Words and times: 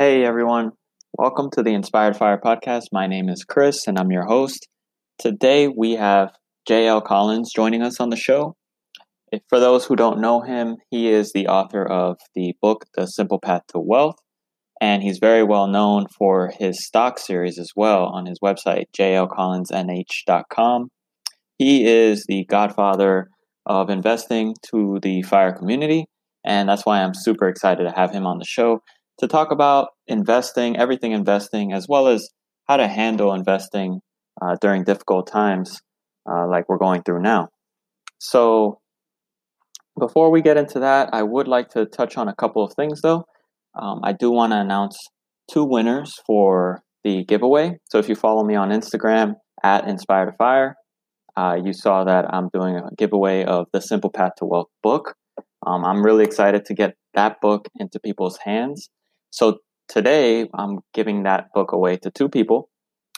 Hey 0.00 0.24
everyone, 0.24 0.70
welcome 1.14 1.50
to 1.54 1.62
the 1.64 1.74
Inspired 1.74 2.16
Fire 2.16 2.38
podcast. 2.38 2.84
My 2.92 3.08
name 3.08 3.28
is 3.28 3.42
Chris 3.42 3.88
and 3.88 3.98
I'm 3.98 4.12
your 4.12 4.26
host. 4.26 4.68
Today 5.18 5.66
we 5.66 5.94
have 5.94 6.30
JL 6.70 7.04
Collins 7.04 7.50
joining 7.52 7.82
us 7.82 7.98
on 7.98 8.10
the 8.10 8.16
show. 8.16 8.54
For 9.48 9.58
those 9.58 9.86
who 9.86 9.96
don't 9.96 10.20
know 10.20 10.40
him, 10.40 10.76
he 10.88 11.08
is 11.08 11.32
the 11.32 11.48
author 11.48 11.84
of 11.84 12.16
the 12.36 12.54
book 12.62 12.84
The 12.94 13.06
Simple 13.06 13.40
Path 13.40 13.62
to 13.70 13.80
Wealth, 13.80 14.14
and 14.80 15.02
he's 15.02 15.18
very 15.18 15.42
well 15.42 15.66
known 15.66 16.06
for 16.16 16.52
his 16.56 16.86
stock 16.86 17.18
series 17.18 17.58
as 17.58 17.72
well 17.74 18.04
on 18.04 18.26
his 18.26 18.38
website, 18.38 18.84
jlcollinsnh.com. 18.96 20.90
He 21.58 21.86
is 21.86 22.24
the 22.28 22.44
godfather 22.44 23.30
of 23.66 23.90
investing 23.90 24.54
to 24.70 25.00
the 25.02 25.22
fire 25.22 25.50
community, 25.52 26.06
and 26.44 26.68
that's 26.68 26.86
why 26.86 27.02
I'm 27.02 27.14
super 27.14 27.48
excited 27.48 27.82
to 27.82 27.90
have 27.90 28.12
him 28.12 28.28
on 28.28 28.38
the 28.38 28.44
show 28.44 28.80
to 29.18 29.26
talk 29.26 29.50
about 29.50 29.88
investing, 30.06 30.76
everything 30.76 31.12
investing, 31.12 31.72
as 31.72 31.86
well 31.88 32.08
as 32.08 32.28
how 32.68 32.76
to 32.76 32.86
handle 32.86 33.32
investing 33.32 34.00
uh, 34.40 34.56
during 34.60 34.84
difficult 34.84 35.26
times 35.26 35.80
uh, 36.30 36.46
like 36.46 36.68
we're 36.68 36.78
going 36.78 37.02
through 37.02 37.22
now. 37.22 37.48
So, 38.18 38.80
before 39.98 40.30
we 40.30 40.42
get 40.42 40.56
into 40.56 40.80
that, 40.80 41.10
I 41.12 41.22
would 41.22 41.48
like 41.48 41.70
to 41.70 41.86
touch 41.86 42.16
on 42.16 42.28
a 42.28 42.34
couple 42.34 42.62
of 42.62 42.72
things 42.74 43.00
though. 43.00 43.24
Um, 43.74 44.00
I 44.04 44.12
do 44.12 44.30
want 44.30 44.52
to 44.52 44.60
announce 44.60 44.96
two 45.50 45.64
winners 45.64 46.14
for 46.26 46.82
the 47.04 47.24
giveaway. 47.24 47.78
So, 47.90 47.98
if 47.98 48.08
you 48.08 48.14
follow 48.14 48.44
me 48.44 48.54
on 48.54 48.70
Instagram 48.70 49.34
at 49.62 49.88
Inspired 49.88 50.34
Fire, 50.36 50.76
uh, 51.36 51.56
you 51.64 51.72
saw 51.72 52.04
that 52.04 52.32
I'm 52.32 52.48
doing 52.52 52.76
a 52.76 52.94
giveaway 52.96 53.44
of 53.44 53.66
the 53.72 53.80
Simple 53.80 54.10
Path 54.10 54.32
to 54.38 54.44
Wealth 54.44 54.68
book. 54.82 55.14
Um, 55.66 55.84
I'm 55.84 56.02
really 56.02 56.24
excited 56.24 56.64
to 56.66 56.74
get 56.74 56.94
that 57.14 57.40
book 57.40 57.68
into 57.78 58.00
people's 58.00 58.38
hands. 58.38 58.90
So 59.30 59.58
today 59.88 60.48
I'm 60.54 60.78
giving 60.94 61.24
that 61.24 61.46
book 61.54 61.72
away 61.72 61.96
to 61.98 62.10
two 62.10 62.28
people. 62.28 62.68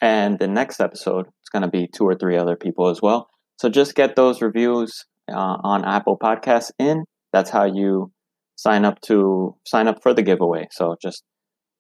And 0.02 0.38
the 0.38 0.48
next 0.48 0.80
episode, 0.80 1.26
it's 1.40 1.50
going 1.50 1.62
to 1.62 1.68
be 1.68 1.88
two 1.94 2.04
or 2.04 2.14
three 2.14 2.36
other 2.36 2.56
people 2.56 2.88
as 2.88 3.02
well. 3.02 3.28
So 3.58 3.68
just 3.68 3.94
get 3.94 4.16
those 4.16 4.40
reviews 4.40 5.04
uh, 5.30 5.58
on 5.62 5.84
Apple 5.84 6.18
Podcasts 6.18 6.70
in. 6.78 7.04
That's 7.32 7.50
how 7.50 7.64
you 7.64 8.10
sign 8.56 8.84
up 8.84 9.00
to 9.02 9.56
sign 9.66 9.88
up 9.88 10.02
for 10.02 10.14
the 10.14 10.22
giveaway. 10.22 10.68
So 10.70 10.96
just 11.02 11.22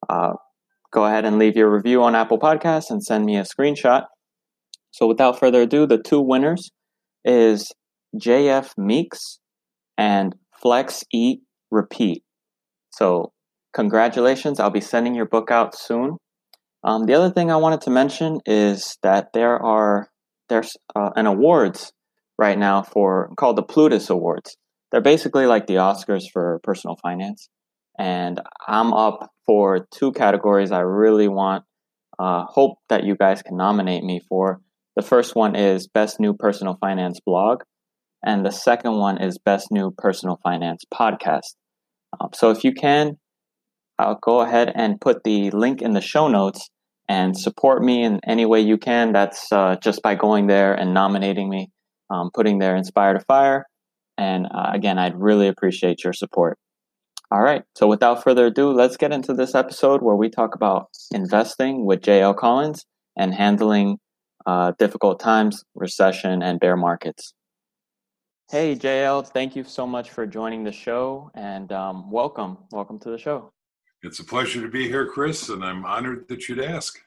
uh, 0.08 0.32
go 0.92 1.06
ahead 1.06 1.24
and 1.24 1.38
leave 1.38 1.56
your 1.56 1.72
review 1.72 2.02
on 2.02 2.14
Apple 2.14 2.38
Podcasts 2.38 2.90
and 2.90 3.02
send 3.02 3.24
me 3.24 3.36
a 3.36 3.44
screenshot. 3.44 4.04
So 4.90 5.06
without 5.06 5.38
further 5.38 5.62
ado, 5.62 5.86
the 5.86 5.98
two 5.98 6.20
winners 6.20 6.70
is 7.24 7.70
JF 8.16 8.72
Meeks 8.76 9.38
and 9.96 10.34
Flex 10.60 11.04
Eat 11.12 11.40
Repeat. 11.70 12.22
So 12.92 13.32
congratulations. 13.72 14.60
I'll 14.60 14.70
be 14.70 14.80
sending 14.80 15.14
your 15.14 15.26
book 15.26 15.50
out 15.50 15.76
soon. 15.76 16.16
Um, 16.82 17.06
the 17.06 17.14
other 17.14 17.30
thing 17.30 17.50
I 17.50 17.56
wanted 17.56 17.82
to 17.82 17.90
mention 17.90 18.40
is 18.46 18.96
that 19.02 19.28
there 19.34 19.56
are 19.62 20.08
there's 20.48 20.76
uh, 20.96 21.10
an 21.14 21.26
awards 21.26 21.92
right 22.38 22.58
now 22.58 22.82
for 22.82 23.30
called 23.36 23.56
the 23.56 23.62
Plutus 23.62 24.10
Awards. 24.10 24.56
They're 24.90 25.00
basically 25.00 25.46
like 25.46 25.66
the 25.66 25.74
Oscars 25.74 26.24
for 26.32 26.60
personal 26.62 26.96
finance, 27.02 27.48
and 27.98 28.40
I'm 28.66 28.92
up 28.92 29.30
for 29.46 29.86
two 29.92 30.12
categories. 30.12 30.72
I 30.72 30.80
really 30.80 31.28
want 31.28 31.64
uh, 32.18 32.44
hope 32.44 32.78
that 32.88 33.04
you 33.04 33.14
guys 33.14 33.42
can 33.42 33.56
nominate 33.56 34.02
me 34.02 34.20
for. 34.28 34.60
The 34.96 35.02
first 35.02 35.36
one 35.36 35.54
is 35.54 35.86
Best 35.86 36.18
New 36.18 36.34
Personal 36.34 36.76
Finance 36.80 37.20
Blog, 37.24 37.62
and 38.24 38.44
the 38.44 38.50
second 38.50 38.96
one 38.96 39.22
is 39.22 39.38
Best 39.38 39.68
New 39.70 39.92
Personal 39.96 40.40
Finance 40.42 40.84
Podcast. 40.92 41.54
Um, 42.18 42.30
so 42.34 42.50
if 42.50 42.64
you 42.64 42.72
can, 42.72 43.18
I'll 44.00 44.18
go 44.20 44.40
ahead 44.40 44.72
and 44.74 45.00
put 45.00 45.24
the 45.24 45.50
link 45.50 45.82
in 45.82 45.92
the 45.92 46.00
show 46.00 46.28
notes 46.28 46.70
and 47.08 47.36
support 47.36 47.82
me 47.82 48.02
in 48.02 48.20
any 48.26 48.46
way 48.46 48.60
you 48.60 48.78
can. 48.78 49.12
That's 49.12 49.52
uh, 49.52 49.76
just 49.82 50.00
by 50.02 50.14
going 50.14 50.46
there 50.46 50.72
and 50.72 50.94
nominating 50.94 51.50
me, 51.50 51.70
um, 52.08 52.30
putting 52.32 52.58
there 52.58 52.76
Inspire 52.76 53.14
to 53.14 53.20
Fire. 53.20 53.66
And 54.16 54.46
uh, 54.46 54.70
again, 54.72 54.98
I'd 54.98 55.16
really 55.16 55.48
appreciate 55.48 56.02
your 56.02 56.12
support. 56.12 56.58
All 57.30 57.42
right. 57.42 57.62
So 57.76 57.86
without 57.86 58.24
further 58.24 58.46
ado, 58.46 58.72
let's 58.72 58.96
get 58.96 59.12
into 59.12 59.34
this 59.34 59.54
episode 59.54 60.02
where 60.02 60.16
we 60.16 60.30
talk 60.30 60.54
about 60.54 60.88
investing 61.12 61.84
with 61.84 62.00
JL 62.00 62.36
Collins 62.36 62.86
and 63.16 63.34
handling 63.34 63.98
uh, 64.46 64.72
difficult 64.78 65.20
times, 65.20 65.64
recession, 65.74 66.42
and 66.42 66.58
bear 66.58 66.76
markets. 66.76 67.34
Hey, 68.50 68.74
JL, 68.74 69.26
thank 69.28 69.54
you 69.54 69.62
so 69.62 69.86
much 69.86 70.10
for 70.10 70.26
joining 70.26 70.64
the 70.64 70.72
show 70.72 71.30
and 71.34 71.70
um, 71.70 72.10
welcome. 72.10 72.58
Welcome 72.72 72.98
to 73.00 73.10
the 73.10 73.18
show. 73.18 73.52
It's 74.02 74.18
a 74.18 74.24
pleasure 74.24 74.62
to 74.62 74.68
be 74.68 74.88
here, 74.88 75.06
Chris, 75.06 75.50
and 75.50 75.62
I'm 75.62 75.84
honored 75.84 76.26
that 76.28 76.48
you'd 76.48 76.60
ask. 76.60 76.98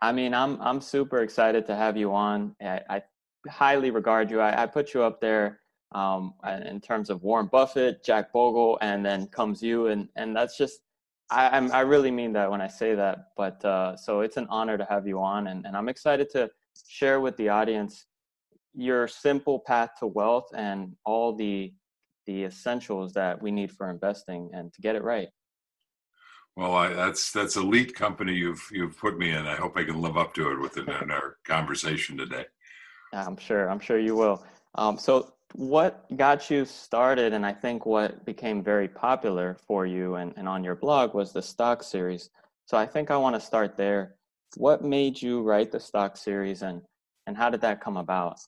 I 0.00 0.12
mean, 0.12 0.32
I'm 0.32 0.60
I'm 0.62 0.80
super 0.80 1.18
excited 1.22 1.66
to 1.66 1.74
have 1.74 1.96
you 1.96 2.14
on. 2.14 2.54
I, 2.62 2.80
I 2.88 3.02
highly 3.48 3.90
regard 3.90 4.30
you. 4.30 4.40
I, 4.40 4.62
I, 4.62 4.66
put 4.66 4.94
you 4.94 5.02
up 5.02 5.20
there 5.20 5.58
um, 5.92 6.34
in 6.64 6.80
terms 6.80 7.10
of 7.10 7.24
Warren 7.24 7.48
Buffett, 7.50 8.04
Jack 8.04 8.32
Bogle, 8.32 8.78
and 8.80 9.04
then 9.04 9.26
comes 9.26 9.60
you, 9.62 9.88
and 9.88 10.08
and 10.14 10.36
that's 10.36 10.56
just 10.56 10.80
I 11.30 11.48
I'm, 11.48 11.72
i 11.72 11.80
really 11.80 12.12
mean 12.12 12.32
that 12.34 12.48
when 12.48 12.60
I 12.60 12.68
say 12.68 12.94
that. 12.94 13.30
But 13.36 13.64
uh, 13.64 13.96
so 13.96 14.20
it's 14.20 14.36
an 14.36 14.46
honor 14.48 14.78
to 14.78 14.86
have 14.88 15.08
you 15.08 15.20
on, 15.20 15.48
and, 15.48 15.66
and 15.66 15.76
I'm 15.76 15.88
excited 15.88 16.30
to 16.30 16.48
share 16.86 17.20
with 17.20 17.36
the 17.36 17.48
audience 17.48 18.06
your 18.74 19.08
simple 19.08 19.58
path 19.58 19.90
to 19.98 20.06
wealth 20.06 20.48
and 20.54 20.94
all 21.04 21.34
the 21.34 21.72
the 22.26 22.44
essentials 22.44 23.12
that 23.14 23.42
we 23.42 23.50
need 23.50 23.72
for 23.72 23.90
investing 23.90 24.50
and 24.52 24.72
to 24.74 24.80
get 24.82 24.94
it 24.94 25.02
right. 25.02 25.28
Well, 26.58 26.74
I, 26.74 26.88
that's 26.92 27.30
that's 27.30 27.54
elite 27.54 27.94
company 27.94 28.34
you've 28.34 28.68
you've 28.72 28.98
put 28.98 29.16
me 29.16 29.30
in. 29.30 29.46
I 29.46 29.54
hope 29.54 29.76
I 29.76 29.84
can 29.84 30.02
live 30.02 30.16
up 30.16 30.34
to 30.34 30.50
it 30.50 30.58
within 30.58 30.88
our 30.88 31.36
conversation 31.44 32.18
today. 32.18 32.46
I'm 33.12 33.36
sure. 33.36 33.70
I'm 33.70 33.78
sure 33.78 34.00
you 34.00 34.16
will. 34.16 34.44
Um, 34.74 34.98
so, 34.98 35.34
what 35.54 36.04
got 36.16 36.50
you 36.50 36.64
started, 36.64 37.32
and 37.32 37.46
I 37.46 37.52
think 37.52 37.86
what 37.86 38.24
became 38.24 38.60
very 38.60 38.88
popular 38.88 39.56
for 39.68 39.86
you 39.86 40.16
and, 40.16 40.34
and 40.36 40.48
on 40.48 40.64
your 40.64 40.74
blog 40.74 41.14
was 41.14 41.32
the 41.32 41.42
stock 41.42 41.84
series. 41.84 42.30
So, 42.66 42.76
I 42.76 42.86
think 42.86 43.12
I 43.12 43.16
want 43.16 43.36
to 43.36 43.40
start 43.40 43.76
there. 43.76 44.16
What 44.56 44.82
made 44.82 45.22
you 45.22 45.42
write 45.42 45.70
the 45.70 45.78
stock 45.78 46.16
series, 46.16 46.62
and 46.62 46.82
and 47.28 47.36
how 47.36 47.50
did 47.50 47.60
that 47.60 47.80
come 47.80 47.96
about? 47.96 48.40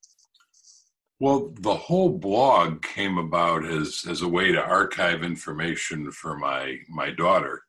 Well, 1.20 1.52
the 1.60 1.76
whole 1.76 2.18
blog 2.18 2.82
came 2.82 3.18
about 3.18 3.64
as 3.64 4.04
as 4.10 4.22
a 4.22 4.28
way 4.28 4.50
to 4.50 4.60
archive 4.60 5.22
information 5.22 6.10
for 6.10 6.36
my 6.36 6.78
my 6.88 7.12
daughter 7.12 7.62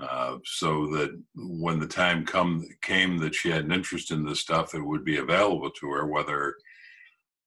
uh, 0.00 0.38
so 0.44 0.86
that 0.92 1.10
when 1.34 1.78
the 1.78 1.86
time 1.86 2.24
come 2.24 2.66
came 2.82 3.18
that 3.18 3.34
she 3.34 3.50
had 3.50 3.64
an 3.64 3.72
interest 3.72 4.10
in 4.10 4.24
this 4.24 4.40
stuff, 4.40 4.74
it 4.74 4.84
would 4.84 5.04
be 5.04 5.18
available 5.18 5.70
to 5.70 5.90
her, 5.90 6.06
whether 6.06 6.54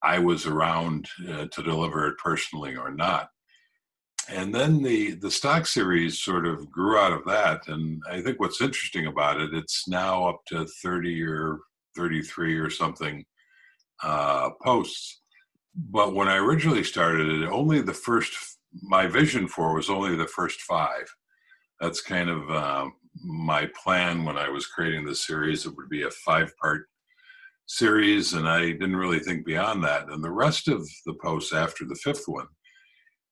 I 0.04 0.20
was 0.20 0.46
around 0.46 1.08
uh, 1.30 1.46
to 1.50 1.64
deliver 1.64 2.08
it 2.08 2.18
personally 2.18 2.76
or 2.76 2.92
not. 2.92 3.30
and 4.30 4.54
then 4.56 4.82
the 4.82 5.16
the 5.16 5.32
stock 5.32 5.66
series 5.68 6.20
sort 6.22 6.46
of 6.46 6.72
grew 6.72 6.98
out 6.98 7.12
of 7.14 7.26
that. 7.26 7.68
And 7.68 8.02
i 8.10 8.22
think 8.22 8.40
what's 8.40 8.62
interesting 8.62 9.08
about 9.08 9.40
it 9.42 9.54
it's 9.54 9.88
now 9.88 10.28
up 10.30 10.40
to 10.48 10.66
30 10.82 11.22
or 11.24 11.60
33 11.98 12.58
or 12.60 12.70
something 12.70 13.26
uh, 14.04 14.50
posts. 14.64 15.22
But 15.76 16.16
when 16.16 16.28
i 16.28 16.38
originally 16.38 16.84
started 16.84 17.28
it 17.42 17.50
only 17.50 17.82
the 17.82 17.94
first 17.94 18.34
my 18.82 19.08
vision 19.08 19.48
for 19.48 19.74
was 19.76 19.90
only 19.90 20.16
the 20.16 20.28
first 20.28 20.62
five 20.62 21.06
that's 21.84 22.00
kind 22.00 22.30
of 22.30 22.50
uh, 22.50 22.90
my 23.26 23.70
plan 23.84 24.24
when 24.24 24.38
i 24.38 24.48
was 24.50 24.66
creating 24.68 25.06
this 25.06 25.28
series. 25.28 25.66
It 25.66 25.76
would 25.76 25.90
be 25.90 26.04
a 26.04 26.10
five 26.10 26.52
part 26.62 26.88
series 27.66 28.34
and 28.34 28.48
i 28.48 28.72
didn't 28.72 28.96
really 28.96 29.20
think 29.20 29.46
beyond 29.46 29.84
that. 29.84 30.08
And 30.10 30.24
the 30.24 30.32
rest 30.32 30.68
of 30.70 30.88
the 31.06 31.16
posts 31.22 31.54
after 31.54 31.84
the 31.86 31.96
fifth 31.96 32.24
one 32.26 32.48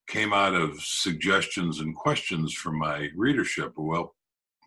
came 0.08 0.34
out 0.34 0.54
of 0.54 0.82
suggestions 0.82 1.80
and 1.80 1.96
questions 1.96 2.54
from 2.54 2.78
my 2.78 3.10
readership 3.16 3.72
well 3.78 4.14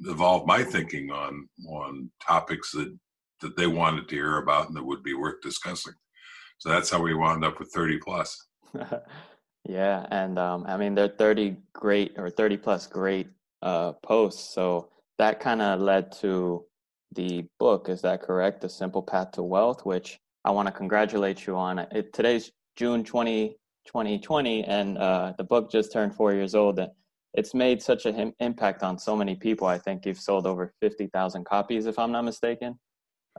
evolved 0.01 0.47
my 0.47 0.65
thinking 0.65 1.11
on 1.11 1.47
on 1.69 2.11
topics 2.27 2.73
that 2.73 2.91
that 3.43 3.57
they 3.57 3.67
wanted 3.67 4.09
to 4.09 4.15
hear 4.15 4.39
about 4.39 4.69
and 4.69 4.77
that 4.77 4.85
would 4.85 5.03
be 5.03 5.15
worth 5.15 5.43
discussing. 5.43 5.93
So 6.59 6.71
that's 6.71 6.91
how 6.91 7.03
we 7.03 7.13
wound 7.13 7.45
up 7.45 7.59
with 7.59 7.71
30 7.75 7.99
plus. 7.99 8.47
Yeah 9.67 10.07
and 10.11 10.39
um, 10.39 10.67
i 10.69 10.77
mean 10.77 10.95
there 10.95 11.07
are 11.07 11.09
30 11.09 11.57
great 11.73 12.13
or 12.19 12.29
30 12.29 12.59
plus 12.59 12.87
great 12.87 13.29
uh, 13.65 13.93
posts 14.03 14.55
so 14.55 14.89
that 15.19 15.41
kind 15.41 15.61
of 15.61 15.81
led 15.81 16.13
to 16.13 16.65
the 17.15 17.45
book 17.59 17.89
is 17.89 18.01
that 18.03 18.23
correct 18.23 18.61
the 18.61 18.69
simple 18.69 19.03
path 19.03 19.33
to 19.33 19.43
wealth 19.43 19.85
which 19.85 20.19
i 20.45 20.51
want 20.51 20.67
to 20.67 20.73
congratulate 20.73 21.47
you 21.47 21.57
on 21.57 21.79
it 21.79 22.13
today's 22.13 22.53
june 22.77 23.03
20 23.03 23.57
2020, 23.87 24.65
and 24.65 24.99
uh, 24.99 25.33
the 25.37 25.45
book 25.45 25.71
just 25.71 25.93
turned 25.93 26.15
four 26.15 26.33
years 26.33 26.55
old. 26.55 26.81
It's 27.35 27.55
made 27.55 27.83
such 27.83 28.07
an 28.07 28.33
impact 28.41 28.83
on 28.83 28.99
so 28.99 29.17
many 29.17 29.35
people. 29.35 29.67
I 29.67 29.79
think 29.79 30.07
you've 30.07 30.21
sold 30.21 30.47
over 30.47 30.73
50,000 30.81 31.45
copies, 31.45 31.87
if 31.87 31.99
I'm 31.99 32.13
not 32.13 32.25
mistaken. 32.25 32.79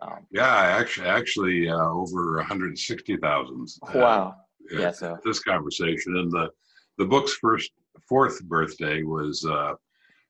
Um, 0.02 0.28
yeah, 0.32 0.46
actually, 0.46 1.08
actually 1.08 1.70
uh, 1.70 1.90
over 1.90 2.36
160,000. 2.38 3.68
Wow. 3.94 4.36
Uh, 4.74 4.80
yeah. 4.80 4.92
So 4.92 5.18
this 5.24 5.40
conversation 5.40 6.18
and 6.18 6.32
the 6.32 6.50
the 6.98 7.06
book's 7.06 7.34
first 7.34 7.72
fourth 8.10 8.44
birthday 8.46 9.04
was 9.04 9.46
uh, 9.46 9.74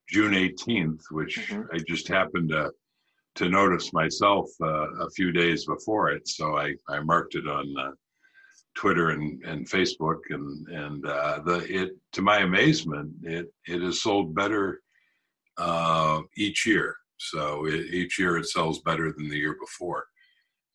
June 0.10 0.34
18th, 0.34 1.02
which 1.12 1.38
mm-hmm. 1.38 1.64
I 1.74 1.80
just 1.88 2.08
happened 2.08 2.50
to 2.50 2.72
to 3.36 3.50
notice 3.50 3.92
myself 3.92 4.50
uh, 4.62 4.90
a 5.02 5.10
few 5.10 5.34
days 5.34 5.66
before 5.66 6.10
it. 6.10 6.28
So 6.28 6.58
I 6.58 6.74
I 6.90 7.00
marked 7.02 7.36
it 7.36 7.48
on 7.48 7.74
uh, 7.78 7.92
Twitter 8.76 9.10
and, 9.12 9.44
and 9.44 9.70
Facebook, 9.70 10.20
and 10.30 10.68
and 10.68 11.06
uh, 11.06 11.40
the 11.46 11.58
it 11.70 11.98
to 12.14 12.22
my 12.22 12.40
amazement, 12.40 13.12
it 13.24 13.48
it 13.68 13.82
has 13.82 14.02
sold 14.02 14.36
better 14.36 14.82
uh, 15.58 16.22
each 16.38 16.66
year. 16.66 16.96
So 17.18 17.66
it, 17.66 17.86
each 17.94 18.20
year 18.20 18.38
it 18.38 18.48
sells 18.48 18.82
better 18.82 19.12
than 19.12 19.30
the 19.30 19.38
year 19.38 19.56
before, 19.60 20.06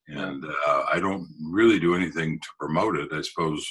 and 0.08 0.44
uh, 0.44 0.84
I 0.90 0.98
don't 0.98 1.28
really 1.50 1.78
do 1.78 1.94
anything 1.94 2.40
to 2.40 2.48
promote 2.58 2.96
it. 2.96 3.12
I 3.12 3.20
suppose 3.20 3.66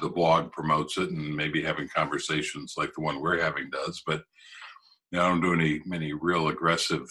the 0.00 0.08
blog 0.08 0.52
promotes 0.52 0.98
it, 0.98 1.10
and 1.10 1.34
maybe 1.34 1.62
having 1.62 1.88
conversations 1.94 2.74
like 2.76 2.92
the 2.94 3.02
one 3.02 3.20
we're 3.20 3.40
having 3.40 3.68
does, 3.70 4.02
but 4.06 4.22
know, 5.18 5.24
I 5.24 5.28
don't 5.28 5.40
do 5.40 5.54
any 5.54 5.80
any 5.92 6.12
real 6.12 6.48
aggressive 6.48 7.06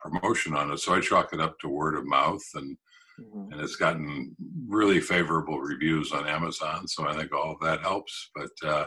promotion 0.00 0.54
on 0.54 0.70
it. 0.72 0.78
So 0.78 0.94
I 0.94 1.00
chalk 1.00 1.32
it 1.32 1.40
up 1.40 1.58
to 1.60 1.68
word 1.68 1.96
of 1.96 2.06
mouth 2.06 2.42
and 2.54 2.76
Mm-hmm. 3.20 3.52
And 3.52 3.60
it's 3.60 3.76
gotten 3.76 4.34
really 4.66 5.00
favorable 5.00 5.60
reviews 5.60 6.12
on 6.12 6.26
Amazon. 6.26 6.88
So 6.88 7.06
I 7.06 7.14
think 7.14 7.32
all 7.32 7.52
of 7.52 7.60
that 7.60 7.80
helps. 7.80 8.30
But 8.34 8.68
uh, 8.68 8.86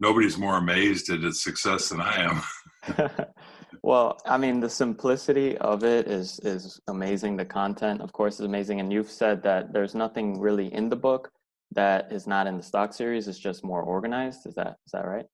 nobody's 0.00 0.38
more 0.38 0.58
amazed 0.58 1.10
at 1.10 1.24
its 1.24 1.42
success 1.42 1.88
than 1.88 2.00
I 2.00 2.16
am. 2.22 2.42
well, 3.82 4.20
I 4.26 4.36
mean, 4.36 4.60
the 4.60 4.68
simplicity 4.68 5.56
of 5.58 5.84
it 5.84 6.06
is 6.08 6.38
is 6.40 6.80
amazing. 6.88 7.36
The 7.36 7.44
content, 7.44 8.00
of 8.00 8.12
course, 8.12 8.34
is 8.34 8.46
amazing. 8.46 8.80
And 8.80 8.92
you've 8.92 9.10
said 9.10 9.42
that 9.44 9.72
there's 9.72 9.94
nothing 9.94 10.38
really 10.38 10.72
in 10.72 10.88
the 10.88 10.96
book 10.96 11.30
that 11.72 12.10
is 12.12 12.26
not 12.26 12.46
in 12.46 12.56
the 12.56 12.62
stock 12.62 12.92
series. 12.92 13.28
It's 13.28 13.38
just 13.38 13.64
more 13.64 13.82
organized. 13.82 14.46
Is 14.46 14.54
that 14.54 14.76
is 14.86 14.92
that 14.92 15.06
right? 15.06 15.26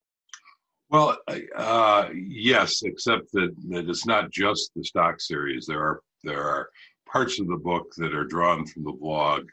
Well, 0.90 1.16
uh, 1.56 2.08
yes, 2.14 2.82
except 2.82 3.32
that, 3.32 3.54
that 3.70 3.88
it's 3.88 4.06
not 4.06 4.30
just 4.30 4.70
the 4.76 4.84
stock 4.84 5.20
series. 5.20 5.66
There 5.66 5.80
are 5.80 6.00
there 6.22 6.42
are 6.42 6.68
parts 7.10 7.40
of 7.40 7.48
the 7.48 7.56
book 7.56 7.92
that 7.96 8.14
are 8.14 8.24
drawn 8.24 8.66
from 8.66 8.84
the 8.84 8.92
blog 8.92 9.46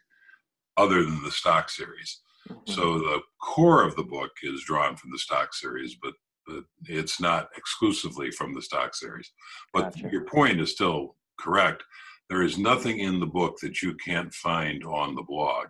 other 0.77 1.03
than 1.03 1.23
the 1.23 1.31
stock 1.31 1.69
series. 1.69 2.21
Mm-hmm. 2.49 2.71
So 2.71 2.99
the 2.99 3.21
core 3.41 3.83
of 3.83 3.95
the 3.95 4.03
book 4.03 4.31
is 4.43 4.63
drawn 4.63 4.95
from 4.95 5.11
the 5.11 5.19
stock 5.19 5.53
series, 5.53 5.95
but 6.01 6.13
but 6.47 6.63
it's 6.85 7.19
not 7.19 7.49
exclusively 7.55 8.31
from 8.31 8.53
the 8.53 8.61
stock 8.61 8.95
series. 8.95 9.31
But 9.73 9.95
gotcha. 9.95 10.09
your 10.11 10.25
point 10.25 10.59
is 10.59 10.71
still 10.71 11.15
correct. 11.39 11.83
There 12.29 12.41
is 12.41 12.57
nothing 12.57 12.99
in 12.99 13.19
the 13.19 13.27
book 13.27 13.57
that 13.61 13.81
you 13.81 13.95
can't 13.95 14.33
find 14.33 14.83
on 14.83 15.15
the 15.15 15.23
blog. 15.23 15.67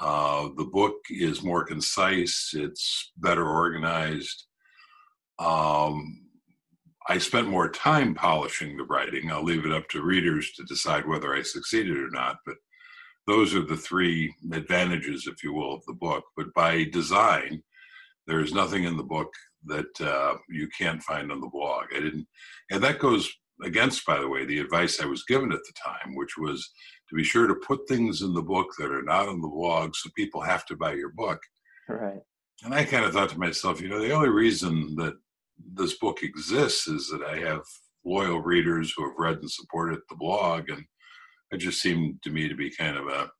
Uh, 0.00 0.48
the 0.56 0.64
book 0.64 0.94
is 1.10 1.42
more 1.42 1.64
concise. 1.64 2.52
It's 2.54 3.12
better 3.18 3.46
organized. 3.46 4.46
Um, 5.38 6.18
I 7.08 7.18
spent 7.18 7.48
more 7.48 7.68
time 7.68 8.14
polishing 8.14 8.76
the 8.76 8.84
writing. 8.84 9.30
I'll 9.30 9.42
leave 9.42 9.66
it 9.66 9.72
up 9.72 9.88
to 9.90 10.02
readers 10.02 10.52
to 10.52 10.64
decide 10.64 11.06
whether 11.06 11.34
I 11.34 11.42
succeeded 11.42 11.96
or 11.96 12.10
not. 12.10 12.36
But 12.46 12.56
those 13.26 13.54
are 13.54 13.62
the 13.62 13.76
three 13.76 14.34
advantages, 14.52 15.26
if 15.26 15.42
you 15.42 15.52
will, 15.52 15.74
of 15.74 15.84
the 15.86 15.94
book. 15.94 16.24
But 16.36 16.54
by 16.54 16.84
design, 16.84 17.62
there 18.26 18.40
is 18.40 18.52
nothing 18.54 18.84
in 18.84 18.96
the 18.96 19.02
book 19.02 19.32
that 19.66 20.00
uh, 20.00 20.34
you 20.48 20.68
can't 20.76 21.02
find 21.02 21.30
on 21.30 21.40
the 21.40 21.48
blog. 21.48 21.86
I 21.94 22.00
didn't, 22.00 22.26
and 22.70 22.82
that 22.82 22.98
goes 22.98 23.30
against, 23.62 24.04
by 24.06 24.18
the 24.18 24.28
way, 24.28 24.44
the 24.44 24.58
advice 24.58 25.00
I 25.00 25.06
was 25.06 25.24
given 25.24 25.52
at 25.52 25.58
the 25.58 25.72
time, 25.84 26.16
which 26.16 26.36
was 26.36 26.72
to 27.08 27.14
be 27.14 27.22
sure 27.22 27.46
to 27.46 27.54
put 27.54 27.86
things 27.86 28.22
in 28.22 28.32
the 28.34 28.42
book 28.42 28.68
that 28.78 28.90
are 28.90 29.02
not 29.02 29.28
on 29.28 29.40
the 29.40 29.48
blog, 29.48 29.94
so 29.94 30.10
people 30.16 30.40
have 30.40 30.66
to 30.66 30.76
buy 30.76 30.94
your 30.94 31.10
book. 31.10 31.40
Right. 31.88 32.22
And 32.64 32.74
I 32.74 32.84
kind 32.84 33.04
of 33.04 33.12
thought 33.12 33.30
to 33.30 33.38
myself, 33.38 33.80
you 33.80 33.88
know, 33.88 34.00
the 34.00 34.12
only 34.12 34.28
reason 34.28 34.94
that 34.96 35.14
this 35.74 35.94
book 35.98 36.22
exists 36.22 36.86
is 36.86 37.08
that 37.08 37.22
I 37.22 37.38
have 37.38 37.62
loyal 38.04 38.40
readers 38.40 38.92
who 38.96 39.04
have 39.04 39.18
read 39.18 39.38
and 39.38 39.50
supported 39.50 40.00
the 40.08 40.16
blog, 40.16 40.68
and 40.68 40.84
it 41.50 41.58
just 41.58 41.80
seemed 41.80 42.22
to 42.22 42.30
me 42.30 42.48
to 42.48 42.54
be 42.54 42.70
kind 42.70 42.96
of 42.96 43.08
a 43.08 43.30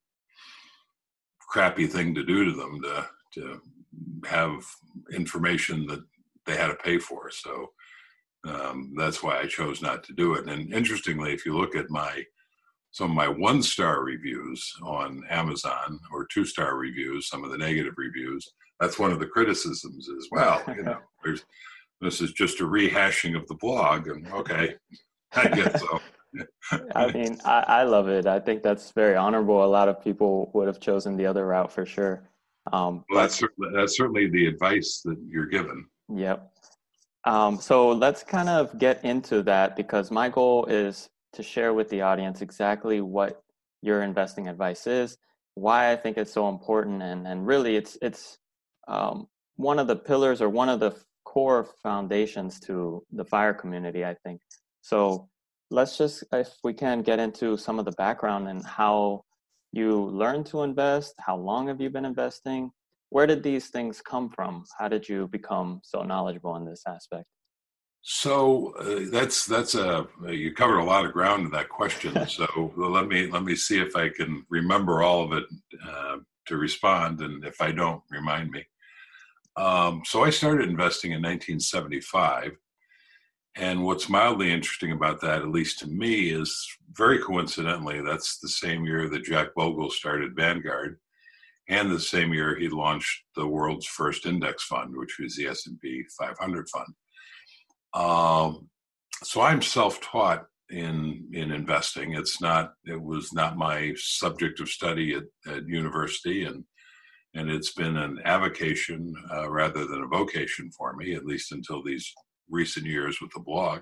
crappy 1.39 1.87
thing 1.87 2.13
to 2.15 2.23
do 2.23 2.45
to 2.45 2.51
them 2.51 2.81
to 2.81 3.07
to 3.33 3.61
have 4.25 4.63
information 5.11 5.87
that 5.87 6.03
they 6.45 6.55
had 6.55 6.67
to 6.67 6.75
pay 6.75 6.99
for. 6.99 7.31
So 7.31 7.71
um, 8.47 8.93
that's 8.95 9.23
why 9.23 9.39
I 9.39 9.47
chose 9.47 9.81
not 9.81 10.03
to 10.03 10.13
do 10.13 10.33
it. 10.35 10.47
And 10.47 10.73
interestingly, 10.73 11.33
if 11.33 11.45
you 11.45 11.57
look 11.57 11.75
at 11.75 11.89
my 11.89 12.23
some 12.91 13.09
of 13.09 13.15
my 13.15 13.27
one 13.27 13.63
star 13.63 14.03
reviews 14.03 14.71
on 14.83 15.23
Amazon 15.29 15.99
or 16.11 16.27
two 16.27 16.45
star 16.45 16.75
reviews, 16.77 17.27
some 17.27 17.43
of 17.43 17.49
the 17.49 17.57
negative 17.57 17.95
reviews, 17.97 18.47
that's 18.79 18.99
one 18.99 19.11
of 19.11 19.19
the 19.19 19.27
criticisms 19.27 20.09
as 20.09 20.27
well. 20.31 20.61
You 20.67 20.83
know, 20.83 20.99
there's 21.23 21.45
this 22.01 22.21
is 22.21 22.31
just 22.33 22.59
a 22.59 22.63
rehashing 22.63 23.35
of 23.35 23.47
the 23.47 23.55
blog. 23.55 24.07
And 24.07 24.27
okay, 24.31 24.75
I 25.33 25.47
guess 25.47 25.81
so. 25.81 26.01
I 26.95 27.11
mean, 27.11 27.39
I, 27.45 27.63
I, 27.67 27.83
love 27.83 28.09
it. 28.09 28.25
I 28.25 28.39
think 28.39 28.63
that's 28.63 28.91
very 28.91 29.15
honorable. 29.15 29.63
A 29.63 29.67
lot 29.67 29.87
of 29.87 30.03
people 30.03 30.49
would 30.55 30.65
have 30.65 30.79
chosen 30.79 31.15
the 31.15 31.27
other 31.27 31.45
route 31.45 31.71
for 31.71 31.85
sure. 31.85 32.27
Um, 32.71 33.05
well, 33.09 33.21
that's 33.21 33.35
certainly, 33.35 33.69
that's 33.75 33.95
certainly 33.95 34.29
the 34.29 34.47
advice 34.47 35.01
that 35.05 35.17
you're 35.27 35.45
given. 35.45 35.85
Yep. 36.09 36.51
Um, 37.25 37.59
so 37.59 37.91
let's 37.91 38.23
kind 38.23 38.49
of 38.49 38.77
get 38.79 39.03
into 39.05 39.43
that 39.43 39.75
because 39.75 40.11
my 40.11 40.27
goal 40.27 40.65
is 40.65 41.09
to 41.33 41.43
share 41.43 41.73
with 41.73 41.89
the 41.89 42.01
audience 42.01 42.41
exactly 42.41 43.01
what 43.01 43.43
your 43.81 44.01
investing 44.01 44.47
advice 44.47 44.87
is, 44.87 45.17
why 45.55 45.91
I 45.91 45.95
think 45.95 46.17
it's 46.17 46.31
so 46.31 46.49
important, 46.49 47.01
and 47.03 47.27
and 47.27 47.45
really 47.45 47.75
it's 47.75 47.97
it's 48.01 48.39
um, 48.87 49.27
one 49.55 49.79
of 49.79 49.87
the 49.87 49.95
pillars 49.95 50.41
or 50.41 50.49
one 50.49 50.69
of 50.69 50.79
the 50.79 50.95
core 51.25 51.67
foundations 51.81 52.59
to 52.61 53.03
the 53.11 53.25
fire 53.25 53.53
community, 53.53 54.05
I 54.05 54.15
think. 54.23 54.41
So 54.81 55.29
let's 55.69 55.97
just, 55.97 56.23
if 56.31 56.49
we 56.63 56.73
can, 56.73 57.01
get 57.01 57.19
into 57.19 57.57
some 57.57 57.79
of 57.79 57.85
the 57.85 57.91
background 57.93 58.47
and 58.47 58.65
how 58.65 59.23
you 59.71 60.05
learned 60.05 60.45
to 60.47 60.63
invest. 60.63 61.15
How 61.19 61.35
long 61.35 61.67
have 61.67 61.81
you 61.81 61.89
been 61.89 62.05
investing? 62.05 62.71
Where 63.09 63.27
did 63.27 63.43
these 63.43 63.67
things 63.69 64.01
come 64.01 64.29
from? 64.29 64.65
How 64.77 64.87
did 64.87 65.07
you 65.07 65.27
become 65.27 65.81
so 65.83 66.03
knowledgeable 66.03 66.55
in 66.55 66.65
this 66.65 66.83
aspect? 66.87 67.25
So 68.03 68.73
uh, 68.79 69.09
that's 69.11 69.45
that's 69.45 69.75
a 69.75 70.05
you 70.27 70.53
covered 70.53 70.79
a 70.79 70.83
lot 70.83 71.05
of 71.05 71.13
ground 71.13 71.45
in 71.45 71.51
that 71.51 71.69
question. 71.69 72.27
so 72.27 72.73
let 72.75 73.07
me 73.07 73.27
let 73.27 73.43
me 73.43 73.55
see 73.55 73.79
if 73.79 73.95
I 73.95 74.09
can 74.09 74.45
remember 74.49 75.01
all 75.01 75.23
of 75.23 75.31
it 75.31 75.45
uh, 75.87 76.17
to 76.47 76.57
respond, 76.57 77.21
and 77.21 77.45
if 77.45 77.61
I 77.61 77.71
don't, 77.71 78.03
remind 78.11 78.51
me. 78.51 78.65
Um, 79.55 80.01
so 80.05 80.23
I 80.23 80.29
started 80.29 80.69
investing 80.69 81.11
in 81.11 81.21
1975. 81.21 82.57
And 83.55 83.83
what's 83.83 84.09
mildly 84.09 84.51
interesting 84.51 84.93
about 84.93 85.21
that, 85.21 85.43
at 85.43 85.49
least 85.49 85.79
to 85.79 85.87
me, 85.87 86.29
is 86.31 86.67
very 86.93 87.19
coincidentally, 87.19 88.01
that's 88.01 88.39
the 88.39 88.49
same 88.49 88.83
year 88.83 89.07
that 89.09 89.23
Jack 89.23 89.49
Bogle 89.55 89.91
started 89.91 90.35
Vanguard. 90.35 90.99
and 91.69 91.89
the 91.91 91.99
same 91.99 92.33
year 92.33 92.57
he 92.57 92.67
launched 92.67 93.23
the 93.35 93.47
world's 93.47 93.85
first 93.85 94.25
index 94.25 94.63
fund, 94.63 94.95
which 94.97 95.17
was 95.19 95.35
the 95.35 95.47
S&P 95.47 96.03
500 96.19 96.67
fund. 96.69 96.93
Um, 97.93 98.69
so 99.23 99.41
I'm 99.41 99.61
self-taught 99.61 100.45
in 100.69 101.29
in 101.33 101.51
investing. 101.51 102.13
It's 102.13 102.41
not 102.41 102.73
it 102.85 103.01
was 103.01 103.33
not 103.33 103.57
my 103.57 103.93
subject 103.97 104.59
of 104.59 104.69
study 104.69 105.15
at, 105.15 105.23
at 105.53 105.67
university, 105.67 106.43
and 106.45 106.65
and 107.35 107.49
it's 107.49 107.73
been 107.73 107.97
an 107.97 108.19
avocation 108.25 109.15
uh, 109.33 109.49
rather 109.49 109.85
than 109.85 110.03
a 110.03 110.07
vocation 110.07 110.69
for 110.71 110.93
me, 110.93 111.15
at 111.15 111.25
least 111.25 111.51
until 111.51 111.81
these 111.83 112.13
recent 112.49 112.85
years 112.85 113.19
with 113.21 113.31
the 113.33 113.39
blog. 113.39 113.81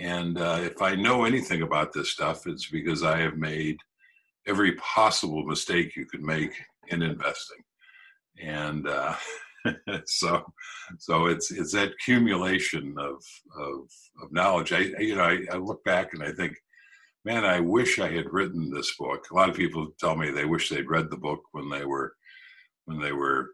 And 0.00 0.38
uh, 0.38 0.60
if 0.62 0.80
I 0.80 0.94
know 0.94 1.24
anything 1.24 1.62
about 1.62 1.92
this 1.92 2.10
stuff, 2.10 2.46
it's 2.46 2.70
because 2.70 3.02
I 3.02 3.18
have 3.18 3.36
made 3.36 3.76
every 4.46 4.72
possible 4.76 5.44
mistake 5.44 5.96
you 5.96 6.06
could 6.06 6.22
make 6.22 6.52
in 6.88 7.02
investing. 7.02 7.58
And 8.40 8.88
uh, 8.88 9.14
so, 10.06 10.44
so 10.98 11.26
it's 11.26 11.50
it's 11.50 11.72
that 11.72 11.92
accumulation 11.92 12.94
of 12.98 13.22
of, 13.60 13.90
of 14.22 14.32
knowledge. 14.32 14.72
I 14.72 14.78
you 15.00 15.16
know 15.16 15.24
I, 15.24 15.40
I 15.52 15.56
look 15.56 15.82
back 15.84 16.14
and 16.14 16.22
I 16.22 16.30
think, 16.30 16.54
man, 17.24 17.44
I 17.44 17.58
wish 17.60 17.98
I 17.98 18.10
had 18.10 18.32
written 18.32 18.70
this 18.70 18.94
book. 18.96 19.26
A 19.30 19.34
lot 19.34 19.50
of 19.50 19.56
people 19.56 19.88
tell 19.98 20.16
me 20.16 20.30
they 20.30 20.44
wish 20.44 20.68
they'd 20.68 20.88
read 20.88 21.10
the 21.10 21.16
book 21.16 21.40
when 21.50 21.68
they 21.68 21.84
were 21.84 22.14
when 22.88 22.98
they 22.98 23.12
were 23.12 23.50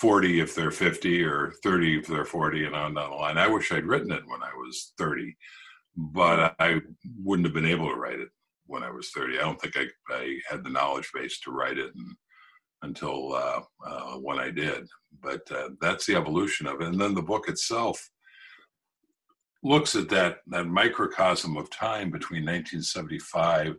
40 0.00 0.40
if 0.40 0.54
they're 0.54 0.70
50 0.70 1.24
or 1.24 1.52
30 1.62 1.98
if 1.98 2.06
they're 2.06 2.24
40 2.24 2.66
and 2.66 2.74
on 2.74 2.94
down 2.94 3.10
the 3.10 3.16
line. 3.16 3.36
I 3.36 3.48
wish 3.48 3.72
I'd 3.72 3.84
written 3.84 4.12
it 4.12 4.22
when 4.26 4.42
I 4.42 4.54
was 4.56 4.92
30, 4.96 5.36
but 5.96 6.54
I 6.60 6.80
wouldn't 7.22 7.46
have 7.46 7.54
been 7.54 7.66
able 7.66 7.88
to 7.88 7.96
write 7.96 8.20
it 8.20 8.28
when 8.66 8.84
I 8.84 8.90
was 8.90 9.10
30. 9.10 9.38
I 9.38 9.42
don't 9.42 9.60
think 9.60 9.76
I, 9.76 9.86
I 10.10 10.38
had 10.48 10.62
the 10.62 10.70
knowledge 10.70 11.10
base 11.12 11.40
to 11.40 11.50
write 11.50 11.78
it 11.78 11.92
and, 11.94 12.16
until 12.82 13.34
uh, 13.34 13.60
uh, 13.84 14.14
when 14.18 14.38
I 14.38 14.50
did. 14.50 14.86
But 15.20 15.50
uh, 15.50 15.70
that's 15.80 16.06
the 16.06 16.14
evolution 16.14 16.68
of 16.68 16.80
it. 16.80 16.88
And 16.88 17.00
then 17.00 17.14
the 17.14 17.22
book 17.22 17.48
itself 17.48 18.08
looks 19.64 19.96
at 19.96 20.08
that, 20.10 20.38
that 20.48 20.66
microcosm 20.66 21.56
of 21.56 21.70
time 21.70 22.10
between 22.10 22.42
1975 22.42 23.76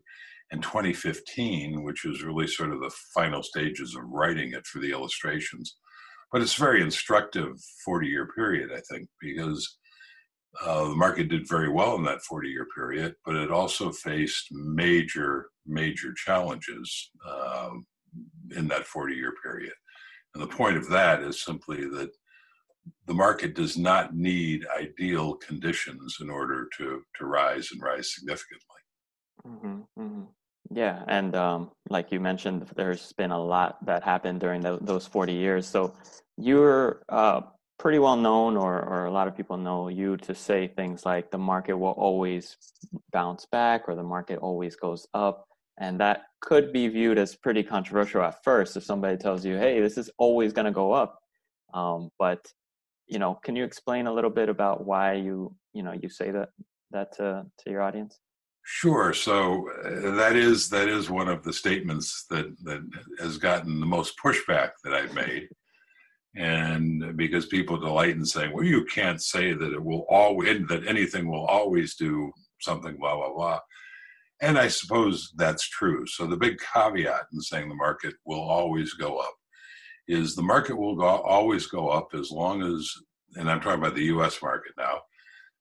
and 0.52 0.62
2015, 0.62 1.84
which 1.84 2.04
was 2.04 2.24
really 2.24 2.48
sort 2.48 2.72
of 2.72 2.80
the 2.80 2.94
final 3.14 3.42
stages 3.42 3.96
of 3.96 4.04
writing 4.06 4.54
it 4.54 4.66
for 4.68 4.80
the 4.80 4.92
illustrations. 4.92 5.78
But 6.32 6.42
it's 6.42 6.56
very 6.56 6.82
instructive 6.82 7.56
40 7.84 8.08
year 8.08 8.28
period, 8.36 8.72
I 8.72 8.82
think, 8.92 9.08
because 9.22 9.78
uh, 10.64 10.90
the 10.90 10.96
market 10.96 11.30
did 11.30 11.48
very 11.48 11.70
well 11.70 11.96
in 11.96 12.04
that 12.04 12.22
40 12.22 12.50
year 12.50 12.68
period, 12.76 13.16
but 13.26 13.36
it 13.36 13.52
also 13.52 13.92
faced 13.92 14.48
major, 14.52 15.48
major 15.66 16.14
challenges 16.14 17.12
um, 17.30 17.86
in 18.56 18.68
that 18.68 18.86
40 18.86 19.16
year 19.16 19.34
period. 19.44 19.74
And 20.34 20.44
the 20.44 20.48
point 20.48 20.78
of 20.78 20.90
that 20.90 21.22
is 21.22 21.44
simply 21.44 21.82
that 21.90 22.10
the 23.08 23.14
market 23.14 23.56
does 23.56 23.78
not 23.78 24.16
need 24.16 24.66
ideal 24.78 25.36
conditions 25.36 26.18
in 26.22 26.30
order 26.30 26.68
to, 26.78 27.02
to 27.18 27.26
rise 27.26 27.70
and 27.72 27.82
rise 27.82 28.14
significantly. 28.14 28.75
Mm-hmm, 29.48 29.82
mm-hmm. 30.00 30.24
Yeah, 30.72 31.04
and 31.08 31.36
um, 31.36 31.72
like 31.90 32.12
you 32.12 32.20
mentioned, 32.20 32.68
there's 32.76 33.14
been 33.14 33.32
a 33.32 33.42
lot 33.42 33.84
that 33.86 34.04
happened 34.04 34.40
during 34.40 34.62
the, 34.62 34.80
those 34.82 35.06
40 35.06 35.34
years. 35.34 35.68
So 35.68 35.94
you're 36.38 37.04
uh, 37.10 37.42
pretty 37.78 38.00
well 38.00 38.16
known, 38.18 38.58
or, 38.58 38.82
or 38.82 39.06
a 39.06 39.12
lot 39.12 39.28
of 39.28 39.38
people 39.38 39.58
know 39.58 39.90
you 39.90 40.18
to 40.18 40.34
say 40.34 40.68
things 40.68 41.06
like 41.06 41.30
the 41.30 41.38
market 41.38 41.78
will 41.78 41.92
always 41.92 42.58
bounce 43.12 43.46
back 43.46 43.84
or 43.88 43.96
the 43.96 44.04
market 44.04 44.40
always 44.40 44.76
goes 44.76 45.08
up. 45.14 45.46
And 45.78 46.00
that 46.00 46.24
could 46.42 46.72
be 46.72 46.88
viewed 46.88 47.18
as 47.18 47.36
pretty 47.36 47.62
controversial 47.62 48.22
at 48.24 48.44
first 48.44 48.78
if 48.78 48.84
somebody 48.84 49.18
tells 49.18 49.46
you, 49.46 49.58
hey, 49.58 49.82
this 49.82 49.98
is 49.98 50.10
always 50.18 50.54
going 50.54 50.66
to 50.66 50.72
go 50.72 50.94
up. 50.94 51.20
Um, 51.74 52.10
but 52.18 52.46
you 53.08 53.20
know, 53.20 53.36
can 53.44 53.56
you 53.56 53.64
explain 53.64 54.08
a 54.08 54.14
little 54.14 54.30
bit 54.32 54.50
about 54.50 54.86
why 54.86 55.14
you 55.14 55.56
you 55.74 55.84
know 55.84 55.92
you 55.92 56.10
say 56.10 56.32
that 56.32 56.50
that 56.92 57.16
to, 57.18 57.46
to 57.60 57.70
your 57.70 57.82
audience? 57.82 58.20
Sure. 58.68 59.14
So 59.14 59.70
uh, 59.86 60.16
that 60.16 60.36
is 60.36 60.70
that 60.70 60.88
is 60.90 61.08
one 61.10 61.28
of 61.30 61.44
the 61.44 61.54
statements 61.54 62.26
that 62.32 62.48
that 62.64 62.82
has 63.20 63.38
gotten 63.38 63.80
the 63.80 63.86
most 63.86 64.16
pushback 64.18 64.72
that 64.84 64.94
I've 64.94 65.14
made, 65.14 65.50
and 66.36 67.16
because 67.16 67.46
people 67.46 67.78
delight 67.78 68.16
in 68.16 68.26
saying, 68.26 68.54
"Well, 68.54 68.64
you 68.66 68.84
can't 68.86 69.22
say 69.22 69.54
that 69.54 69.72
it 69.74 69.84
will 69.84 70.06
always 70.10 70.68
that 70.70 70.88
anything 70.88 71.28
will 71.30 71.46
always 71.46 71.96
do 71.96 72.32
something," 72.60 72.98
blah 72.98 73.16
blah 73.16 73.34
blah. 73.36 73.60
And 74.42 74.58
I 74.58 74.68
suppose 74.68 75.32
that's 75.38 75.70
true. 75.70 76.08
So 76.08 76.26
the 76.26 76.38
big 76.38 76.58
caveat 76.74 77.28
in 77.34 77.42
saying 77.42 77.70
the 77.70 77.76
market 77.76 78.16
will 78.26 78.42
always 78.42 78.94
go 78.94 79.18
up 79.20 79.36
is 80.08 80.36
the 80.36 80.42
market 80.44 80.76
will 80.78 80.96
go, 80.96 81.06
always 81.06 81.68
go 81.68 81.90
up 81.90 82.10
as 82.14 82.32
long 82.32 82.62
as, 82.64 82.92
and 83.36 83.50
I'm 83.50 83.62
talking 83.62 83.80
about 83.80 83.96
the 83.96 84.06
U.S. 84.06 84.42
market 84.42 84.74
now 84.78 85.02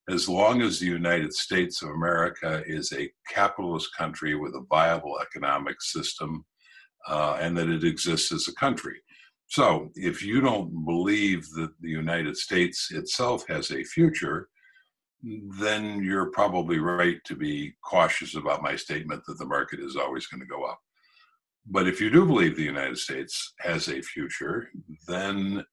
as 0.08 0.28
long 0.28 0.60
as 0.60 0.78
the 0.78 0.86
United 0.86 1.32
States 1.32 1.82
of 1.82 1.90
America 1.90 2.62
is 2.66 2.92
a 2.92 3.10
capitalist 3.28 3.94
country 3.96 4.34
with 4.34 4.54
a 4.54 4.66
viable 4.68 5.18
economic 5.20 5.80
system 5.80 6.44
uh, 7.08 7.38
and 7.40 7.56
that 7.56 7.68
it 7.68 7.84
exists 7.84 8.32
as 8.32 8.48
a 8.48 8.54
country. 8.54 9.00
So, 9.46 9.90
if 9.94 10.22
you 10.22 10.40
don't 10.40 10.84
believe 10.84 11.48
that 11.50 11.70
the 11.80 11.90
United 11.90 12.36
States 12.36 12.90
itself 12.90 13.46
has 13.48 13.70
a 13.70 13.84
future, 13.84 14.48
then 15.22 16.02
you're 16.02 16.30
probably 16.30 16.78
right 16.78 17.18
to 17.24 17.36
be 17.36 17.74
cautious 17.84 18.36
about 18.36 18.62
my 18.62 18.76
statement 18.76 19.22
that 19.26 19.38
the 19.38 19.46
market 19.46 19.80
is 19.80 19.96
always 19.96 20.26
going 20.26 20.40
to 20.40 20.46
go 20.46 20.64
up. 20.64 20.80
But 21.66 21.88
if 21.88 22.00
you 22.00 22.10
do 22.10 22.26
believe 22.26 22.56
the 22.56 22.62
United 22.62 22.98
States 22.98 23.54
has 23.60 23.88
a 23.88 24.02
future, 24.02 24.70
then 25.06 25.64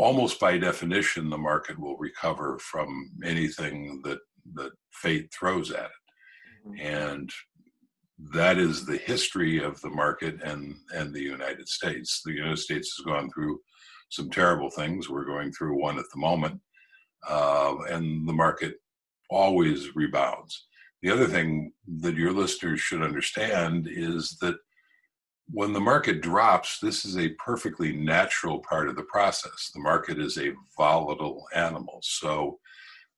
almost 0.00 0.40
by 0.40 0.56
definition, 0.56 1.28
the 1.28 1.38
market 1.38 1.78
will 1.78 1.96
recover 1.98 2.58
from 2.58 3.10
anything 3.24 4.00
that 4.04 4.18
that 4.54 4.72
fate 4.92 5.32
throws 5.38 5.70
at 5.70 5.84
it, 5.84 6.68
mm-hmm. 6.68 6.86
and 6.86 7.30
that 8.32 8.58
is 8.58 8.84
the 8.84 8.96
history 8.96 9.62
of 9.62 9.80
the 9.80 9.90
market 9.90 10.42
and 10.42 10.74
and 10.94 11.12
the 11.12 11.22
United 11.22 11.68
States. 11.68 12.22
The 12.24 12.32
United 12.32 12.58
States 12.58 12.94
has 12.96 13.04
gone 13.04 13.30
through 13.30 13.60
some 14.10 14.30
terrible 14.30 14.70
things. 14.70 15.08
We're 15.08 15.32
going 15.34 15.52
through 15.52 15.80
one 15.80 15.98
at 15.98 16.10
the 16.12 16.20
moment, 16.20 16.60
uh, 17.28 17.76
and 17.90 18.26
the 18.26 18.32
market 18.32 18.74
always 19.28 19.94
rebounds. 19.94 20.66
The 21.02 21.10
other 21.10 21.26
thing 21.26 21.72
that 22.00 22.16
your 22.16 22.32
listeners 22.32 22.80
should 22.80 23.02
understand 23.02 23.88
is 23.90 24.36
that 24.40 24.56
when 25.52 25.72
the 25.72 25.80
market 25.80 26.20
drops, 26.20 26.78
this 26.80 27.04
is 27.04 27.16
a 27.18 27.30
perfectly 27.30 27.92
natural 27.92 28.60
part 28.60 28.88
of 28.88 28.96
the 28.96 29.02
process. 29.04 29.70
The 29.74 29.80
market 29.80 30.18
is 30.18 30.38
a 30.38 30.52
volatile 30.76 31.46
animal. 31.54 32.00
So 32.02 32.58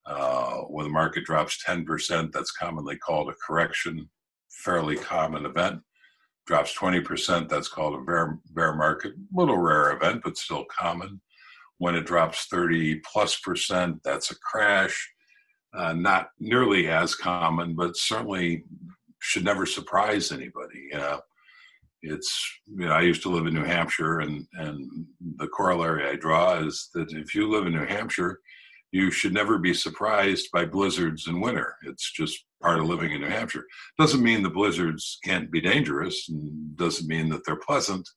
uh, 0.06 0.58
when 0.62 0.84
the 0.84 0.92
market 0.92 1.24
drops 1.24 1.62
10%, 1.66 2.32
that's 2.32 2.52
commonly 2.52 2.96
called 2.96 3.28
a 3.28 3.34
correction, 3.46 4.08
fairly 4.50 4.96
common 4.96 5.44
event. 5.44 5.80
Drops 6.46 6.76
20%, 6.76 7.48
that's 7.48 7.68
called 7.68 8.00
a 8.00 8.04
bear, 8.04 8.38
bear 8.50 8.74
market, 8.74 9.12
little 9.32 9.58
rare 9.58 9.92
event, 9.92 10.22
but 10.24 10.36
still 10.36 10.64
common. 10.64 11.20
When 11.78 11.94
it 11.94 12.06
drops 12.06 12.46
30 12.46 13.00
plus 13.10 13.38
percent, 13.40 14.00
that's 14.04 14.30
a 14.30 14.38
crash. 14.38 15.10
Uh, 15.74 15.92
not 15.92 16.30
nearly 16.38 16.88
as 16.88 17.14
common, 17.14 17.74
but 17.74 17.96
certainly 17.96 18.64
should 19.20 19.44
never 19.44 19.64
surprise 19.66 20.32
anybody. 20.32 20.92
Uh, 20.92 21.18
it's 22.02 22.60
you 22.66 22.86
know 22.86 22.92
I 22.92 23.02
used 23.02 23.22
to 23.22 23.28
live 23.28 23.46
in 23.46 23.54
New 23.54 23.64
Hampshire, 23.64 24.20
and 24.20 24.46
and 24.54 25.06
the 25.36 25.48
corollary 25.48 26.08
I 26.08 26.16
draw 26.16 26.58
is 26.58 26.90
that 26.94 27.12
if 27.12 27.34
you 27.34 27.50
live 27.50 27.66
in 27.66 27.72
New 27.72 27.86
Hampshire, 27.86 28.40
you 28.90 29.10
should 29.10 29.32
never 29.32 29.58
be 29.58 29.72
surprised 29.72 30.48
by 30.52 30.64
blizzards 30.66 31.26
in 31.28 31.40
winter. 31.40 31.76
It's 31.84 32.12
just 32.12 32.44
part 32.60 32.78
of 32.78 32.86
living 32.86 33.12
in 33.12 33.20
New 33.20 33.28
Hampshire. 33.28 33.64
Doesn't 33.98 34.22
mean 34.22 34.42
the 34.42 34.50
blizzards 34.50 35.18
can't 35.24 35.50
be 35.50 35.60
dangerous, 35.60 36.28
and 36.28 36.76
doesn't 36.76 37.08
mean 37.08 37.28
that 37.30 37.42
they're 37.46 37.56
pleasant, 37.56 38.08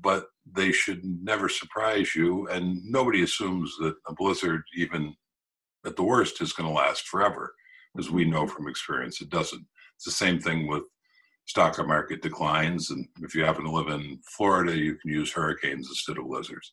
but 0.00 0.26
they 0.50 0.72
should 0.72 1.02
never 1.04 1.48
surprise 1.48 2.14
you. 2.14 2.46
And 2.48 2.80
nobody 2.84 3.22
assumes 3.22 3.76
that 3.80 3.96
a 4.08 4.14
blizzard, 4.14 4.62
even 4.76 5.14
at 5.84 5.96
the 5.96 6.04
worst, 6.04 6.40
is 6.40 6.52
going 6.52 6.68
to 6.68 6.74
last 6.74 7.06
forever, 7.08 7.52
as 7.98 8.10
we 8.10 8.24
know 8.24 8.44
mm-hmm. 8.44 8.54
from 8.54 8.68
experience. 8.68 9.20
It 9.20 9.28
doesn't. 9.28 9.64
It's 9.96 10.04
the 10.04 10.10
same 10.10 10.38
thing 10.38 10.66
with 10.66 10.84
stock 11.46 11.78
market 11.86 12.22
declines. 12.22 12.90
And 12.90 13.08
if 13.22 13.34
you 13.34 13.44
happen 13.44 13.64
to 13.64 13.70
live 13.70 13.88
in 13.88 14.18
Florida, 14.36 14.76
you 14.76 14.96
can 14.96 15.10
use 15.10 15.32
hurricanes 15.32 15.88
instead 15.88 16.18
of 16.18 16.26
blizzards. 16.26 16.72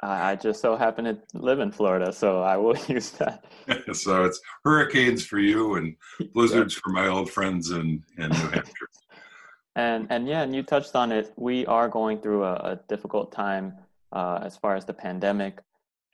I 0.00 0.36
just 0.36 0.60
so 0.60 0.76
happen 0.76 1.06
to 1.06 1.18
live 1.32 1.58
in 1.60 1.72
Florida, 1.72 2.12
so 2.12 2.42
I 2.42 2.56
will 2.56 2.76
use 2.88 3.10
that. 3.12 3.44
so 3.92 4.24
it's 4.24 4.40
hurricanes 4.64 5.24
for 5.24 5.38
you 5.38 5.76
and 5.76 5.96
blizzards 6.34 6.74
for 6.74 6.90
my 6.90 7.08
old 7.08 7.30
friends 7.30 7.70
in, 7.70 8.02
in 8.18 8.28
New 8.28 8.48
Hampshire. 8.50 8.88
and 9.74 10.06
and 10.10 10.28
yeah, 10.28 10.42
and 10.42 10.54
you 10.54 10.62
touched 10.62 10.94
on 10.94 11.12
it. 11.12 11.32
We 11.36 11.64
are 11.66 11.88
going 11.88 12.20
through 12.20 12.44
a, 12.44 12.54
a 12.54 12.80
difficult 12.88 13.32
time 13.32 13.74
uh, 14.12 14.40
as 14.42 14.56
far 14.56 14.76
as 14.76 14.84
the 14.84 14.92
pandemic, 14.92 15.60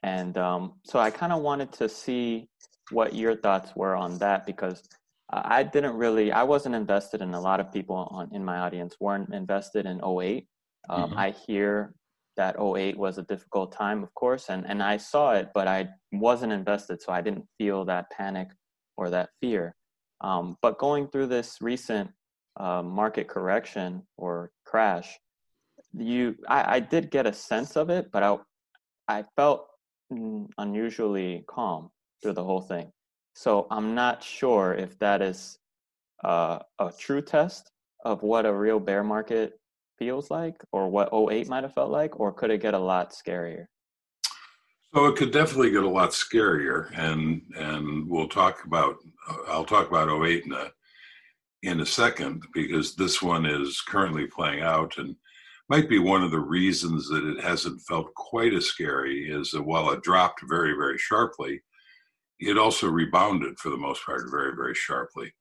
and 0.01 0.37
um, 0.37 0.73
so 0.83 0.99
I 0.99 1.09
kind 1.11 1.33
of 1.33 1.41
wanted 1.41 1.73
to 1.73 1.89
see 1.89 2.47
what 2.91 3.13
your 3.15 3.35
thoughts 3.35 3.75
were 3.75 3.95
on 3.95 4.17
that 4.19 4.45
because 4.45 4.81
I 5.43 5.63
didn't 5.63 5.95
really, 5.95 6.31
I 6.31 6.43
wasn't 6.43 6.75
invested 6.75 7.21
in 7.21 7.33
a 7.33 7.41
lot 7.41 7.59
of 7.59 7.71
people 7.71 8.07
on, 8.11 8.29
in 8.33 8.43
my 8.43 8.59
audience 8.59 8.95
weren't 8.99 9.33
invested 9.33 9.85
in 9.85 9.97
08 10.03 10.47
Um, 10.89 11.09
mm-hmm. 11.09 11.17
I 11.17 11.31
hear 11.31 11.93
that 12.35 12.55
08 12.59 12.97
was 12.97 13.17
a 13.17 13.23
difficult 13.23 13.71
time, 13.71 14.03
of 14.03 14.13
course, 14.13 14.49
and, 14.49 14.65
and 14.67 14.81
I 14.83 14.97
saw 14.97 15.33
it, 15.33 15.51
but 15.53 15.67
I 15.67 15.89
wasn't 16.11 16.51
invested, 16.51 17.01
so 17.01 17.13
I 17.13 17.21
didn't 17.21 17.45
feel 17.57 17.85
that 17.85 18.09
panic 18.11 18.49
or 18.97 19.09
that 19.09 19.29
fear. 19.39 19.75
Um, 20.21 20.57
but 20.61 20.77
going 20.77 21.07
through 21.07 21.27
this 21.27 21.57
recent 21.61 22.11
uh, 22.59 22.81
market 22.81 23.27
correction 23.27 24.03
or 24.17 24.51
crash, 24.65 25.17
you 25.95 26.35
I, 26.47 26.75
I 26.75 26.79
did 26.79 27.11
get 27.11 27.27
a 27.27 27.33
sense 27.33 27.75
of 27.75 27.89
it, 27.89 28.09
but 28.11 28.23
I 28.23 28.37
I 29.07 29.25
felt 29.35 29.67
unusually 30.57 31.43
calm 31.47 31.89
through 32.21 32.33
the 32.33 32.43
whole 32.43 32.61
thing. 32.61 32.91
So 33.33 33.67
I'm 33.71 33.95
not 33.95 34.23
sure 34.23 34.73
if 34.73 34.97
that 34.99 35.21
is 35.21 35.57
uh, 36.23 36.59
a 36.79 36.91
true 36.97 37.21
test 37.21 37.71
of 38.05 38.21
what 38.21 38.45
a 38.45 38.53
real 38.53 38.79
bear 38.79 39.03
market 39.03 39.59
feels 39.97 40.29
like 40.29 40.63
or 40.71 40.89
what 40.89 41.09
08 41.13 41.47
might 41.49 41.63
have 41.63 41.73
felt 41.73 41.91
like, 41.91 42.19
or 42.19 42.31
could 42.31 42.51
it 42.51 42.61
get 42.61 42.73
a 42.73 42.79
lot 42.79 43.11
scarier? 43.11 43.65
So 44.93 45.05
it 45.05 45.15
could 45.15 45.31
definitely 45.31 45.71
get 45.71 45.83
a 45.83 45.89
lot 45.89 46.11
scarier, 46.11 46.95
and 46.95 47.41
and 47.57 48.07
we'll 48.07 48.27
talk 48.27 48.63
about 48.63 48.97
I'll 49.47 49.65
talk 49.65 49.87
about 49.87 50.09
08 50.09 50.45
in 50.45 50.51
a 50.51 50.71
in 51.63 51.79
a 51.79 51.85
second 51.85 52.43
because 52.53 52.95
this 52.95 53.21
one 53.21 53.45
is 53.45 53.81
currently 53.81 54.27
playing 54.27 54.61
out 54.61 54.97
and 54.97 55.15
might 55.69 55.89
be 55.89 55.97
one 55.97 56.21
of 56.21 56.29
the 56.29 56.39
reasons 56.39 57.07
that 57.09 57.25
it 57.25 57.41
hasn't 57.41 57.81
felt 57.81 58.13
quite 58.13 58.53
as 58.53 58.65
scary 58.65 59.31
is 59.31 59.49
that 59.51 59.63
while 59.63 59.89
it 59.89 60.03
dropped 60.03 60.41
very 60.47 60.73
very 60.73 60.99
sharply, 60.99 61.59
it 62.47 62.57
also 62.57 62.87
rebounded 62.87 63.59
for 63.59 63.69
the 63.69 63.77
most 63.77 64.05
part 64.05 64.29
very 64.29 64.55
very 64.55 64.75
sharply. 64.75 65.33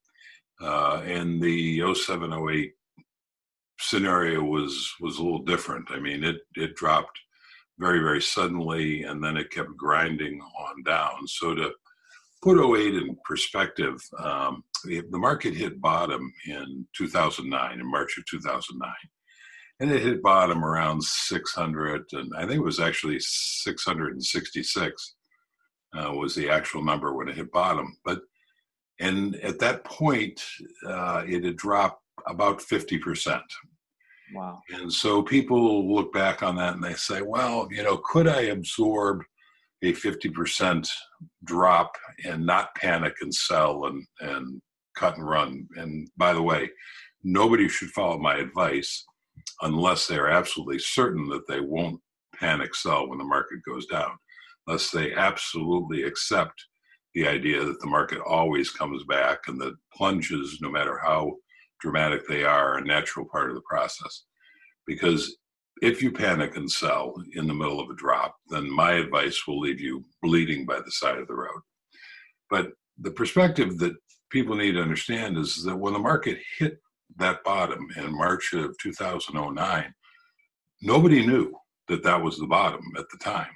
Uh, 0.61 1.03
and 1.05 1.43
the 1.43 1.81
0708 1.95 2.73
scenario 3.81 4.43
was 4.43 4.93
was 5.01 5.19
a 5.19 5.23
little 5.23 5.43
different. 5.43 5.87
I 5.91 5.99
mean, 5.99 6.25
it 6.25 6.37
it 6.55 6.77
dropped 6.77 7.19
very 7.79 8.01
very 8.01 8.23
suddenly, 8.23 9.03
and 9.03 9.23
then 9.23 9.37
it 9.37 9.51
kept 9.51 9.77
grinding 9.77 10.41
on 10.41 10.83
down. 10.85 11.27
So 11.27 11.55
to 11.55 11.73
put 12.43 12.59
08 12.59 12.95
in 12.95 13.17
perspective, 13.25 14.01
um, 14.19 14.65
the 14.85 15.05
market 15.13 15.55
hit 15.55 15.81
bottom 15.81 16.33
in 16.47 16.87
2009, 16.97 17.81
in 17.81 17.91
March 17.91 18.19
of 18.19 18.25
2009. 18.27 18.91
And 19.81 19.91
it 19.91 20.03
hit 20.03 20.23
bottom 20.23 20.65
around 20.65 21.03
600, 21.03 22.05
and 22.13 22.33
I 22.37 22.41
think 22.41 22.59
it 22.61 22.65
was 22.65 22.81
actually 22.81 23.19
666 23.21 25.15
uh, 25.95 26.13
was 26.13 26.35
the 26.35 26.49
actual 26.49 26.83
number 26.83 27.15
when 27.15 27.29
it 27.29 27.37
hit 27.37 27.53
bottom. 27.53 27.97
But 28.05 28.21
and 29.01 29.37
at 29.37 29.59
that 29.59 29.85
point, 29.85 30.43
uh, 30.87 31.25
it 31.27 31.45
had 31.45 31.57
dropped 31.57 32.03
about 32.27 32.61
50%. 32.61 33.41
Wow. 34.35 34.61
And 34.73 34.93
so 34.93 35.23
people 35.23 35.93
look 35.93 36.13
back 36.13 36.43
on 36.43 36.57
that 36.57 36.75
and 36.75 36.85
they 36.85 36.95
say, 36.95 37.21
well, 37.21 37.69
you 37.71 37.83
know, 37.83 37.99
could 37.99 38.29
I 38.29 38.43
absorb 38.43 39.23
a 39.83 39.93
50% 39.93 40.89
drop 41.45 41.97
and 42.25 42.47
not 42.47 42.75
panic 42.77 43.15
and 43.21 43.35
sell 43.35 43.87
and, 43.87 44.07
and 44.21 44.63
cut 44.97 45.17
and 45.17 45.29
run? 45.29 45.67
And 45.77 46.09
by 46.17 46.33
the 46.33 46.43
way, 46.43 46.71
nobody 47.25 47.69
should 47.69 47.91
follow 47.91 48.19
my 48.19 48.37
advice 48.37 49.05
unless 49.63 50.07
they're 50.07 50.31
absolutely 50.31 50.79
certain 50.79 51.29
that 51.29 51.47
they 51.49 51.61
won't 51.61 52.01
panic 52.35 52.75
sell 52.75 53.09
when 53.09 53.19
the 53.19 53.25
market 53.25 53.59
goes 53.69 53.87
down, 53.87 54.13
unless 54.67 54.91
they 54.91 55.15
absolutely 55.15 56.05
accept 56.05 56.67
the 57.15 57.27
idea 57.27 57.65
that 57.65 57.81
the 57.81 57.87
market 57.87 58.21
always 58.27 58.71
comes 58.71 59.05
back 59.05 59.41
and 59.47 59.61
that 59.61 59.75
plunges, 59.95 60.59
no 60.61 60.71
matter 60.71 60.99
how 61.03 61.33
dramatic 61.81 62.27
they 62.27 62.45
are, 62.45 62.75
are 62.75 62.79
a 62.79 62.85
natural 62.85 63.27
part 63.31 63.51
of 63.51 63.57
the 63.57 63.63
process. 63.69 64.25
Because 64.87 65.37
if 65.83 66.03
you 66.03 66.13
panic 66.13 66.57
and 66.57 66.71
sell 66.71 67.15
in 67.35 67.47
the 67.47 67.55
middle 67.55 67.81
of 67.81 67.91
a 67.91 67.97
drop, 67.97 68.37
then 68.49 68.71
my 68.71 68.93
advice 68.93 69.47
will 69.47 69.61
leave 69.61 69.81
you 69.81 70.05
bleeding 70.23 70.65
by 70.65 70.79
the 70.81 70.91
side 70.91 71.19
of 71.19 71.27
the 71.27 71.35
road. 71.35 71.61
But 72.49 72.73
the 72.99 73.11
perspective 73.11 73.79
that 73.79 73.95
people 74.31 74.57
need 74.57 74.73
to 74.73 74.83
understand 74.83 75.37
is 75.37 75.63
that 75.65 75.77
when 75.77 75.93
the 75.93 75.99
market 75.99 76.39
hit 76.59 76.79
that 77.17 77.45
bottom 77.45 77.89
in 77.97 78.17
March 78.17 78.53
of 78.55 78.77
2009, 78.79 79.93
nobody 80.81 81.27
knew 81.27 81.53
that 81.89 82.03
that 82.05 82.23
was 82.23 82.39
the 82.39 82.47
bottom 82.47 82.85
at 82.97 83.05
the 83.11 83.19
time. 83.19 83.51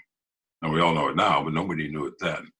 And 0.66 0.74
we 0.74 0.80
all 0.80 0.96
know 0.96 1.06
it 1.06 1.14
now, 1.14 1.44
but 1.44 1.52
nobody 1.52 1.86
knew 1.86 2.06
it 2.06 2.18
then. 2.18 2.50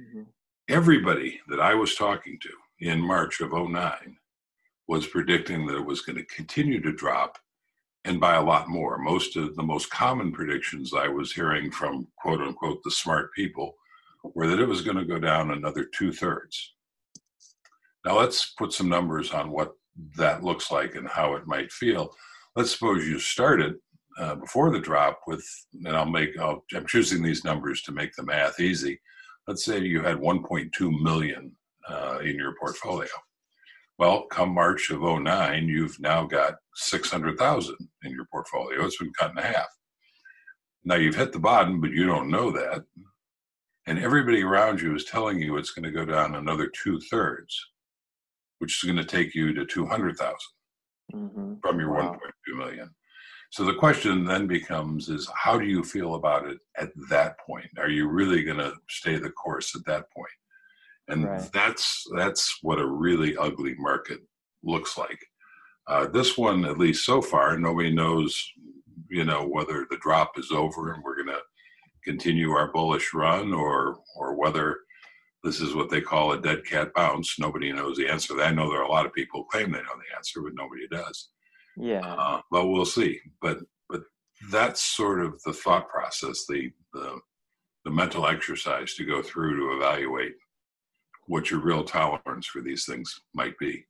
Mm-hmm. 0.00 0.22
Everybody 0.68 1.40
that 1.48 1.58
I 1.58 1.74
was 1.74 1.96
talking 1.96 2.38
to 2.40 2.50
in 2.78 3.00
March 3.00 3.40
of 3.40 3.50
09 3.50 4.16
was 4.86 5.08
predicting 5.08 5.66
that 5.66 5.76
it 5.76 5.84
was 5.84 6.02
going 6.02 6.14
to 6.18 6.24
continue 6.26 6.80
to 6.80 6.92
drop 6.92 7.36
and 8.04 8.20
by 8.20 8.36
a 8.36 8.44
lot 8.44 8.68
more. 8.68 8.96
Most 8.98 9.36
of 9.36 9.56
the 9.56 9.62
most 9.64 9.90
common 9.90 10.30
predictions 10.30 10.94
I 10.94 11.08
was 11.08 11.32
hearing 11.32 11.72
from 11.72 12.06
quote 12.16 12.40
unquote 12.40 12.80
the 12.84 12.92
smart 12.92 13.34
people 13.34 13.74
were 14.22 14.46
that 14.46 14.60
it 14.60 14.68
was 14.68 14.82
going 14.82 14.96
to 14.96 15.04
go 15.04 15.18
down 15.18 15.50
another 15.50 15.84
two 15.84 16.12
thirds. 16.12 16.74
Now 18.04 18.20
let's 18.20 18.54
put 18.56 18.72
some 18.72 18.88
numbers 18.88 19.32
on 19.32 19.50
what 19.50 19.72
that 20.16 20.44
looks 20.44 20.70
like 20.70 20.94
and 20.94 21.08
how 21.08 21.34
it 21.34 21.48
might 21.48 21.72
feel. 21.72 22.14
Let's 22.54 22.70
suppose 22.70 23.04
you 23.04 23.18
started 23.18 23.74
uh, 24.18 24.34
before 24.34 24.70
the 24.70 24.80
drop 24.80 25.20
with, 25.26 25.44
and 25.84 25.96
I'll 25.96 26.06
make, 26.06 26.38
I'll, 26.38 26.64
I'm 26.74 26.86
choosing 26.86 27.22
these 27.22 27.44
numbers 27.44 27.82
to 27.82 27.92
make 27.92 28.14
the 28.14 28.24
math 28.24 28.60
easy. 28.60 29.00
Let's 29.46 29.64
say 29.64 29.78
you 29.78 30.02
had 30.02 30.16
1.2 30.16 31.02
million 31.02 31.52
uh, 31.88 32.18
in 32.22 32.36
your 32.36 32.54
portfolio. 32.60 33.08
Well, 33.98 34.26
come 34.26 34.50
March 34.50 34.90
of 34.90 35.00
09, 35.00 35.68
you've 35.68 35.98
now 35.98 36.24
got 36.24 36.54
600,000 36.74 37.76
in 38.04 38.12
your 38.12 38.26
portfolio. 38.30 38.84
It's 38.84 38.98
been 38.98 39.12
cut 39.18 39.32
in 39.32 39.38
half. 39.38 39.66
Now 40.84 40.94
you've 40.96 41.16
hit 41.16 41.32
the 41.32 41.38
bottom, 41.38 41.80
but 41.80 41.90
you 41.90 42.06
don't 42.06 42.30
know 42.30 42.50
that. 42.52 42.84
And 43.86 43.98
everybody 43.98 44.42
around 44.42 44.80
you 44.80 44.94
is 44.94 45.04
telling 45.04 45.40
you 45.40 45.56
it's 45.56 45.72
going 45.72 45.84
to 45.84 45.90
go 45.90 46.04
down 46.04 46.34
another 46.34 46.68
two 46.68 47.00
thirds 47.10 47.58
which 48.58 48.82
is 48.82 48.86
going 48.86 48.96
to 48.96 49.04
take 49.04 49.34
you 49.34 49.52
to 49.54 49.64
200,000 49.64 50.36
mm-hmm. 51.14 51.54
from 51.60 51.80
your 51.80 51.92
wow. 51.92 52.18
1.2 52.48 52.58
million. 52.58 52.90
So 53.50 53.64
the 53.64 53.74
question 53.74 54.24
then 54.24 54.46
becomes 54.46 55.08
is 55.08 55.28
how 55.34 55.58
do 55.58 55.64
you 55.64 55.82
feel 55.82 56.14
about 56.14 56.46
it 56.46 56.58
at 56.76 56.90
that 57.08 57.38
point? 57.40 57.70
Are 57.78 57.88
you 57.88 58.08
really 58.08 58.42
going 58.44 58.58
to 58.58 58.74
stay 58.88 59.16
the 59.16 59.30
course 59.30 59.74
at 59.74 59.84
that 59.86 60.10
point? 60.10 60.28
And 61.08 61.24
right. 61.24 61.50
that's 61.52 62.04
that's 62.14 62.58
what 62.60 62.78
a 62.78 62.86
really 62.86 63.36
ugly 63.36 63.74
market 63.78 64.20
looks 64.62 64.98
like. 64.98 65.18
Uh, 65.86 66.06
this 66.06 66.36
one, 66.36 66.66
at 66.66 66.76
least 66.76 67.06
so 67.06 67.22
far, 67.22 67.58
nobody 67.58 67.90
knows, 67.90 68.46
you 69.08 69.24
know, 69.24 69.46
whether 69.46 69.86
the 69.90 69.96
drop 70.02 70.38
is 70.38 70.50
over 70.52 70.92
and 70.92 71.02
we're 71.02 71.16
going 71.16 71.34
to 71.34 71.40
continue 72.04 72.50
our 72.50 72.70
bullish 72.70 73.14
run, 73.14 73.54
or 73.54 74.00
or 74.16 74.34
whether 74.34 74.76
this 75.42 75.60
is 75.60 75.74
what 75.74 75.88
they 75.88 76.02
call 76.02 76.32
a 76.32 76.40
dead 76.40 76.66
cat 76.66 76.92
bounce. 76.94 77.38
Nobody 77.38 77.72
knows 77.72 77.96
the 77.96 78.08
answer. 78.08 78.38
I 78.42 78.50
know 78.50 78.68
there 78.68 78.80
are 78.80 78.84
a 78.84 78.90
lot 78.90 79.06
of 79.06 79.14
people 79.14 79.40
who 79.40 79.48
claim 79.50 79.72
they 79.72 79.78
know 79.78 79.96
the 79.96 80.16
answer, 80.16 80.42
but 80.42 80.52
nobody 80.54 80.86
does. 80.88 81.30
Yeah. 81.78 82.00
Uh, 82.00 82.40
but 82.50 82.68
we'll 82.68 82.84
see. 82.84 83.20
But 83.40 83.58
but 83.88 84.02
that's 84.50 84.82
sort 84.82 85.20
of 85.20 85.40
the 85.44 85.52
thought 85.52 85.88
process, 85.88 86.44
the 86.48 86.70
the 86.92 87.18
the 87.84 87.90
mental 87.90 88.26
exercise 88.26 88.94
to 88.94 89.04
go 89.04 89.22
through 89.22 89.56
to 89.56 89.76
evaluate 89.76 90.34
what 91.26 91.50
your 91.50 91.60
real 91.60 91.84
tolerance 91.84 92.46
for 92.46 92.60
these 92.60 92.84
things 92.84 93.20
might 93.34 93.56
be. 93.58 93.84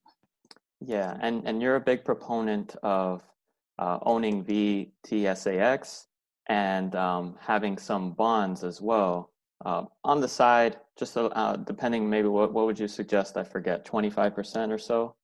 Yeah, 0.81 1.16
and 1.20 1.42
and 1.46 1.62
you're 1.62 1.77
a 1.77 1.81
big 1.81 2.05
proponent 2.05 2.77
of 2.83 3.22
uh, 3.79 3.98
owning 4.03 4.44
VTSAX 4.44 6.07
and 6.48 6.94
um, 6.94 7.37
having 7.40 7.79
some 7.79 8.12
bonds 8.12 8.64
as 8.64 8.81
well. 8.81 9.33
Uh, 9.64 9.85
on 10.05 10.20
the 10.20 10.29
side, 10.29 10.77
just 10.98 11.16
uh, 11.16 11.57
depending, 11.57 12.09
maybe 12.09 12.29
what, 12.29 12.53
what 12.53 12.66
would 12.66 12.79
you 12.79 12.88
suggest? 12.88 13.37
I 13.37 13.44
forget, 13.44 13.85
25% 13.85 14.70
or 14.70 14.79
so? 14.79 15.14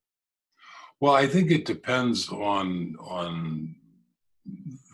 Well, 1.05 1.13
I 1.15 1.27
think 1.27 1.51
it 1.51 1.67
depends 1.67 2.31
on 2.31 2.97
on 2.99 3.75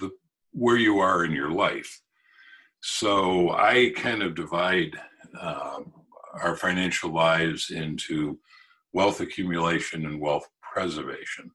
the 0.01 0.11
where 0.51 0.77
you 0.77 0.99
are 0.99 1.25
in 1.25 1.31
your 1.31 1.53
life. 1.53 2.01
So 2.81 3.51
I 3.51 3.93
kind 3.95 4.21
of 4.21 4.35
divide 4.35 4.99
uh, 5.41 5.83
our 6.43 6.57
financial 6.57 7.13
lives 7.13 7.71
into 7.71 8.41
wealth 8.93 9.21
accumulation 9.21 10.05
and 10.05 10.21
wealth 10.21 10.49
preservation. 10.75 11.49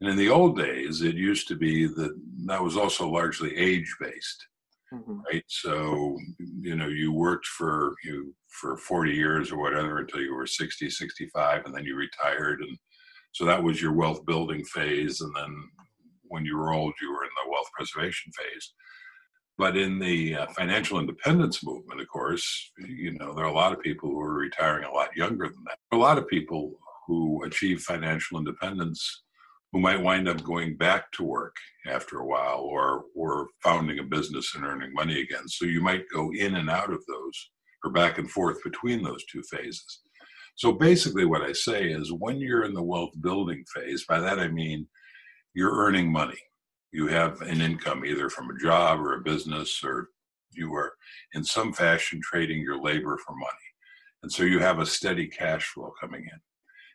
And 0.00 0.10
in 0.10 0.16
the 0.16 0.30
old 0.30 0.58
days, 0.58 1.02
it 1.02 1.14
used 1.14 1.46
to 1.46 1.54
be 1.54 1.86
that 1.86 2.20
that 2.46 2.60
was 2.60 2.76
also 2.76 3.08
largely 3.08 3.56
age 3.56 3.94
based 4.00 4.48
mm-hmm. 4.92 5.20
right? 5.30 5.44
So, 5.46 6.18
you 6.60 6.76
know, 6.76 6.88
you 6.88 7.12
worked 7.12 7.46
for 7.46 7.94
you 8.04 8.34
for 8.48 8.76
40 8.76 9.12
years 9.12 9.50
or 9.50 9.58
whatever 9.58 9.98
until 9.98 10.20
you 10.20 10.34
were 10.34 10.46
60, 10.46 10.90
65, 10.90 11.64
and 11.64 11.74
then 11.74 11.84
you 11.84 11.96
retired. 11.96 12.60
And 12.60 12.76
so 13.32 13.44
that 13.44 13.62
was 13.62 13.80
your 13.80 13.92
wealth 13.92 14.24
building 14.26 14.64
phase. 14.64 15.20
And 15.20 15.34
then 15.34 15.68
when 16.24 16.44
you 16.44 16.56
were 16.56 16.72
old, 16.72 16.94
you 17.00 17.12
were 17.12 17.24
in 17.24 17.30
the 17.44 17.50
wealth 17.50 17.70
preservation 17.76 18.32
phase. 18.32 18.72
But 19.58 19.76
in 19.76 19.98
the 19.98 20.36
uh, 20.36 20.46
financial 20.56 20.98
independence 20.98 21.64
movement, 21.64 22.00
of 22.00 22.08
course, 22.08 22.72
you 22.78 23.12
know, 23.18 23.34
there 23.34 23.44
are 23.44 23.48
a 23.48 23.54
lot 23.54 23.72
of 23.72 23.80
people 23.80 24.10
who 24.10 24.20
are 24.20 24.34
retiring 24.34 24.84
a 24.84 24.92
lot 24.92 25.14
younger 25.16 25.46
than 25.48 25.62
that. 25.66 25.78
A 25.92 25.96
lot 25.96 26.18
of 26.18 26.28
people 26.28 26.72
who 27.06 27.44
achieve 27.44 27.82
financial 27.82 28.38
independence 28.38 29.22
who 29.72 29.80
might 29.80 30.02
wind 30.02 30.28
up 30.28 30.42
going 30.42 30.76
back 30.76 31.10
to 31.12 31.24
work 31.24 31.56
after 31.86 32.18
a 32.18 32.26
while 32.26 32.60
or 32.60 33.04
or 33.14 33.48
founding 33.62 33.98
a 33.98 34.02
business 34.02 34.54
and 34.54 34.64
earning 34.64 34.92
money 34.92 35.20
again. 35.20 35.48
So 35.48 35.64
you 35.64 35.80
might 35.80 36.04
go 36.12 36.30
in 36.32 36.56
and 36.56 36.70
out 36.70 36.92
of 36.92 37.04
those 37.06 37.50
or 37.84 37.90
back 37.90 38.18
and 38.18 38.30
forth 38.30 38.62
between 38.62 39.02
those 39.02 39.24
two 39.24 39.42
phases. 39.42 40.00
So 40.54 40.72
basically 40.72 41.24
what 41.24 41.42
I 41.42 41.52
say 41.52 41.88
is 41.88 42.12
when 42.12 42.38
you're 42.38 42.64
in 42.64 42.74
the 42.74 42.82
wealth 42.82 43.12
building 43.20 43.64
phase, 43.74 44.04
by 44.06 44.20
that 44.20 44.38
I 44.38 44.48
mean 44.48 44.86
you're 45.54 45.76
earning 45.76 46.10
money. 46.10 46.38
You 46.92 47.06
have 47.08 47.40
an 47.42 47.60
income 47.60 48.04
either 48.04 48.28
from 48.28 48.50
a 48.50 48.58
job 48.58 49.00
or 49.00 49.14
a 49.14 49.22
business 49.22 49.82
or 49.82 50.08
you 50.52 50.72
are 50.74 50.94
in 51.32 51.42
some 51.42 51.72
fashion 51.72 52.20
trading 52.22 52.60
your 52.60 52.80
labor 52.80 53.18
for 53.18 53.34
money. 53.34 53.52
And 54.22 54.30
so 54.30 54.44
you 54.44 54.58
have 54.58 54.78
a 54.78 54.86
steady 54.86 55.26
cash 55.26 55.64
flow 55.68 55.92
coming 56.00 56.22
in. 56.22 56.40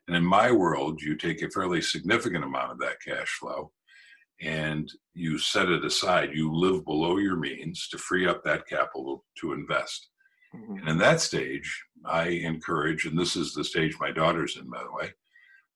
And 0.08 0.16
in 0.16 0.24
my 0.24 0.52
world, 0.52 1.02
you 1.02 1.16
take 1.16 1.42
a 1.42 1.50
fairly 1.50 1.82
significant 1.82 2.46
amount 2.46 2.72
of 2.72 2.80
that 2.80 3.02
cash 3.06 3.38
flow 3.40 3.72
and 4.40 4.92
you 5.14 5.38
set 5.38 5.70
it 5.70 5.84
aside. 5.84 6.30
You 6.34 6.54
live 6.54 6.86
below 6.86 7.18
your 7.18 7.36
means 7.36 7.88
to 7.90 7.98
free 7.98 8.28
up 8.28 8.44
that 8.44 8.68
capital 8.68 9.26
to 9.42 9.54
invest. 9.54 10.10
Mm-hmm. 10.58 10.78
And 10.78 10.90
in 10.90 10.98
that 11.00 11.22
stage, 11.22 11.84
I 12.06 12.28
encourage, 12.30 13.06
and 13.06 13.18
this 13.18 13.36
is 13.36 13.54
the 13.54 13.64
stage 13.64 13.98
my 14.00 14.12
daughter's 14.12 14.58
in, 14.58 14.70
by 14.70 14.84
the 14.84 14.92
way, 14.92 15.14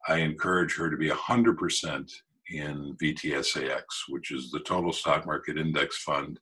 I 0.07 0.17
encourage 0.17 0.75
her 0.77 0.89
to 0.89 0.97
be 0.97 1.09
100% 1.09 2.11
in 2.51 2.97
VTSAX, 3.01 3.83
which 4.09 4.31
is 4.31 4.51
the 4.51 4.59
total 4.61 4.91
stock 4.91 5.25
market 5.25 5.57
index 5.57 5.97
fund 6.03 6.39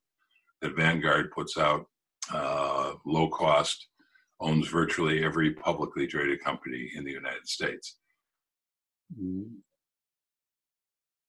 that 0.61 0.75
Vanguard 0.75 1.31
puts 1.31 1.57
out, 1.57 1.85
uh, 2.33 2.93
low 3.05 3.29
cost, 3.29 3.87
owns 4.39 4.67
virtually 4.67 5.23
every 5.23 5.51
publicly 5.51 6.07
traded 6.07 6.43
company 6.43 6.91
in 6.95 7.03
the 7.03 7.11
United 7.11 7.47
States. 7.47 7.97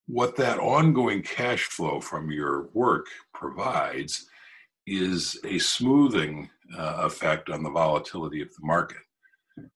What 0.07 0.37
that 0.37 0.59
ongoing 0.59 1.23
cash 1.23 1.64
flow 1.64 2.01
from 2.01 2.31
your 2.31 2.68
work 2.73 3.07
provides 3.35 4.27
is 4.87 5.38
a 5.44 5.59
smoothing 5.59 6.51
uh, 6.76 7.02
effect 7.02 7.50
on 7.50 7.62
the 7.62 7.70
volatility 7.70 8.40
of 8.42 8.48
the 8.48 8.66
market. 8.66 8.98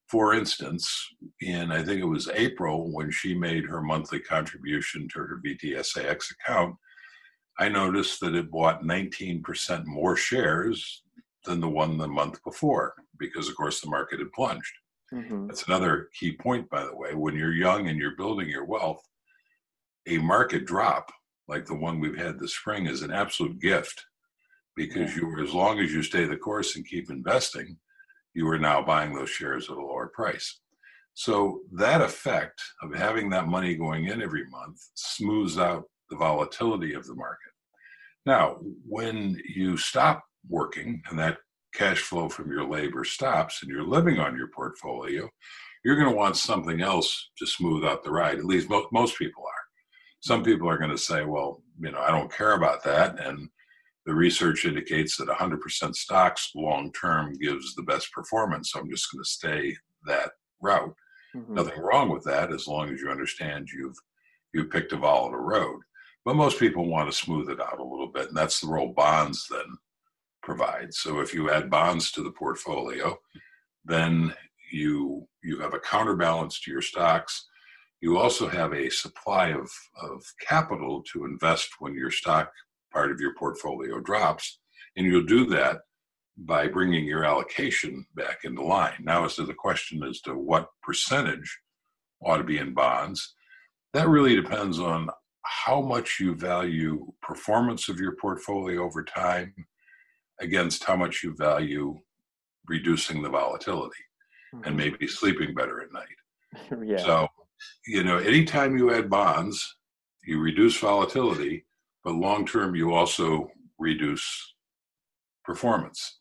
For 0.09 0.35
instance, 0.35 1.09
in 1.41 1.71
I 1.71 1.83
think 1.83 2.01
it 2.01 2.07
was 2.07 2.29
April 2.35 2.93
when 2.93 3.11
she 3.11 3.35
made 3.35 3.65
her 3.65 3.83
monthly 3.83 4.21
contribution 4.21 5.09
to 5.09 5.19
her 5.21 5.41
VTSAX 5.45 6.33
account, 6.33 6.77
I 7.59 7.69
noticed 7.69 8.21
that 8.21 8.35
it 8.35 8.51
bought 8.51 8.83
19% 8.83 9.85
more 9.85 10.17
shares 10.17 11.03
than 11.45 11.61
the 11.61 11.69
one 11.69 11.99
the 11.99 12.09
month 12.09 12.43
before 12.45 12.95
because, 13.19 13.49
of 13.49 13.57
course, 13.57 13.81
the 13.81 13.91
market 13.91 14.19
had 14.19 14.33
plunged. 14.33 14.73
Mm-hmm. 15.13 15.47
That's 15.47 15.67
another 15.67 16.09
key 16.19 16.33
point, 16.33 16.69
by 16.71 16.85
the 16.85 16.97
way. 16.97 17.15
When 17.15 17.37
you're 17.37 17.53
young 17.53 17.89
and 17.89 17.99
you're 17.99 18.17
building 18.17 18.49
your 18.49 18.65
wealth, 18.65 19.03
a 20.07 20.19
market 20.19 20.65
drop 20.65 21.13
like 21.47 21.67
the 21.67 21.75
one 21.75 22.01
we've 22.01 22.17
had 22.17 22.39
this 22.39 22.55
spring 22.55 22.87
is 22.87 23.03
an 23.03 23.11
absolute 23.11 23.61
gift 23.61 24.05
because 24.77 25.17
you 25.17 25.43
as 25.43 25.53
long 25.53 25.79
as 25.79 25.93
you 25.93 26.03
stay 26.03 26.25
the 26.25 26.37
course 26.37 26.77
and 26.77 26.87
keep 26.87 27.11
investing, 27.11 27.77
you 28.35 28.49
are 28.49 28.59
now 28.59 28.83
buying 28.83 29.15
those 29.15 29.31
shares 29.31 29.71
at 29.71 29.77
a 29.77 29.81
lower 29.81 30.09
price. 30.09 30.61
So 31.15 31.61
that 31.73 32.01
effect 32.01 32.61
of 32.83 32.95
having 32.95 33.31
that 33.31 33.47
money 33.47 33.77
going 33.77 34.07
in 34.07 34.21
every 34.21 34.49
month 34.49 34.79
smooths 34.95 35.59
out 35.59 35.85
the 36.11 36.17
volatility 36.17 36.95
of 36.95 37.07
the 37.07 37.15
market. 37.15 37.53
Now, 38.27 38.59
when 38.87 39.41
you 39.55 39.77
stop 39.77 40.25
working 40.49 41.03
and 41.09 41.19
that 41.19 41.39
cash 41.75 42.01
flow 42.01 42.29
from 42.29 42.51
your 42.51 42.69
labor 42.69 43.05
stops 43.05 43.63
and 43.63 43.71
you're 43.71 43.87
living 43.87 44.19
on 44.19 44.37
your 44.37 44.49
portfolio, 44.49 45.29
you're 45.85 45.97
going 45.97 46.09
to 46.09 46.17
want 46.17 46.37
something 46.37 46.81
else 46.81 47.31
to 47.39 47.47
smooth 47.47 47.85
out 47.85 48.03
the 48.03 48.11
ride. 48.11 48.39
At 48.39 48.45
least 48.45 48.71
most, 48.71 48.89
most 48.93 49.19
people 49.19 49.43
are. 49.43 49.65
Some 50.21 50.43
people 50.43 50.69
are 50.69 50.79
going 50.79 50.91
to 50.91 50.99
say, 50.99 51.25
well, 51.25 51.63
you 51.79 51.93
know, 51.93 52.01
I 52.01 52.11
don't 52.11 52.33
care 52.33 52.55
about 52.55 52.83
that. 52.85 53.21
And 53.21 53.49
the 54.07 54.15
research 54.15 54.65
indicates 54.65 55.17
that 55.17 55.29
100% 55.29 55.95
stocks 55.95 56.51
long 56.55 56.93
term 56.93 57.35
gives 57.41 57.75
the 57.75 57.83
best 57.83 58.13
performance. 58.13 58.73
So 58.73 58.81
I'm 58.81 58.91
just 58.91 59.11
going 59.11 59.23
to 59.23 59.31
stay 59.31 59.77
that 60.07 60.33
route. 60.61 60.95
Mm-hmm. 61.35 61.55
Nothing 61.55 61.81
wrong 61.81 62.11
with 62.11 62.25
that 62.25 62.53
as 62.53 62.67
long 62.67 62.93
as 62.93 63.01
you 63.01 63.11
understand 63.11 63.69
you've 63.75 63.97
you 64.53 64.65
picked 64.65 64.93
a 64.93 64.97
volatile 64.97 65.41
road. 65.41 65.81
But 66.25 66.37
most 66.37 66.61
people 66.61 66.89
want 66.89 67.11
to 67.11 67.17
smooth 67.17 67.51
it 67.51 67.61
out 67.61 67.81
a 67.81 67.85
little 67.85 68.07
bit, 68.07 68.29
and 68.29 68.37
that's 68.37 68.61
the 68.61 68.69
role 68.69 68.93
bonds 68.95 69.47
then 69.51 69.77
provide. 70.43 70.95
So 70.95 71.21
if 71.21 71.35
you 71.35 71.51
add 71.51 71.69
bonds 71.71 72.13
to 72.13 72.23
the 72.23 72.31
portfolio, 72.31 73.17
then 73.85 74.33
you 74.71 75.27
you 75.43 75.59
have 75.59 75.75
a 75.75 75.81
counterbalance 75.81 76.61
to 76.61 76.71
your 76.71 76.83
stocks. 76.83 77.47
You 78.01 78.19
also 78.19 78.49
have 78.49 78.73
a 78.73 78.91
supply 78.91 79.49
of, 79.49 79.71
of 80.03 80.23
capital 80.47 81.03
to 81.13 81.25
invest 81.25 81.71
when 81.79 81.95
your 81.95 82.11
stock 82.11 82.51
part 82.95 83.11
of 83.11 83.21
your 83.21 83.35
portfolio 83.35 84.01
drops. 84.01 84.61
And 84.97 85.07
you'll 85.07 85.27
do 85.27 85.47
that 85.47 85.81
by 86.37 86.67
bringing 86.69 87.05
your 87.05 87.25
allocation 87.25 88.07
back 88.15 88.39
into 88.45 88.63
line. 88.63 88.97
Now, 89.01 89.25
as 89.25 89.37
to 89.37 89.45
the 89.45 89.55
question 89.55 90.03
as 90.03 90.21
to 90.23 90.35
what 90.35 90.69
percentage 90.83 91.59
ought 92.25 92.39
to 92.39 92.45
be 92.45 92.59
in 92.59 92.75
bonds, 92.75 93.35
that 93.93 94.09
really 94.09 94.35
depends 94.35 94.79
on 94.79 95.09
how 95.45 95.81
much 95.83 96.19
you 96.21 96.35
value 96.35 97.13
performance 97.23 97.89
of 97.89 98.01
your 98.01 98.17
portfolio 98.17 98.83
over 98.83 99.05
time 99.05 99.55
against 100.41 100.85
how 100.85 100.97
much 100.97 101.23
you 101.23 101.35
value 101.37 101.99
reducing 102.67 103.23
the 103.23 103.29
volatility 103.29 103.95
mm-hmm. 104.55 104.65
and 104.65 104.77
maybe 104.77 105.07
sleeping 105.07 105.55
better 105.55 105.83
at 105.83 105.93
night. 105.93 106.83
yeah. 106.89 107.05
So, 107.05 107.29
you 107.87 108.03
know, 108.03 108.19
anytime 108.19 108.77
you 108.77 108.93
add 108.93 109.11
bonds, 109.11 109.77
you 110.25 110.41
reduce 110.41 110.79
volatility, 110.79 111.67
but 112.05 112.15
long 112.15 112.47
term, 112.47 112.75
you 112.75 112.93
also 112.93 113.49
reduce 113.79 114.55
performance. 115.45 116.21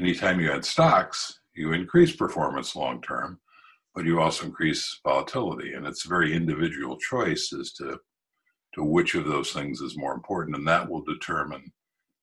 Anytime 0.00 0.40
you 0.40 0.50
add 0.50 0.64
stocks, 0.64 1.40
you 1.54 1.72
increase 1.72 2.16
performance 2.16 2.74
long 2.74 3.02
term, 3.02 3.38
but 3.94 4.04
you 4.04 4.20
also 4.20 4.46
increase 4.46 5.00
volatility. 5.04 5.74
And 5.74 5.86
it's 5.86 6.06
a 6.06 6.08
very 6.08 6.32
individual 6.34 6.96
choice 6.96 7.52
as 7.52 7.72
to, 7.74 7.98
to 8.74 8.82
which 8.84 9.14
of 9.14 9.26
those 9.26 9.52
things 9.52 9.80
is 9.80 9.98
more 9.98 10.14
important. 10.14 10.56
And 10.56 10.66
that 10.66 10.88
will 10.88 11.02
determine 11.02 11.72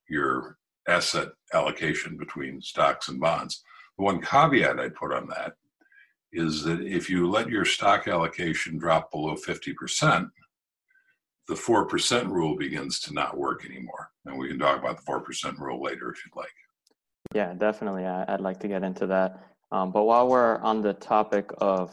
your 0.08 0.56
asset 0.88 1.28
allocation 1.52 2.16
between 2.16 2.60
stocks 2.60 3.08
and 3.08 3.20
bonds. 3.20 3.62
The 3.98 4.04
one 4.04 4.20
caveat 4.20 4.80
I'd 4.80 4.94
put 4.94 5.12
on 5.12 5.28
that 5.28 5.54
is 6.32 6.64
that 6.64 6.80
if 6.80 7.08
you 7.08 7.28
let 7.28 7.48
your 7.48 7.64
stock 7.64 8.08
allocation 8.08 8.78
drop 8.78 9.10
below 9.10 9.34
50%, 9.34 10.28
the 11.48 11.54
4% 11.54 12.28
rule 12.28 12.56
begins 12.56 13.00
to 13.00 13.14
not 13.14 13.36
work 13.36 13.64
anymore. 13.64 14.10
And 14.24 14.38
we 14.38 14.48
can 14.48 14.58
talk 14.58 14.78
about 14.78 14.98
the 14.98 15.10
4% 15.10 15.58
rule 15.58 15.82
later 15.82 16.10
if 16.10 16.24
you'd 16.24 16.36
like. 16.36 16.48
Yeah, 17.34 17.54
definitely. 17.54 18.04
I'd 18.04 18.40
like 18.40 18.60
to 18.60 18.68
get 18.68 18.82
into 18.82 19.06
that. 19.06 19.42
Um, 19.72 19.90
but 19.92 20.04
while 20.04 20.28
we're 20.28 20.58
on 20.58 20.80
the 20.80 20.94
topic 20.94 21.50
of 21.58 21.92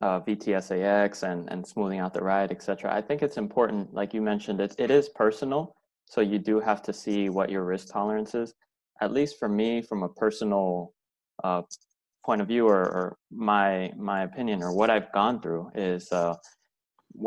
uh, 0.00 0.20
VTSAX 0.20 1.22
and, 1.22 1.50
and 1.50 1.66
smoothing 1.66 2.00
out 2.00 2.12
the 2.12 2.22
ride, 2.22 2.50
et 2.50 2.62
cetera, 2.62 2.94
I 2.94 3.00
think 3.00 3.22
it's 3.22 3.36
important, 3.36 3.92
like 3.94 4.12
you 4.12 4.20
mentioned, 4.20 4.60
it, 4.60 4.74
it 4.78 4.90
is 4.90 5.08
personal. 5.08 5.74
So 6.06 6.20
you 6.20 6.38
do 6.38 6.60
have 6.60 6.82
to 6.82 6.92
see 6.92 7.28
what 7.28 7.50
your 7.50 7.64
risk 7.64 7.88
tolerance 7.92 8.34
is. 8.34 8.54
At 9.00 9.12
least 9.12 9.38
for 9.38 9.48
me, 9.48 9.80
from 9.80 10.02
a 10.02 10.08
personal 10.08 10.92
uh, 11.42 11.62
point 12.24 12.40
of 12.40 12.48
view 12.48 12.68
or, 12.68 12.82
or, 12.82 13.16
my 13.30 13.90
my 13.96 14.22
opinion 14.22 14.62
or 14.62 14.74
what 14.74 14.90
I've 14.90 15.10
gone 15.12 15.40
through 15.40 15.70
is 15.74 16.12
uh, 16.12 16.34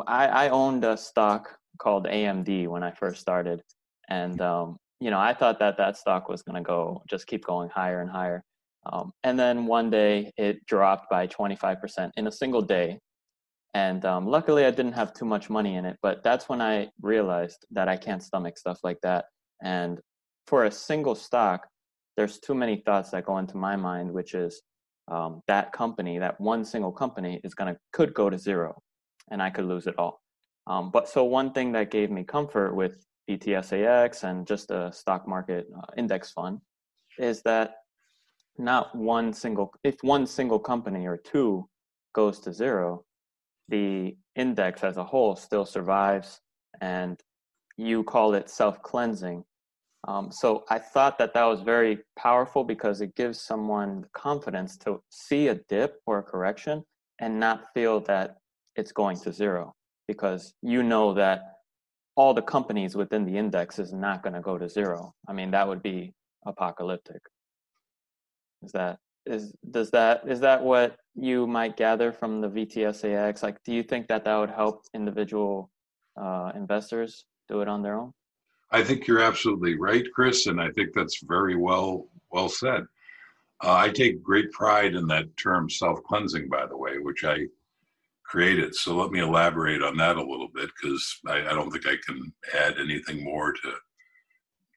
I, 0.07 0.27
I 0.27 0.49
owned 0.49 0.83
a 0.83 0.97
stock 0.97 1.57
called 1.77 2.05
AMD 2.07 2.67
when 2.67 2.83
I 2.83 2.91
first 2.91 3.21
started, 3.21 3.61
and 4.09 4.39
um, 4.41 4.77
you 4.99 5.09
know 5.09 5.19
I 5.19 5.33
thought 5.33 5.59
that 5.59 5.77
that 5.77 5.97
stock 5.97 6.29
was 6.29 6.41
going 6.41 6.55
to 6.55 6.67
go 6.67 7.01
just 7.09 7.27
keep 7.27 7.45
going 7.45 7.69
higher 7.69 8.01
and 8.01 8.09
higher. 8.09 8.43
Um, 8.91 9.11
and 9.23 9.39
then 9.39 9.65
one 9.65 9.89
day 9.89 10.31
it 10.37 10.63
dropped 10.67 11.09
by 11.09 11.25
25% 11.25 12.11
in 12.17 12.27
a 12.27 12.31
single 12.31 12.61
day 12.61 12.99
and 13.75 14.05
um, 14.05 14.25
luckily, 14.25 14.63
I 14.63 14.71
didn't 14.71 14.93
have 14.93 15.13
too 15.13 15.25
much 15.25 15.49
money 15.49 15.75
in 15.75 15.83
it, 15.83 15.97
but 16.01 16.23
that's 16.23 16.47
when 16.47 16.61
I 16.61 16.87
realized 17.01 17.65
that 17.71 17.89
I 17.89 17.97
can't 17.97 18.23
stomach 18.23 18.57
stuff 18.57 18.79
like 18.83 18.97
that. 19.03 19.25
And 19.61 19.99
for 20.47 20.63
a 20.63 20.71
single 20.71 21.13
stock, 21.13 21.67
there's 22.15 22.39
too 22.39 22.55
many 22.55 22.77
thoughts 22.85 23.09
that 23.09 23.25
go 23.25 23.37
into 23.37 23.57
my 23.57 23.75
mind, 23.75 24.09
which 24.09 24.33
is 24.33 24.61
um, 25.11 25.41
that 25.49 25.73
company, 25.73 26.17
that 26.19 26.39
one 26.39 26.63
single 26.63 26.93
company, 26.93 27.41
is 27.43 27.53
gonna 27.53 27.75
could 27.91 28.13
go 28.13 28.29
to 28.29 28.37
zero, 28.37 28.81
and 29.31 29.41
I 29.41 29.49
could 29.49 29.65
lose 29.65 29.87
it 29.87 29.95
all. 29.97 30.21
Um, 30.67 30.91
but 30.91 31.07
so 31.07 31.23
one 31.23 31.51
thing 31.51 31.71
that 31.73 31.91
gave 31.91 32.09
me 32.09 32.23
comfort 32.23 32.75
with 32.75 33.05
VTSAX 33.29 34.23
and 34.23 34.47
just 34.47 34.71
a 34.71 34.91
stock 34.91 35.27
market 35.27 35.67
uh, 35.75 35.85
index 35.97 36.31
fund 36.31 36.59
is 37.19 37.41
that 37.43 37.75
not 38.57 38.95
one 38.95 39.33
single, 39.33 39.73
if 39.83 39.95
one 40.01 40.25
single 40.25 40.59
company 40.59 41.07
or 41.07 41.17
two 41.17 41.67
goes 42.13 42.39
to 42.39 42.53
zero, 42.53 43.03
the 43.67 44.15
index 44.35 44.83
as 44.83 44.97
a 44.97 45.03
whole 45.03 45.35
still 45.35 45.65
survives 45.65 46.39
and 46.81 47.19
you 47.77 48.03
call 48.03 48.33
it 48.33 48.49
self 48.49 48.81
cleansing. 48.81 49.43
Um, 50.07 50.31
so 50.31 50.65
I 50.69 50.77
thought 50.77 51.17
that 51.17 51.33
that 51.33 51.45
was 51.45 51.61
very 51.61 51.99
powerful 52.17 52.63
because 52.63 53.01
it 53.01 53.15
gives 53.15 53.41
someone 53.41 54.05
confidence 54.13 54.77
to 54.79 55.01
see 55.09 55.47
a 55.47 55.55
dip 55.67 55.99
or 56.05 56.19
a 56.19 56.23
correction 56.23 56.83
and 57.19 57.39
not 57.39 57.73
feel 57.73 57.99
that 58.01 58.37
it's 58.75 58.91
going 58.91 59.17
to 59.21 59.31
zero. 59.31 59.73
because 60.07 60.53
you 60.61 60.83
know 60.83 61.13
that 61.13 61.55
all 62.15 62.33
the 62.33 62.41
companies 62.41 62.95
within 62.95 63.25
the 63.25 63.37
index 63.37 63.79
is 63.79 63.91
not 63.91 64.23
going 64.23 64.33
to 64.33 64.41
go 64.41 64.57
to 64.57 64.69
zero. 64.69 65.13
I 65.27 65.33
mean, 65.33 65.51
that 65.51 65.67
would 65.67 65.81
be 65.81 66.13
apocalyptic. 66.45 67.21
Is 68.63 68.71
that 68.71 68.99
is 69.25 69.53
does 69.71 69.89
that 69.91 70.23
is 70.27 70.39
that 70.41 70.63
what 70.63 70.97
you 71.15 71.47
might 71.47 71.75
gather 71.77 72.11
from 72.11 72.41
the 72.41 72.49
VTSAX? 72.49 73.43
Like, 73.43 73.57
do 73.63 73.73
you 73.73 73.83
think 73.83 74.07
that 74.07 74.23
that 74.25 74.37
would 74.37 74.51
help 74.51 74.83
individual 74.93 75.69
uh, 76.19 76.51
investors 76.55 77.25
do 77.49 77.61
it 77.61 77.67
on 77.67 77.81
their 77.81 77.99
own? 77.99 78.11
I 78.71 78.83
think 78.83 79.07
you're 79.07 79.21
absolutely 79.21 79.75
right, 79.75 80.05
Chris, 80.13 80.47
and 80.47 80.59
I 80.59 80.69
think 80.71 80.93
that's 80.93 81.21
very 81.23 81.55
well 81.55 82.07
well 82.31 82.49
said. 82.49 82.83
Uh, 83.63 83.73
I 83.73 83.89
take 83.89 84.21
great 84.21 84.51
pride 84.51 84.95
in 84.95 85.07
that 85.07 85.35
term 85.37 85.69
self 85.69 86.03
cleansing, 86.03 86.49
by 86.49 86.65
the 86.65 86.77
way, 86.77 86.97
which 86.99 87.23
I 87.23 87.45
created. 88.27 88.75
So 88.75 88.95
let 88.95 89.11
me 89.11 89.19
elaborate 89.19 89.81
on 89.81 89.97
that 89.97 90.17
a 90.17 90.21
little 90.21 90.49
bit 90.53 90.69
because 90.81 91.19
I, 91.27 91.47
I, 91.47 91.53
don't 91.53 91.71
think 91.71 91.87
I 91.87 91.95
can 92.05 92.33
add 92.53 92.75
anything 92.79 93.23
more 93.23 93.53
to 93.53 93.73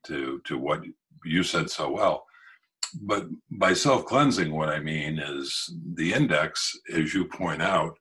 to 0.06 0.40
to 0.44 0.58
what 0.58 0.82
you 1.24 1.42
said 1.42 1.70
so 1.70 1.90
well. 1.90 2.24
But 3.02 3.26
by 3.50 3.74
self 3.74 4.04
cleansing, 4.04 4.52
what 4.52 4.68
I 4.68 4.80
mean 4.80 5.18
is 5.18 5.72
the 5.94 6.12
index, 6.12 6.78
as 6.92 7.12
you 7.14 7.24
point 7.24 7.62
out, 7.62 7.98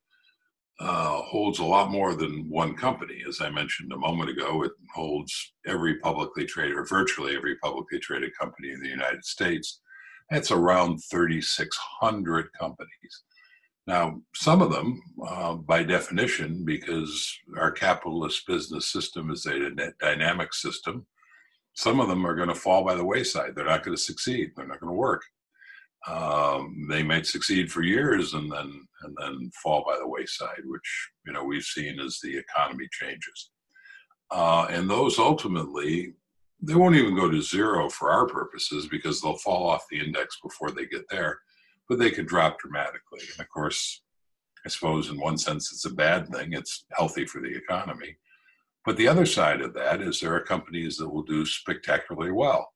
uh, 0.80 1.22
holds 1.24 1.60
a 1.60 1.66
lot 1.66 1.90
more 1.90 2.14
than 2.14 2.50
one 2.50 2.76
company. 2.76 3.24
As 3.28 3.42
I 3.42 3.50
mentioned 3.50 3.92
a 3.92 3.98
moment 3.98 4.30
ago, 4.30 4.64
it 4.64 4.74
holds 4.94 5.54
every 5.66 5.98
publicly 6.00 6.46
traded, 6.46 6.78
or 6.78 6.86
virtually 6.86 7.36
every 7.36 7.58
publicly 7.58 8.00
traded 8.00 8.32
company 8.40 8.72
in 8.72 8.80
the 8.80 8.90
United 8.90 9.26
States. 9.26 9.82
That's 10.30 10.52
around 10.52 11.00
3,600 11.10 12.50
companies. 12.54 13.24
Now, 13.88 14.22
some 14.36 14.62
of 14.62 14.70
them, 14.70 15.02
uh, 15.26 15.54
by 15.56 15.82
definition, 15.84 16.66
because 16.66 17.34
our 17.58 17.72
capitalist 17.72 18.46
business 18.46 18.92
system 18.92 19.32
is 19.32 19.46
a 19.46 19.72
dynamic 20.02 20.54
system, 20.54 21.08
some 21.74 22.02
of 22.02 22.10
them 22.10 22.28
are 22.28 22.36
going 22.36 22.50
to 22.50 22.56
fall 22.56 22.84
by 22.84 22.96
the 22.96 23.06
wayside. 23.06 23.56
They're 23.56 23.66
not 23.66 23.84
going 23.84 23.96
to 23.96 24.02
succeed. 24.02 24.52
They're 24.56 24.68
not 24.68 24.82
going 24.82 24.92
to 24.92 24.98
work. 24.98 25.24
Um, 26.06 26.88
they 26.90 27.02
might 27.02 27.26
succeed 27.26 27.72
for 27.72 27.82
years 27.82 28.34
and 28.34 28.52
then 28.52 28.88
and 29.02 29.16
then 29.20 29.52
fall 29.64 29.84
by 29.88 29.98
the 29.98 30.08
wayside, 30.08 30.64
which 30.66 31.10
you 31.26 31.34
know 31.34 31.44
we've 31.44 31.64
seen 31.64 32.00
as 32.00 32.20
the 32.22 32.38
economy 32.38 32.88
changes. 32.92 33.52
Uh, 34.32 34.68
and 34.70 34.90
those 34.90 35.18
ultimately, 35.18 36.14
they 36.62 36.76
won't 36.76 36.96
even 36.96 37.16
go 37.16 37.30
to 37.30 37.42
zero 37.42 37.90
for 37.90 38.12
our 38.12 38.28
purposes 38.28 38.88
because 38.88 39.22
they'll 39.22 39.38
fall 39.38 39.70
off 39.70 39.86
the 39.90 40.00
index 40.00 40.38
before 40.44 40.72
they 40.72 40.86
get 40.86 41.04
there 41.10 41.40
but 41.88 42.00
they 42.00 42.12
could 42.12 42.28
drop 42.28 42.60
dramatically. 42.60 43.22
And 43.32 43.40
of 43.40 43.50
course, 43.50 44.02
I 44.66 44.70
suppose 44.70 45.10
in 45.10 45.20
one 45.20 45.38
sense 45.38 45.72
it's 45.72 45.86
a 45.86 45.94
bad 45.94 46.28
thing, 46.30 46.54
it's 46.54 46.86
healthy 46.92 47.26
for 47.26 47.42
the 47.42 47.56
economy. 47.56 48.18
But 48.86 48.98
the 48.98 49.08
other 49.08 49.26
side 49.26 49.62
of 49.62 49.74
that 49.74 50.02
is 50.02 50.20
there 50.20 50.34
are 50.34 50.42
companies 50.42 50.98
that 50.98 51.10
will 51.10 51.24
do 51.24 51.46
spectacularly 51.46 52.32
well. 52.32 52.72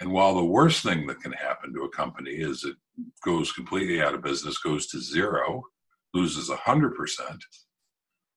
And 0.00 0.12
while 0.12 0.34
the 0.34 0.44
worst 0.44 0.82
thing 0.82 1.06
that 1.06 1.20
can 1.20 1.32
happen 1.32 1.72
to 1.74 1.84
a 1.84 1.90
company 1.90 2.32
is 2.32 2.64
it 2.64 2.76
goes 3.24 3.52
completely 3.52 4.02
out 4.02 4.14
of 4.14 4.22
business, 4.22 4.58
goes 4.58 4.86
to 4.88 5.00
zero, 5.00 5.62
loses 6.12 6.50
100%, 6.50 6.92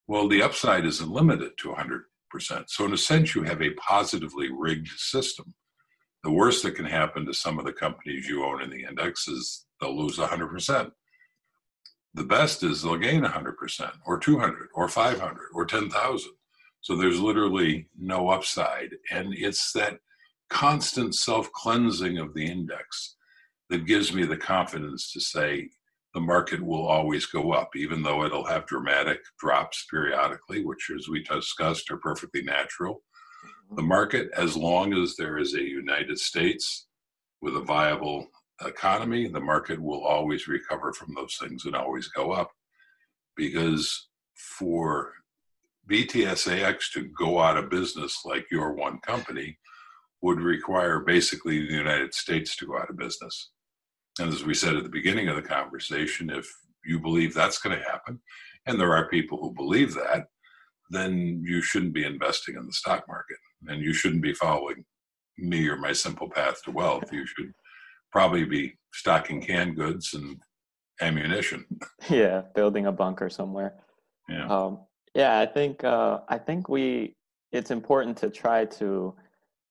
well, 0.09 0.27
the 0.27 0.41
upside 0.41 0.85
isn't 0.85 1.11
limited 1.11 1.51
to 1.59 1.69
100%. 1.69 2.01
So, 2.67 2.85
in 2.85 2.93
a 2.93 2.97
sense, 2.97 3.35
you 3.35 3.43
have 3.43 3.61
a 3.61 3.75
positively 3.75 4.49
rigged 4.51 4.89
system. 4.97 5.53
The 6.23 6.31
worst 6.31 6.63
that 6.63 6.75
can 6.75 6.85
happen 6.85 7.27
to 7.27 7.33
some 7.33 7.59
of 7.59 7.65
the 7.65 7.73
companies 7.73 8.27
you 8.27 8.43
own 8.43 8.63
in 8.63 8.71
the 8.71 8.85
index 8.85 9.27
is 9.27 9.67
they'll 9.79 9.97
lose 9.97 10.17
100%. 10.17 10.91
The 12.13 12.23
best 12.23 12.63
is 12.63 12.81
they'll 12.81 12.97
gain 12.97 13.23
100% 13.23 13.91
or 14.05 14.19
200 14.19 14.69
or 14.73 14.87
500 14.87 15.39
or 15.53 15.65
10,000. 15.65 16.31
So 16.81 16.95
there's 16.95 17.19
literally 17.19 17.87
no 17.97 18.29
upside. 18.29 18.95
And 19.11 19.33
it's 19.33 19.71
that 19.73 19.99
constant 20.49 21.13
self 21.15 21.51
cleansing 21.51 22.17
of 22.17 22.33
the 22.33 22.45
index 22.45 23.15
that 23.69 23.85
gives 23.85 24.13
me 24.13 24.25
the 24.25 24.37
confidence 24.37 25.11
to 25.13 25.19
say 25.19 25.69
the 26.13 26.19
market 26.19 26.61
will 26.61 26.87
always 26.87 27.25
go 27.27 27.51
up, 27.51 27.75
even 27.75 28.01
though 28.01 28.25
it'll 28.25 28.45
have 28.45 28.65
dramatic 28.65 29.19
drops 29.39 29.85
periodically, 29.91 30.65
which, 30.65 30.91
as 30.97 31.07
we 31.07 31.21
discussed, 31.21 31.91
are 31.91 31.97
perfectly 31.97 32.41
natural. 32.41 32.95
Mm-hmm. 32.95 33.75
The 33.75 33.83
market, 33.83 34.31
as 34.35 34.57
long 34.57 34.93
as 34.93 35.15
there 35.15 35.37
is 35.37 35.53
a 35.53 35.61
United 35.61 36.17
States 36.17 36.87
with 37.41 37.55
a 37.55 37.61
viable 37.61 38.27
economy, 38.65 39.27
the 39.27 39.39
market 39.39 39.81
will 39.81 40.03
always 40.05 40.47
recover 40.47 40.93
from 40.93 41.13
those 41.15 41.37
things 41.39 41.65
and 41.65 41.75
always 41.75 42.07
go 42.09 42.31
up. 42.31 42.51
Because 43.35 44.09
for 44.35 45.13
VTSAX 45.89 46.91
to 46.93 47.09
go 47.17 47.39
out 47.39 47.57
of 47.57 47.69
business 47.69 48.21
like 48.25 48.45
your 48.51 48.73
one 48.73 48.99
company 48.99 49.57
would 50.21 50.41
require 50.41 50.99
basically 50.99 51.59
the 51.59 51.73
United 51.73 52.13
States 52.13 52.55
to 52.57 52.65
go 52.65 52.77
out 52.77 52.89
of 52.89 52.97
business. 52.97 53.51
And 54.19 54.31
as 54.31 54.43
we 54.43 54.53
said 54.53 54.75
at 54.75 54.83
the 54.83 54.89
beginning 54.89 55.29
of 55.29 55.35
the 55.35 55.41
conversation, 55.41 56.29
if 56.29 56.45
you 56.85 56.99
believe 56.99 57.33
that's 57.33 57.59
going 57.59 57.77
to 57.77 57.85
happen, 57.85 58.19
and 58.65 58.79
there 58.79 58.93
are 58.93 59.09
people 59.09 59.37
who 59.39 59.53
believe 59.53 59.93
that, 59.93 60.25
then 60.89 61.41
you 61.45 61.61
shouldn't 61.61 61.93
be 61.93 62.03
investing 62.03 62.55
in 62.55 62.65
the 62.65 62.73
stock 62.73 63.07
market 63.07 63.37
and 63.67 63.81
you 63.81 63.93
shouldn't 63.93 64.21
be 64.21 64.33
following 64.33 64.83
me 65.37 65.67
or 65.67 65.77
my 65.77 65.93
simple 65.93 66.29
path 66.29 66.61
to 66.63 66.71
wealth. 66.71 67.11
You 67.11 67.25
should 67.25 67.53
probably 68.11 68.45
be 68.45 68.77
stocking 68.93 69.41
canned 69.41 69.75
goods 69.75 70.13
and 70.13 70.37
ammunition. 71.01 71.65
Yeah, 72.09 72.41
building 72.55 72.87
a 72.87 72.91
bunker 72.91 73.29
somewhere. 73.29 73.75
Yeah. 74.27 74.47
Um, 74.47 74.79
yeah, 75.13 75.39
I 75.39 75.45
think 75.45 75.83
uh, 75.83 76.19
I 76.27 76.37
think 76.37 76.69
we 76.69 77.15
it's 77.51 77.71
important 77.71 78.17
to 78.17 78.29
try 78.29 78.65
to 78.65 79.15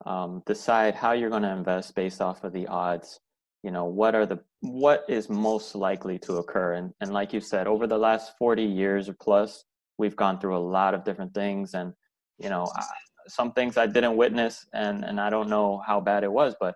um, 0.05 0.43
decide 0.47 0.95
how 0.95 1.13
you're 1.13 1.31
going 1.31 1.43
to 1.43 1.51
invest 1.51 1.95
based 1.95 2.21
off 2.21 2.45
of 2.45 2.53
the 2.53 2.67
odds. 2.67 3.21
You 3.63 3.71
know, 3.71 3.87
what 3.87 4.15
are 4.15 4.27
the 4.27 4.41
what 4.61 5.05
is 5.09 5.29
most 5.29 5.75
likely 5.75 6.19
to 6.21 6.37
occur, 6.37 6.75
and 6.75 6.93
and 7.01 7.13
like 7.13 7.33
you 7.33 7.41
said, 7.41 7.67
over 7.67 7.87
the 7.87 7.99
last 7.99 8.37
forty 8.39 8.65
years 8.65 9.09
or 9.09 9.15
plus, 9.15 9.65
we've 9.97 10.17
gone 10.17 10.39
through 10.39 10.57
a 10.57 10.67
lot 10.77 10.95
of 10.95 11.05
different 11.05 11.35
things, 11.35 11.75
and 11.75 11.93
you 12.39 12.51
know, 12.51 12.71
some 13.27 13.53
things 13.53 13.77
I 13.77 13.87
didn't 13.87 14.17
witness, 14.17 14.67
and 14.73 15.05
and 15.05 15.21
I 15.21 15.31
don't 15.31 15.49
know 15.49 15.83
how 15.87 16.01
bad 16.01 16.25
it 16.25 16.33
was, 16.33 16.55
but 16.61 16.75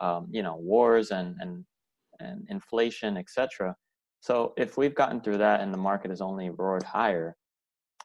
um, 0.00 0.28
you 0.30 0.42
know, 0.42 0.56
wars 0.56 1.10
and 1.10 1.36
and 1.40 1.64
and 2.20 2.46
inflation, 2.50 3.16
etc. 3.16 3.74
So 4.20 4.52
if 4.56 4.76
we've 4.76 4.94
gotten 4.94 5.20
through 5.20 5.38
that 5.38 5.60
and 5.60 5.72
the 5.72 5.78
market 5.78 6.10
has 6.10 6.20
only 6.20 6.50
roared 6.50 6.82
higher, 6.82 7.36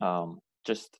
um, 0.01 0.39
just 0.65 0.97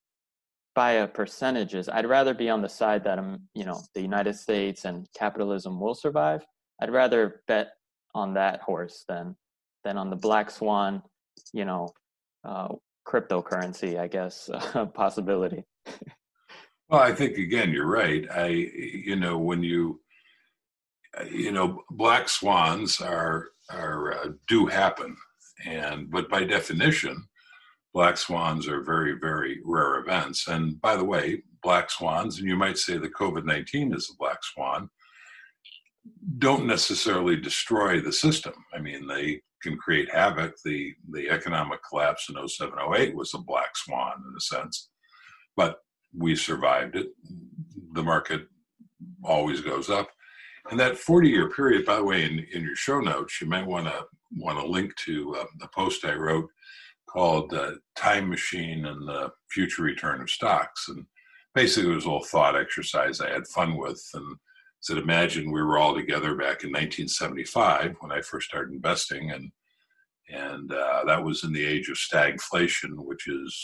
by 0.76 0.94
a 0.94 1.08
percentages, 1.08 1.88
I'd 1.88 2.06
rather 2.06 2.34
be 2.34 2.50
on 2.50 2.62
the 2.62 2.68
side 2.68 3.06
that 3.06 3.18
I'm, 3.18 3.36
um, 3.36 3.40
you 3.54 3.64
know, 3.64 3.82
the 3.94 4.02
United 4.02 4.36
States 4.36 4.84
and 4.84 5.08
capitalism 5.18 5.80
will 5.80 5.96
survive. 5.96 6.46
I'd 6.82 6.92
rather 6.92 7.42
bet 7.48 7.70
on 8.14 8.34
that 8.34 8.62
horse 8.62 9.06
than 9.08 9.36
than 9.86 9.98
on 9.98 10.10
the 10.10 10.16
black 10.16 10.52
swan, 10.52 11.02
you 11.54 11.64
know, 11.64 11.88
uh, 12.44 12.68
cryptocurrency. 13.08 13.98
I 13.98 14.08
guess 14.08 14.50
uh, 14.50 14.86
possibility. 14.94 15.64
well, 16.90 17.00
I 17.00 17.14
think 17.14 17.38
again, 17.38 17.72
you're 17.72 17.88
right. 17.88 18.26
I, 18.30 18.48
you 18.48 19.16
know, 19.16 19.38
when 19.38 19.64
you 19.64 20.02
you 21.32 21.52
know, 21.52 21.84
black 21.92 22.30
swans 22.30 23.00
are 23.02 23.50
are 23.72 24.14
uh, 24.14 24.30
do 24.48 24.66
happen, 24.66 25.16
and 25.66 26.10
but 26.12 26.30
by 26.30 26.44
definition, 26.44 27.28
black 27.94 28.18
swans 28.18 28.68
are 28.68 28.82
very 28.84 29.14
very 29.14 29.60
rare 29.64 30.00
events. 30.00 30.48
And 30.48 30.80
by 30.82 30.96
the 30.96 31.04
way, 31.04 31.44
black 31.64 31.90
swans, 31.90 32.40
and 32.40 32.48
you 32.48 32.56
might 32.56 32.78
say 32.78 32.98
that 32.98 33.14
COVID 33.14 33.46
nineteen 33.46 33.94
is 33.94 34.10
a 34.12 34.18
black 34.18 34.44
swan, 34.44 34.90
don't 36.38 36.68
necessarily 36.68 37.36
destroy 37.36 38.02
the 38.02 38.14
system. 38.14 38.54
I 38.74 38.80
mean, 38.80 39.08
they 39.08 39.42
can 39.62 39.78
create 39.78 40.12
havoc. 40.12 40.56
The 40.64 40.94
the 41.12 41.30
economic 41.30 41.80
collapse 41.88 42.30
in 42.30 42.48
0708 42.48 43.16
was 43.16 43.34
a 43.34 43.40
black 43.40 43.76
swan 43.76 44.24
in 44.28 44.36
a 44.38 44.42
sense, 44.42 44.90
but 45.56 45.78
we 46.18 46.36
survived 46.36 46.96
it. 46.96 47.08
The 47.94 48.04
market 48.04 48.48
always 49.24 49.62
goes 49.62 49.90
up 49.90 50.10
and 50.72 50.80
that 50.80 50.98
40 50.98 51.30
year 51.30 51.50
period, 51.50 51.86
by 51.86 51.98
the 51.98 52.04
way, 52.04 52.24
in, 52.24 52.46
in 52.54 52.64
your 52.64 52.76
show 52.76 53.00
notes, 53.00 53.40
you 53.40 53.48
might 53.48 53.66
want 53.66 53.86
to 53.86 54.06
want 54.38 54.60
to 54.60 54.66
link 54.66 54.96
to 54.98 55.36
uh, 55.36 55.46
the 55.60 55.68
post 55.74 56.04
I 56.04 56.16
wrote 56.16 56.50
called 57.08 57.54
uh, 57.54 57.72
Time 57.96 58.30
Machine 58.30 58.86
and 58.86 59.08
the 59.08 59.32
Future 59.52 59.84
Return 59.84 60.22
of 60.22 60.30
Stocks. 60.30 60.90
And 60.90 61.06
basically, 61.54 61.92
it 61.92 61.96
was 61.96 62.06
a 62.06 62.08
little 62.08 62.24
thought 62.24 62.58
exercise 62.58 63.22
I 63.22 63.30
had 63.30 63.48
fun 63.48 63.78
with. 63.78 64.04
And 64.16 64.38
said, 64.82 64.98
imagine 64.98 65.52
we 65.52 65.62
were 65.62 65.78
all 65.78 65.96
together 65.96 66.36
back 66.36 66.64
in 66.64 66.70
1975 66.70 67.96
when 68.02 68.12
I 68.12 68.22
first 68.22 68.48
started 68.48 68.74
investing. 68.74 69.32
And 69.32 69.52
and 70.30 70.72
uh, 70.72 71.04
that 71.06 71.24
was 71.24 71.44
in 71.44 71.54
the 71.54 71.64
age 71.64 71.90
of 71.90 71.98
stagflation, 71.98 72.96
which 72.96 73.26
has 73.28 73.56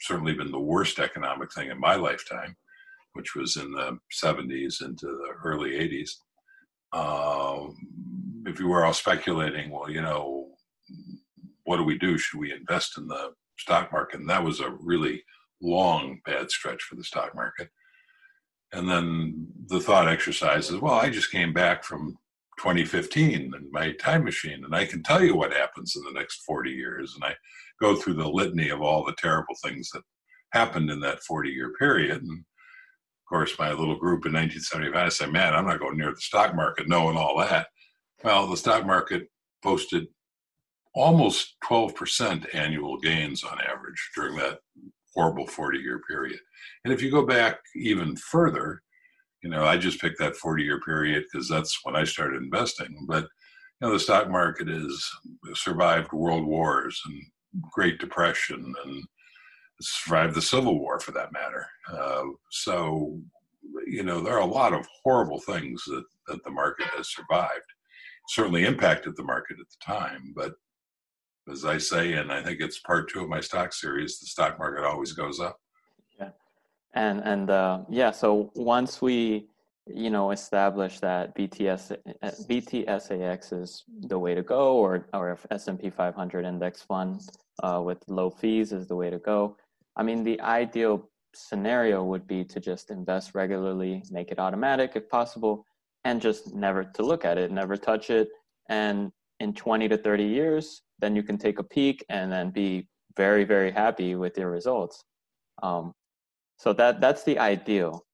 certainly 0.00 0.34
been 0.34 0.50
the 0.50 0.60
worst 0.60 0.98
economic 0.98 1.50
thing 1.52 1.70
in 1.70 1.80
my 1.80 1.94
lifetime, 1.94 2.54
which 3.14 3.34
was 3.34 3.56
in 3.56 3.72
the 3.72 3.98
70s 4.22 4.84
into 4.84 5.06
the 5.06 5.30
early 5.42 5.70
80s 5.70 6.10
um, 6.92 7.76
if 8.46 8.58
you 8.58 8.68
were 8.68 8.84
all 8.84 8.92
speculating, 8.92 9.70
well, 9.70 9.90
you 9.90 10.02
know, 10.02 10.48
what 11.64 11.76
do 11.76 11.84
we 11.84 11.98
do? 11.98 12.18
Should 12.18 12.40
we 12.40 12.52
invest 12.52 12.98
in 12.98 13.06
the 13.06 13.32
stock 13.60 13.92
market. 13.92 14.20
And 14.20 14.28
that 14.28 14.42
was 14.42 14.60
a 14.60 14.70
really 14.80 15.22
long 15.62 16.20
bad 16.24 16.50
stretch 16.50 16.82
for 16.82 16.96
the 16.96 17.04
stock 17.04 17.34
market. 17.34 17.68
And 18.72 18.88
then 18.88 19.48
the 19.66 19.80
thought 19.80 20.08
exercise 20.08 20.70
is, 20.70 20.80
well, 20.80 20.94
I 20.94 21.10
just 21.10 21.30
came 21.30 21.52
back 21.52 21.84
from 21.84 22.16
2015 22.58 23.52
and 23.54 23.70
my 23.70 23.92
time 23.92 24.24
machine, 24.24 24.64
and 24.64 24.74
I 24.74 24.84
can 24.84 25.02
tell 25.02 25.22
you 25.22 25.34
what 25.34 25.52
happens 25.52 25.96
in 25.96 26.02
the 26.04 26.18
next 26.18 26.42
40 26.44 26.70
years. 26.70 27.14
And 27.14 27.24
I 27.24 27.34
go 27.80 27.96
through 27.96 28.14
the 28.14 28.28
litany 28.28 28.68
of 28.68 28.80
all 28.80 29.04
the 29.04 29.14
terrible 29.18 29.54
things 29.62 29.90
that 29.90 30.02
happened 30.52 30.90
in 30.90 31.00
that 31.00 31.22
40 31.22 31.50
year 31.50 31.72
period. 31.78 32.22
And 32.22 32.44
course, 33.30 33.58
my 33.58 33.70
little 33.70 33.96
group 33.96 34.26
in 34.26 34.32
1975, 34.32 34.94
I 34.94 35.08
said, 35.08 35.32
man, 35.32 35.54
I'm 35.54 35.66
not 35.66 35.78
going 35.78 35.96
near 35.96 36.12
the 36.12 36.20
stock 36.20 36.54
market 36.54 36.88
knowing 36.88 37.16
all 37.16 37.38
that. 37.38 37.68
Well, 38.22 38.46
the 38.46 38.56
stock 38.56 38.84
market 38.84 39.28
posted 39.62 40.06
almost 40.94 41.54
12% 41.64 42.54
annual 42.54 42.98
gains 42.98 43.44
on 43.44 43.58
average 43.60 44.10
during 44.14 44.36
that 44.36 44.58
horrible 45.14 45.46
40 45.46 45.78
year 45.78 46.00
period. 46.08 46.40
And 46.84 46.92
if 46.92 47.02
you 47.02 47.10
go 47.10 47.24
back 47.24 47.60
even 47.76 48.16
further, 48.16 48.82
you 49.42 49.48
know, 49.48 49.64
I 49.64 49.78
just 49.78 50.00
picked 50.00 50.18
that 50.18 50.36
40 50.36 50.64
year 50.64 50.80
period 50.80 51.24
because 51.32 51.48
that's 51.48 51.78
when 51.84 51.96
I 51.96 52.04
started 52.04 52.42
investing. 52.42 53.06
But, 53.08 53.24
you 53.80 53.86
know, 53.86 53.92
the 53.92 54.00
stock 54.00 54.28
market 54.28 54.68
has 54.68 55.08
survived 55.54 56.12
world 56.12 56.44
wars 56.44 57.00
and 57.06 57.22
Great 57.72 57.98
Depression 57.98 58.74
and 58.84 59.04
survived 59.80 60.34
the 60.34 60.42
Civil 60.42 60.78
War 60.78 61.00
for 61.00 61.12
that 61.12 61.32
matter. 61.32 61.66
Uh, 61.90 62.24
so, 62.50 63.18
you 63.86 64.02
know, 64.02 64.20
there 64.20 64.34
are 64.34 64.40
a 64.40 64.46
lot 64.46 64.72
of 64.72 64.86
horrible 65.02 65.40
things 65.40 65.82
that, 65.84 66.04
that 66.28 66.44
the 66.44 66.50
market 66.50 66.86
has 66.96 67.12
survived. 67.12 67.64
Certainly 68.28 68.64
impacted 68.64 69.16
the 69.16 69.24
market 69.24 69.58
at 69.58 69.66
the 69.68 69.94
time, 69.94 70.32
but 70.36 70.54
as 71.50 71.64
I 71.64 71.78
say, 71.78 72.14
and 72.14 72.30
I 72.30 72.42
think 72.42 72.60
it's 72.60 72.78
part 72.80 73.10
two 73.10 73.22
of 73.22 73.28
my 73.28 73.40
stock 73.40 73.72
series, 73.72 74.18
the 74.18 74.26
stock 74.26 74.58
market 74.58 74.84
always 74.84 75.12
goes 75.12 75.40
up. 75.40 75.58
Yeah, 76.18 76.30
and 76.94 77.20
and 77.24 77.50
uh, 77.50 77.80
yeah, 77.88 78.10
so 78.10 78.50
once 78.54 79.02
we 79.02 79.48
you 79.86 80.10
know 80.10 80.30
establish 80.30 81.00
that 81.00 81.34
VTS 81.34 81.96
VTSAX 82.22 83.62
is 83.62 83.84
the 84.00 84.18
way 84.18 84.34
to 84.34 84.42
go, 84.42 84.76
or 84.76 85.06
or 85.12 85.38
S&P 85.50 85.90
500 85.90 86.44
index 86.44 86.82
fund 86.82 87.20
uh, 87.62 87.80
with 87.84 87.98
low 88.08 88.30
fees 88.30 88.72
is 88.72 88.86
the 88.86 88.96
way 88.96 89.10
to 89.10 89.18
go. 89.18 89.56
I 89.96 90.02
mean, 90.02 90.24
the 90.24 90.40
ideal 90.40 91.10
scenario 91.34 92.02
would 92.04 92.26
be 92.26 92.44
to 92.44 92.60
just 92.60 92.90
invest 92.90 93.34
regularly, 93.34 94.02
make 94.10 94.30
it 94.30 94.38
automatic 94.38 94.92
if 94.94 95.08
possible, 95.08 95.64
and 96.04 96.20
just 96.20 96.54
never 96.54 96.84
to 96.84 97.02
look 97.02 97.24
at 97.24 97.38
it, 97.38 97.50
never 97.50 97.76
touch 97.76 98.10
it, 98.10 98.28
and 98.68 99.12
in 99.40 99.54
20 99.54 99.88
to 99.88 99.96
30 99.96 100.24
years, 100.24 100.82
then 100.98 101.16
you 101.16 101.22
can 101.22 101.38
take 101.38 101.58
a 101.58 101.64
peek 101.64 102.04
and 102.08 102.30
then 102.30 102.50
be 102.50 102.86
very, 103.16 103.44
very 103.44 103.70
happy 103.70 104.14
with 104.14 104.36
your 104.36 104.50
results. 104.50 105.02
Um, 105.62 105.92
so 106.56 106.72
that 106.74 107.00
that's 107.00 107.24
the 107.24 107.38
ideal. 107.38 108.04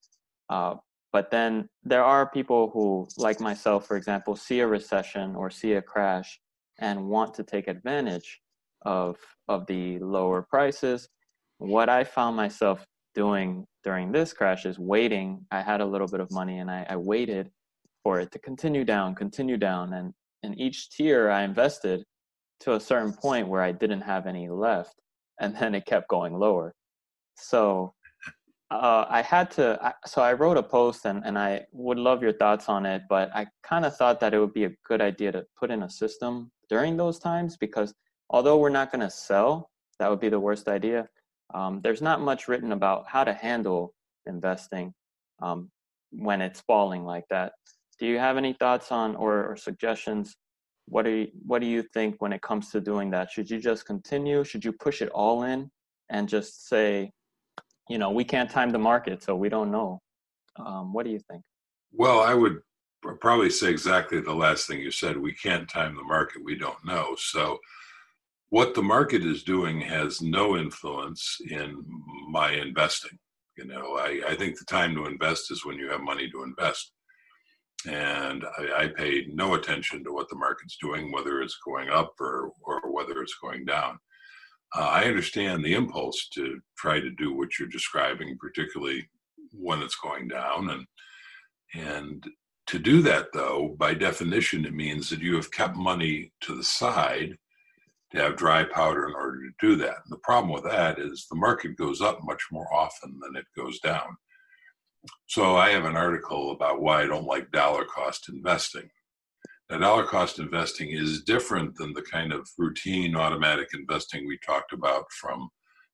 Uh, 0.48 0.76
but 1.12 1.30
then 1.30 1.68
there 1.82 2.04
are 2.04 2.30
people 2.30 2.70
who, 2.72 3.08
like 3.16 3.40
myself, 3.40 3.86
for 3.86 3.96
example, 3.96 4.36
see 4.36 4.60
a 4.60 4.66
recession 4.66 5.34
or 5.34 5.50
see 5.50 5.74
a 5.74 5.82
crash 5.82 6.38
and 6.78 7.08
want 7.08 7.34
to 7.34 7.42
take 7.42 7.68
advantage 7.68 8.40
of 8.82 9.16
of 9.48 9.66
the 9.66 9.98
lower 9.98 10.42
prices. 10.42 11.08
What 11.58 11.88
I 11.88 12.04
found 12.04 12.36
myself 12.36 12.84
doing 13.14 13.66
during 13.82 14.12
this 14.12 14.32
crash 14.32 14.66
is 14.66 14.78
waiting. 14.78 15.46
I 15.50 15.62
had 15.62 15.80
a 15.80 15.86
little 15.86 16.08
bit 16.08 16.20
of 16.20 16.30
money 16.30 16.58
and 16.58 16.70
I, 16.70 16.86
I 16.88 16.96
waited 16.96 17.50
for 18.02 18.20
it 18.20 18.30
to 18.32 18.38
continue 18.38 18.84
down, 18.84 19.14
continue 19.14 19.56
down, 19.56 19.92
and 19.94 20.12
in 20.42 20.54
each 20.60 20.90
tier 20.90 21.30
I 21.30 21.42
invested 21.42 22.04
to 22.60 22.74
a 22.74 22.80
certain 22.80 23.12
point 23.12 23.48
where 23.48 23.62
I 23.62 23.72
didn't 23.72 24.02
have 24.02 24.26
any 24.26 24.48
left, 24.48 24.94
and 25.40 25.56
then 25.56 25.74
it 25.74 25.86
kept 25.86 26.08
going 26.08 26.38
lower. 26.38 26.74
So 27.36 27.94
uh, 28.70 29.04
I 29.08 29.22
had 29.22 29.50
to. 29.52 29.78
I, 29.82 29.92
so 30.06 30.22
I 30.22 30.32
wrote 30.32 30.56
a 30.56 30.62
post, 30.62 31.04
and, 31.04 31.22
and 31.24 31.38
I 31.38 31.66
would 31.72 31.98
love 31.98 32.22
your 32.22 32.32
thoughts 32.32 32.68
on 32.68 32.86
it. 32.86 33.02
But 33.08 33.34
I 33.34 33.46
kind 33.62 33.84
of 33.84 33.96
thought 33.96 34.20
that 34.20 34.34
it 34.34 34.38
would 34.38 34.54
be 34.54 34.64
a 34.64 34.72
good 34.86 35.00
idea 35.00 35.32
to 35.32 35.44
put 35.58 35.70
in 35.70 35.82
a 35.82 35.90
system 35.90 36.50
during 36.68 36.96
those 36.96 37.18
times 37.18 37.56
because 37.56 37.94
although 38.30 38.58
we're 38.58 38.70
not 38.70 38.90
going 38.90 39.02
to 39.02 39.10
sell, 39.10 39.70
that 39.98 40.10
would 40.10 40.20
be 40.20 40.28
the 40.28 40.40
worst 40.40 40.68
idea. 40.68 41.08
Um, 41.54 41.80
there's 41.82 42.02
not 42.02 42.20
much 42.20 42.48
written 42.48 42.72
about 42.72 43.06
how 43.06 43.24
to 43.24 43.32
handle 43.32 43.92
investing 44.26 44.92
um, 45.42 45.70
when 46.10 46.40
it's 46.40 46.60
falling 46.62 47.04
like 47.04 47.24
that. 47.30 47.52
Do 47.98 48.06
you 48.06 48.18
have 48.18 48.36
any 48.36 48.52
thoughts 48.52 48.92
on 48.92 49.16
or, 49.16 49.46
or 49.46 49.56
suggestions? 49.56 50.36
What 50.86 51.04
do 51.04 51.10
you, 51.10 51.28
what 51.44 51.60
do 51.60 51.66
you 51.66 51.82
think 51.94 52.16
when 52.18 52.32
it 52.32 52.42
comes 52.42 52.70
to 52.70 52.80
doing 52.80 53.10
that? 53.10 53.30
Should 53.30 53.50
you 53.50 53.58
just 53.58 53.86
continue? 53.86 54.44
Should 54.44 54.64
you 54.64 54.72
push 54.72 55.02
it 55.02 55.08
all 55.10 55.44
in 55.44 55.70
and 56.10 56.28
just 56.28 56.68
say, 56.68 57.10
you 57.88 57.98
know, 57.98 58.10
we 58.10 58.24
can't 58.24 58.50
time 58.50 58.70
the 58.70 58.78
market, 58.78 59.22
so 59.22 59.34
we 59.34 59.48
don't 59.48 59.70
know? 59.70 60.00
Um, 60.56 60.92
what 60.92 61.04
do 61.04 61.10
you 61.10 61.20
think? 61.30 61.42
Well, 61.92 62.20
I 62.20 62.34
would 62.34 62.60
probably 63.20 63.50
say 63.50 63.70
exactly 63.70 64.20
the 64.20 64.34
last 64.34 64.66
thing 64.66 64.80
you 64.80 64.90
said. 64.90 65.16
We 65.16 65.32
can't 65.32 65.68
time 65.68 65.94
the 65.94 66.02
market. 66.02 66.44
We 66.44 66.56
don't 66.56 66.84
know. 66.84 67.14
So, 67.18 67.58
what 68.50 68.74
the 68.74 68.82
market 68.82 69.24
is 69.24 69.42
doing 69.42 69.80
has 69.80 70.22
no 70.22 70.56
influence 70.56 71.38
in 71.50 71.84
my 72.28 72.52
investing. 72.52 73.18
You 73.56 73.66
know, 73.66 73.96
I, 73.98 74.20
I 74.28 74.34
think 74.36 74.58
the 74.58 74.64
time 74.66 74.94
to 74.94 75.06
invest 75.06 75.50
is 75.50 75.64
when 75.64 75.78
you 75.78 75.90
have 75.90 76.00
money 76.00 76.30
to 76.30 76.42
invest 76.42 76.92
and 77.86 78.44
I, 78.58 78.84
I 78.84 78.88
pay 78.88 79.26
no 79.32 79.54
attention 79.54 80.02
to 80.04 80.12
what 80.12 80.28
the 80.28 80.36
market's 80.36 80.76
doing, 80.80 81.12
whether 81.12 81.40
it's 81.40 81.58
going 81.64 81.88
up 81.88 82.14
or, 82.20 82.50
or 82.62 82.92
whether 82.92 83.22
it's 83.22 83.36
going 83.40 83.64
down. 83.64 83.98
Uh, 84.74 84.88
I 84.88 85.04
understand 85.04 85.64
the 85.64 85.74
impulse 85.74 86.28
to 86.34 86.60
try 86.76 87.00
to 87.00 87.10
do 87.10 87.32
what 87.34 87.58
you're 87.58 87.68
describing, 87.68 88.36
particularly 88.38 89.08
when 89.52 89.80
it's 89.82 89.96
going 89.96 90.28
down, 90.28 90.70
and 90.70 90.86
and 91.74 92.26
to 92.66 92.78
do 92.78 93.00
that 93.02 93.28
though, 93.32 93.76
by 93.78 93.94
definition, 93.94 94.64
it 94.64 94.74
means 94.74 95.08
that 95.10 95.20
you 95.20 95.36
have 95.36 95.52
kept 95.52 95.76
money 95.76 96.32
to 96.42 96.56
the 96.56 96.64
side 96.64 97.36
to 98.16 98.22
have 98.22 98.36
dry 98.36 98.64
powder 98.64 99.06
in 99.06 99.14
order 99.14 99.40
to 99.42 99.50
do 99.60 99.76
that. 99.76 99.96
And 100.04 100.10
the 100.10 100.18
problem 100.18 100.52
with 100.52 100.64
that 100.64 100.98
is 100.98 101.26
the 101.30 101.36
market 101.36 101.76
goes 101.76 102.00
up 102.00 102.20
much 102.24 102.42
more 102.50 102.72
often 102.72 103.18
than 103.20 103.36
it 103.36 103.46
goes 103.56 103.78
down. 103.80 104.16
So 105.26 105.56
I 105.56 105.70
have 105.70 105.84
an 105.84 105.96
article 105.96 106.50
about 106.50 106.80
why 106.80 107.02
I 107.02 107.06
don't 107.06 107.26
like 107.26 107.50
dollar 107.52 107.84
cost 107.84 108.28
investing. 108.28 108.88
Now, 109.70 109.78
dollar 109.78 110.04
cost 110.04 110.38
investing 110.38 110.90
is 110.90 111.22
different 111.22 111.76
than 111.76 111.92
the 111.92 112.02
kind 112.02 112.32
of 112.32 112.48
routine 112.58 113.16
automatic 113.16 113.68
investing 113.74 114.26
we 114.26 114.38
talked 114.44 114.72
about 114.72 115.04
from 115.12 115.48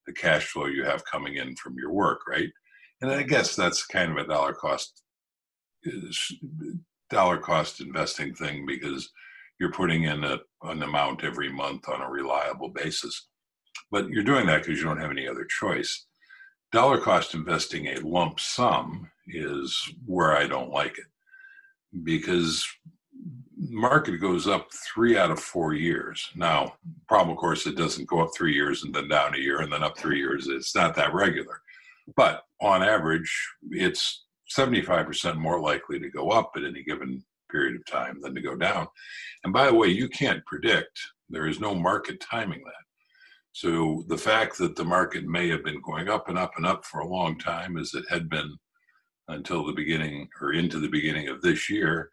the 0.07 0.13
cash 0.13 0.47
flow 0.47 0.67
you 0.67 0.85
have 0.85 1.05
coming 1.05 1.37
in 1.37 1.55
from 1.57 1.77
your 1.79 1.93
work, 1.93 2.21
right? 2.29 2.51
And 3.01 3.11
I 3.11 3.23
guess 3.23 3.57
that's 3.57 3.87
kind 3.87 4.13
of 4.13 4.19
a 4.19 4.29
dollar 4.29 4.53
cost 4.53 5.03
dollar 7.11 7.39
cost 7.39 7.81
investing 7.81 8.35
thing 8.35 8.65
because 8.67 9.11
you're 9.61 9.73
putting 9.73 10.05
in 10.05 10.25
a, 10.25 10.39
an 10.63 10.83
amount 10.83 11.25
every 11.25 11.53
month 11.53 11.89
on 11.89 12.03
a 12.03 12.11
reliable 12.11 12.69
basis. 12.69 13.29
But 13.91 14.09
you're 14.09 14.23
doing 14.23 14.47
that 14.47 14.63
because 14.63 14.79
you 14.79 14.85
don't 14.85 15.01
have 15.01 15.11
any 15.11 15.29
other 15.29 15.45
choice 15.45 16.07
dollar 16.73 16.99
cost 16.99 17.35
investing 17.35 17.87
a 17.87 18.01
lump 18.01 18.41
sum 18.41 19.09
is 19.29 19.79
where 20.07 20.37
I 20.37 20.47
don't 20.47 20.71
like 20.71 20.99
it 20.99 21.05
because 22.03 22.67
market 23.59 24.19
goes 24.19 24.49
up 24.49 24.69
three 24.73 25.17
out 25.17 25.31
of 25.31 25.39
four 25.39 25.75
years. 25.75 26.31
Now, 26.35 26.75
problem 27.07 27.37
of 27.37 27.39
course 27.39 27.67
it 27.67 27.77
doesn't 27.77 28.09
go 28.09 28.21
up 28.21 28.31
three 28.35 28.55
years 28.55 28.83
and 28.83 28.93
then 28.93 29.09
down 29.09 29.35
a 29.35 29.39
year 29.39 29.61
and 29.61 29.73
then 29.73 29.85
up 29.85 29.97
three 29.97 30.19
years. 30.19 30.49
It's 30.49 30.75
not 30.75 30.97
that 30.97 31.15
regular. 31.15 31.61
But 32.17 32.43
on 32.61 32.83
average, 32.83 33.31
it's 33.71 34.25
75% 34.51 35.37
more 35.37 35.61
likely 35.61 36.01
to 36.01 36.11
go 36.11 36.31
up 36.31 36.53
at 36.57 36.65
any 36.65 36.83
given 36.83 37.23
period 37.53 37.77
of 37.77 37.87
time 37.87 38.19
than 38.21 38.35
to 38.35 38.41
go 38.41 38.57
down. 38.57 38.87
And 39.45 39.53
by 39.53 39.67
the 39.67 39.75
way, 39.75 39.89
you 39.89 40.09
can't 40.09 40.45
predict. 40.47 40.99
There 41.29 41.47
is 41.47 41.61
no 41.61 41.75
market 41.75 42.21
timing 42.21 42.63
that. 42.65 42.73
So 43.53 44.05
the 44.09 44.19
fact 44.19 44.57
that 44.59 44.77
the 44.77 44.85
market 44.85 45.25
may 45.25 45.49
have 45.51 45.63
been 45.63 45.81
going 45.83 46.09
up 46.09 46.29
and 46.29 46.39
up 46.39 46.53
and 46.57 46.67
up 46.67 46.87
for 46.87 47.01
a 47.01 47.09
long 47.09 47.39
time, 47.39 47.77
as 47.77 47.93
it 47.95 48.05
had 48.09 48.29
been 48.29 48.51
until 49.29 49.65
the 49.65 49.73
beginning 49.73 50.29
or 50.41 50.53
into 50.53 50.81
the 50.81 50.89
beginning 50.89 51.29
of 51.29 51.43
this 51.43 51.69
year, 51.69 52.11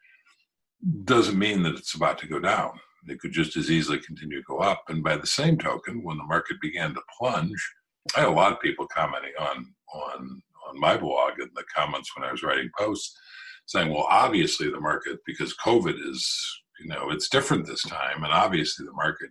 doesn't 1.06 1.40
mean 1.40 1.64
that 1.64 1.76
it's 1.76 1.96
about 1.96 2.18
to 2.20 2.28
go 2.28 2.40
down. 2.40 2.72
It 3.08 3.20
could 3.20 3.32
just 3.32 3.56
as 3.56 3.72
easily 3.72 4.00
continue 4.00 4.38
to 4.38 4.44
go 4.48 4.58
up. 4.60 4.84
And 4.90 5.04
by 5.04 5.16
the 5.16 5.28
same 5.28 5.58
token, 5.58 6.04
when 6.04 6.18
the 6.18 6.24
market 6.26 6.58
began 6.62 6.94
to 6.94 7.02
plunge, 7.18 7.74
I 8.16 8.22
had 8.22 8.30
a 8.30 8.34
lot 8.34 8.52
of 8.52 8.62
people 8.62 8.88
commenting 8.88 9.34
on 9.40 9.66
on 9.94 10.42
on 10.68 10.80
my 10.80 10.98
blog 10.98 11.40
and 11.40 11.50
the 11.56 11.64
comments 11.74 12.16
when 12.16 12.28
I 12.28 12.32
was 12.32 12.44
writing 12.44 12.70
posts 12.78 13.18
saying, 13.70 13.94
well, 13.94 14.08
obviously 14.10 14.68
the 14.68 14.80
market, 14.80 15.20
because 15.28 15.56
COVID 15.64 15.94
is, 16.10 16.62
you 16.80 16.88
know, 16.88 17.12
it's 17.12 17.30
different 17.30 17.68
this 17.68 17.84
time, 17.84 18.24
and 18.24 18.34
obviously 18.34 18.84
the 18.84 18.94
market 18.94 19.30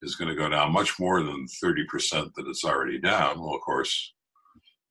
is 0.00 0.14
going 0.14 0.30
to 0.30 0.34
go 0.34 0.48
down 0.48 0.72
much 0.72 0.98
more 0.98 1.22
than 1.22 1.46
30% 1.62 2.32
that 2.34 2.46
it's 2.46 2.64
already 2.64 2.98
down. 2.98 3.38
Well, 3.38 3.54
of 3.54 3.60
course, 3.60 4.14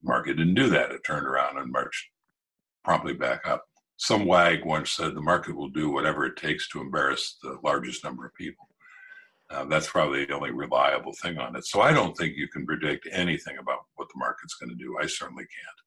market 0.04 0.38
didn't 0.38 0.54
do 0.54 0.70
that. 0.70 0.92
It 0.92 1.04
turned 1.04 1.26
around 1.26 1.58
and 1.58 1.72
marched 1.72 2.06
promptly 2.84 3.14
back 3.14 3.48
up. 3.48 3.66
Some 3.96 4.28
wag 4.28 4.64
once 4.64 4.92
said 4.92 5.16
the 5.16 5.22
market 5.22 5.56
will 5.56 5.70
do 5.70 5.90
whatever 5.90 6.28
it 6.28 6.38
takes 6.38 6.70
to 6.70 6.80
embarrass 6.80 7.40
the 7.42 7.58
largest 7.64 8.04
number 8.04 8.28
of 8.28 8.36
people. 8.36 8.68
Uh, 9.50 9.66
that's 9.66 9.90
probably 9.90 10.26
the 10.26 10.36
only 10.36 10.52
reliable 10.52 11.14
thing 11.14 11.40
on 11.40 11.56
it. 11.56 11.66
So 11.66 11.82
I 11.82 11.94
don't 11.94 12.16
think 12.16 12.36
you 12.36 12.48
can 12.48 12.64
predict 12.68 13.08
anything 13.12 13.58
about 13.58 13.80
what 13.96 14.08
the 14.10 14.20
market's 14.20 14.54
going 14.54 14.70
to 14.70 14.76
do. 14.76 15.00
I 15.02 15.08
certainly 15.08 15.46
can't. 15.46 15.87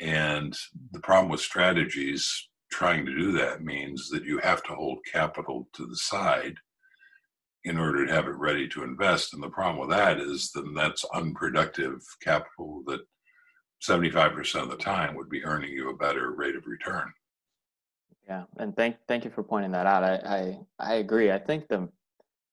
And 0.00 0.56
the 0.92 1.00
problem 1.00 1.30
with 1.30 1.40
strategies 1.40 2.48
trying 2.70 3.06
to 3.06 3.16
do 3.16 3.32
that 3.32 3.62
means 3.62 4.08
that 4.10 4.24
you 4.24 4.38
have 4.38 4.62
to 4.64 4.74
hold 4.74 4.98
capital 5.10 5.68
to 5.74 5.86
the 5.86 5.96
side 5.96 6.56
in 7.64 7.78
order 7.78 8.04
to 8.04 8.12
have 8.12 8.26
it 8.26 8.36
ready 8.36 8.68
to 8.68 8.82
invest. 8.82 9.32
And 9.32 9.42
the 9.42 9.48
problem 9.48 9.80
with 9.80 9.96
that 9.96 10.18
is 10.18 10.50
then 10.52 10.74
that's 10.74 11.04
unproductive 11.14 12.00
capital 12.20 12.82
that 12.86 13.00
75% 13.88 14.62
of 14.62 14.70
the 14.70 14.76
time 14.76 15.14
would 15.14 15.28
be 15.28 15.44
earning 15.44 15.72
you 15.72 15.90
a 15.90 15.96
better 15.96 16.32
rate 16.32 16.56
of 16.56 16.66
return. 16.66 17.12
Yeah, 18.26 18.44
and 18.56 18.74
thank 18.74 18.96
thank 19.06 19.24
you 19.24 19.30
for 19.30 19.42
pointing 19.42 19.72
that 19.72 19.86
out. 19.86 20.02
I 20.02 20.14
I, 20.14 20.58
I 20.78 20.94
agree. 20.94 21.30
I 21.30 21.38
think 21.38 21.68
the 21.68 21.88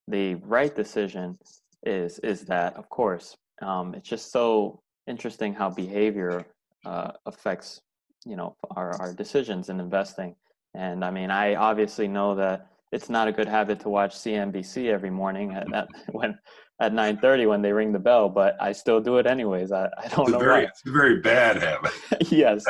the 0.06 0.34
right 0.34 0.74
decision 0.74 1.38
is 1.84 2.18
is 2.18 2.42
that 2.42 2.76
of 2.76 2.88
course 2.90 3.36
um, 3.62 3.94
it's 3.94 4.08
just 4.08 4.30
so 4.30 4.82
interesting 5.06 5.54
how 5.54 5.70
behavior 5.70 6.44
uh, 6.84 7.12
affects 7.26 7.80
you 8.24 8.36
know 8.36 8.56
our, 8.76 9.00
our 9.00 9.12
decisions 9.14 9.68
in 9.68 9.80
investing. 9.80 10.34
And 10.74 11.04
i 11.04 11.10
mean 11.10 11.30
i 11.30 11.54
obviously 11.54 12.08
know 12.08 12.34
that 12.36 12.68
it's 12.92 13.10
not 13.10 13.28
a 13.28 13.32
good 13.32 13.48
habit 13.48 13.80
to 13.80 13.90
watch 13.90 14.14
cnbc 14.14 14.86
every 14.90 15.10
morning 15.10 15.52
at, 15.52 15.70
at 15.74 15.88
when 16.12 16.38
at 16.80 16.92
9.30 16.92 17.48
when 17.48 17.60
they 17.62 17.72
ring 17.72 17.92
the 17.92 17.98
bell 17.98 18.28
but 18.30 18.56
i 18.60 18.72
still 18.72 19.00
do 19.00 19.18
it 19.18 19.26
anyways. 19.26 19.70
I, 19.70 19.90
I 20.02 20.08
don't 20.08 20.22
it's 20.22 20.32
know 20.32 20.38
very, 20.38 20.62
why. 20.62 20.68
it's 20.70 20.82
a 20.86 20.90
very 20.90 21.20
bad 21.20 21.62
habit. 21.62 21.92
Yes 22.30 22.64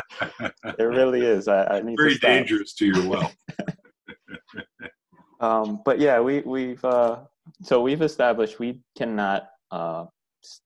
it 0.78 0.82
really 0.82 1.22
is. 1.24 1.46
I, 1.46 1.64
I 1.76 1.80
need 1.80 1.96
very 1.96 2.14
to 2.14 2.18
dangerous 2.18 2.74
to 2.74 2.86
your 2.86 3.08
wealth. 3.08 3.36
Um, 5.40 5.80
but 5.84 5.98
yeah 5.98 6.20
we, 6.20 6.40
we've 6.40 6.84
uh, 6.84 7.18
so 7.62 7.82
we've 7.82 8.02
established 8.02 8.60
we 8.60 8.80
cannot 8.96 9.48
uh, 9.72 10.06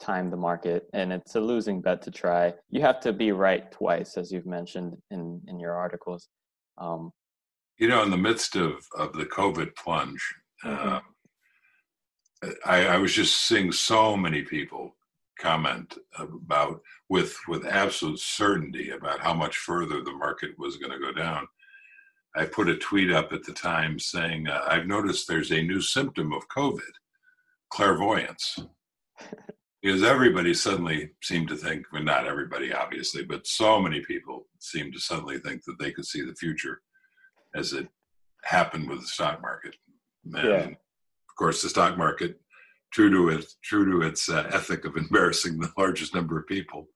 time 0.01 0.31
the 0.31 0.37
market 0.37 0.89
and 0.93 1.13
it's 1.13 1.35
a 1.35 1.41
losing 1.41 1.81
bet 1.81 2.03
to 2.03 2.11
try. 2.11 2.53
You 2.71 2.81
have 2.83 3.01
to 3.01 3.13
be 3.13 3.33
right 3.33 3.71
twice 3.71 4.17
as 4.17 4.31
you've 4.33 4.47
mentioned 4.47 4.97
in 5.11 5.41
in 5.49 5.59
your 5.61 5.75
articles. 5.75 6.29
Um, 6.79 7.13
you 7.79 7.89
know 7.89 8.03
in 8.03 8.11
the 8.11 8.17
midst 8.17 8.57
of 8.57 8.87
of 8.97 9.13
the 9.13 9.27
covid 9.27 9.75
plunge 9.77 10.23
Mhm. 10.65 10.87
um, 10.93 11.03
I, 12.65 12.87
I 12.87 12.97
was 12.99 13.13
just 13.15 13.35
seeing 13.47 13.73
so 13.73 14.17
many 14.17 14.43
people 14.43 14.97
comment 15.39 15.99
about 16.19 16.81
with 17.09 17.37
with 17.49 17.67
absolute 17.67 18.19
certainty 18.21 18.91
about 18.91 19.21
how 19.21 19.35
much 19.35 19.57
further 19.59 20.03
the 20.03 20.13
market 20.13 20.59
was 20.59 20.77
going 20.77 20.93
to 20.93 20.99
go 20.99 21.13
down. 21.13 21.47
I 22.35 22.45
put 22.45 22.69
a 22.69 22.77
tweet 22.77 23.11
up 23.11 23.33
at 23.33 23.45
the 23.45 23.53
time 23.53 23.99
saying 23.99 24.49
uh, 24.49 24.63
i've 24.69 24.87
noticed 24.87 25.27
there's 25.27 25.53
a 25.53 25.63
new 25.63 25.81
symptom 25.81 26.33
of 26.33 26.49
covid 26.49 26.93
clairvoyance 27.71 28.59
because 29.87 30.03
everybody 30.03 30.53
suddenly 30.53 31.11
seemed 31.23 31.47
to 31.47 31.55
think 31.55 31.87
well 31.93 32.03
not 32.03 32.27
everybody 32.27 32.73
obviously 32.73 33.23
but 33.23 33.47
so 33.47 33.81
many 33.81 34.01
people 34.01 34.49
seemed 34.59 34.93
to 34.93 34.99
suddenly 34.99 35.39
think 35.39 35.63
that 35.65 35.79
they 35.79 35.93
could 35.93 36.05
see 36.05 36.23
the 36.23 36.35
future 36.35 36.81
as 37.55 37.73
it 37.73 37.87
happened 38.43 38.89
with 38.89 39.01
the 39.01 39.07
stock 39.07 39.41
market 39.41 39.77
and 40.25 40.35
Yeah. 40.45 40.65
of 40.67 41.37
course 41.39 41.63
the 41.63 41.69
stock 41.69 41.97
market 41.97 42.41
true 42.93 43.11
to 43.11 43.29
its 43.29 43.59
true 43.63 43.89
to 43.93 44.05
its 44.05 44.29
uh, 44.29 44.51
ethic 44.53 44.85
of 44.87 44.97
embarrassing 45.05 45.61
the 45.61 45.73
largest 45.79 46.15
number 46.17 46.37
of 46.37 46.49
people 46.49 46.89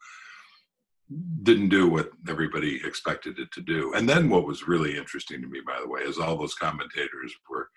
didn't 1.44 1.68
do 1.68 1.88
what 1.88 2.10
everybody 2.28 2.80
expected 2.84 3.38
it 3.38 3.52
to 3.52 3.60
do 3.60 3.92
and 3.94 4.08
then 4.08 4.28
what 4.28 4.46
was 4.48 4.66
really 4.66 4.96
interesting 4.96 5.40
to 5.40 5.46
me 5.48 5.60
by 5.64 5.78
the 5.80 5.88
way 5.88 6.00
is 6.00 6.18
all 6.18 6.36
those 6.36 6.54
commentators 6.56 7.32
were 7.48 7.68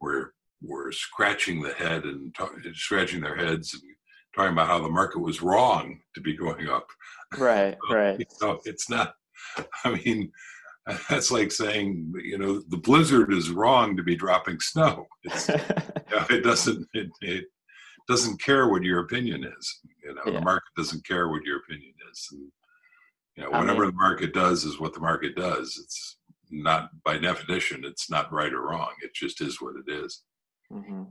were 0.00 0.32
were 0.62 0.90
scratching 0.90 1.60
the 1.60 1.74
head 1.74 2.04
and 2.04 2.34
talk, 2.34 2.52
scratching 2.72 3.20
their 3.20 3.36
heads 3.36 3.74
and 3.74 3.82
talking 4.34 4.52
about 4.52 4.66
how 4.68 4.80
the 4.80 4.88
market 4.88 5.20
was 5.20 5.42
wrong 5.42 6.00
to 6.14 6.20
be 6.20 6.36
going 6.36 6.68
up. 6.68 6.86
Right 7.38 7.76
right. 7.90 8.24
so 8.32 8.60
it's 8.64 8.88
not 8.88 9.14
i 9.84 9.90
mean 10.04 10.30
that's 11.08 11.30
like 11.30 11.50
saying 11.52 12.12
you 12.22 12.38
know 12.38 12.60
the 12.68 12.76
blizzard 12.76 13.32
is 13.32 13.50
wrong 13.50 13.96
to 13.96 14.02
be 14.02 14.16
dropping 14.16 14.60
snow. 14.60 15.06
It's, 15.24 15.48
it 16.30 16.42
doesn't 16.44 16.86
it, 16.92 17.08
it 17.22 17.44
doesn't 18.08 18.40
care 18.40 18.68
what 18.68 18.82
your 18.82 19.00
opinion 19.00 19.44
is 19.58 19.80
you 20.02 20.14
know 20.14 20.22
Yeah. 20.26 20.32
the 20.34 20.40
market 20.44 20.70
doesn't 20.76 21.06
care 21.06 21.28
what 21.28 21.42
your 21.44 21.58
opinion 21.58 21.94
is. 22.12 22.28
And 22.32 22.42
you 23.36 23.42
know 23.44 23.50
I 23.50 23.60
whatever 23.60 23.80
mean- 23.82 23.90
the 23.90 23.96
market 23.96 24.34
does 24.34 24.64
is 24.64 24.78
what 24.80 24.94
the 24.94 25.00
market 25.00 25.34
does. 25.36 25.78
It's 25.82 26.16
not 26.50 26.90
by 27.04 27.18
definition 27.18 27.84
it's 27.84 28.10
not 28.10 28.32
right 28.32 28.52
or 28.52 28.62
wrong. 28.68 28.90
It 29.02 29.14
just 29.14 29.40
is 29.40 29.60
what 29.60 29.74
it 29.76 29.90
is. 29.92 30.22
Hmm 30.70 31.04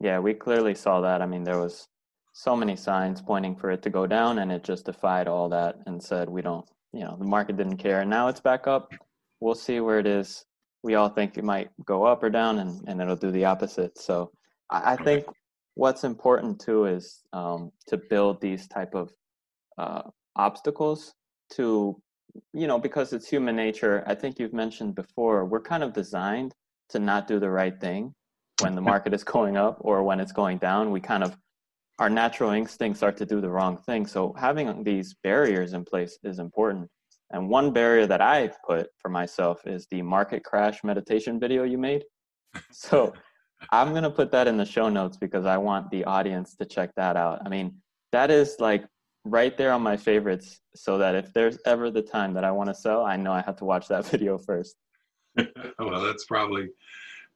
Yeah, 0.00 0.18
we 0.18 0.34
clearly 0.34 0.74
saw 0.74 1.00
that. 1.02 1.22
I 1.22 1.26
mean, 1.26 1.44
there 1.44 1.60
was 1.60 1.86
so 2.34 2.56
many 2.56 2.74
signs 2.74 3.22
pointing 3.22 3.54
for 3.54 3.70
it 3.70 3.80
to 3.82 3.90
go 3.90 4.06
down, 4.06 4.40
and 4.40 4.50
it 4.50 4.64
just 4.64 4.86
defied 4.86 5.28
all 5.28 5.48
that 5.48 5.78
and 5.86 6.02
said, 6.02 6.28
"We 6.28 6.42
don't." 6.42 6.68
You 6.92 7.04
know, 7.04 7.16
the 7.18 7.24
market 7.24 7.56
didn't 7.56 7.78
care, 7.78 8.00
and 8.00 8.10
now 8.10 8.28
it's 8.28 8.40
back 8.40 8.66
up. 8.66 8.92
We'll 9.40 9.54
see 9.54 9.80
where 9.80 9.98
it 9.98 10.06
is. 10.06 10.44
We 10.82 10.96
all 10.96 11.08
think 11.08 11.38
it 11.38 11.44
might 11.44 11.70
go 11.84 12.04
up 12.04 12.22
or 12.22 12.30
down, 12.30 12.58
and 12.58 12.82
and 12.88 13.00
it'll 13.00 13.16
do 13.16 13.30
the 13.30 13.44
opposite. 13.44 13.98
So, 13.98 14.32
I, 14.68 14.94
I 14.94 14.96
think 14.96 15.24
what's 15.74 16.02
important 16.04 16.60
too 16.60 16.86
is 16.86 17.22
um, 17.32 17.70
to 17.86 17.96
build 17.96 18.40
these 18.40 18.66
type 18.66 18.94
of 18.94 19.12
uh, 19.78 20.02
obstacles 20.36 21.14
to, 21.52 22.00
you 22.52 22.66
know, 22.66 22.78
because 22.78 23.12
it's 23.12 23.28
human 23.28 23.54
nature. 23.54 24.02
I 24.08 24.14
think 24.16 24.40
you've 24.40 24.52
mentioned 24.52 24.96
before. 24.96 25.44
We're 25.44 25.62
kind 25.62 25.84
of 25.84 25.92
designed 25.92 26.52
to 26.90 26.98
not 26.98 27.28
do 27.28 27.38
the 27.38 27.50
right 27.50 27.80
thing 27.80 28.12
when 28.60 28.74
the 28.74 28.80
market 28.92 29.14
is 29.14 29.22
going 29.22 29.56
up 29.56 29.78
or 29.80 30.02
when 30.02 30.20
it's 30.20 30.32
going 30.32 30.58
down 30.58 30.90
we 30.90 31.00
kind 31.00 31.24
of 31.24 31.36
our 31.98 32.10
natural 32.10 32.50
instincts 32.50 33.02
are 33.02 33.12
to 33.12 33.24
do 33.24 33.40
the 33.40 33.50
wrong 33.50 33.76
thing. 33.78 34.06
So 34.06 34.34
having 34.38 34.82
these 34.82 35.14
barriers 35.22 35.72
in 35.72 35.84
place 35.84 36.18
is 36.24 36.38
important. 36.38 36.88
And 37.30 37.48
one 37.48 37.72
barrier 37.72 38.06
that 38.06 38.20
i 38.20 38.50
put 38.66 38.88
for 38.98 39.08
myself 39.08 39.66
is 39.66 39.86
the 39.90 40.02
market 40.02 40.44
crash 40.44 40.84
meditation 40.84 41.38
video 41.40 41.64
you 41.64 41.78
made. 41.78 42.04
So 42.70 43.12
i'm 43.72 43.90
going 43.90 44.02
to 44.02 44.10
put 44.10 44.30
that 44.32 44.46
in 44.46 44.56
the 44.56 44.64
show 44.64 44.88
notes 44.88 45.16
because 45.16 45.46
i 45.46 45.56
want 45.56 45.90
the 45.90 46.04
audience 46.04 46.54
to 46.56 46.64
check 46.64 46.90
that 46.96 47.16
out. 47.16 47.40
I 47.44 47.48
mean 47.48 47.76
that 48.12 48.30
is 48.30 48.56
like 48.60 48.84
right 49.24 49.56
there 49.56 49.72
on 49.72 49.82
my 49.82 49.96
favorites 49.96 50.60
so 50.74 50.98
that 50.98 51.14
if 51.14 51.32
there's 51.32 51.58
ever 51.64 51.90
the 51.90 52.02
time 52.02 52.34
that 52.34 52.44
i 52.44 52.50
want 52.50 52.68
to 52.68 52.74
sell 52.74 53.04
i 53.04 53.16
know 53.16 53.32
i 53.32 53.40
have 53.40 53.56
to 53.56 53.64
watch 53.64 53.88
that 53.88 54.04
video 54.14 54.38
first. 54.38 54.76
Well 55.78 56.02
that's 56.02 56.26
probably 56.26 56.68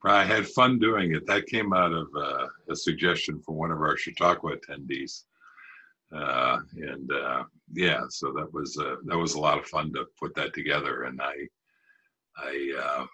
I 0.04 0.24
had 0.24 0.46
fun 0.48 0.78
doing 0.78 1.14
it. 1.14 1.26
That 1.26 1.46
came 1.46 1.72
out 1.72 1.92
of 1.92 2.08
uh, 2.16 2.46
a 2.70 2.76
suggestion 2.76 3.40
from 3.40 3.56
one 3.56 3.70
of 3.70 3.78
our 3.80 3.96
Chautauqua 3.96 4.56
attendees, 4.56 5.24
uh, 6.14 6.58
and 6.76 7.10
uh, 7.12 7.44
yeah, 7.72 8.02
so 8.08 8.32
that 8.32 8.52
was 8.52 8.78
uh, 8.78 8.96
that 9.06 9.18
was 9.18 9.34
a 9.34 9.40
lot 9.40 9.58
of 9.58 9.66
fun 9.66 9.92
to 9.94 10.06
put 10.18 10.34
that 10.36 10.54
together. 10.54 11.04
And 11.04 11.20
I, 11.20 11.34
I, 12.38 13.06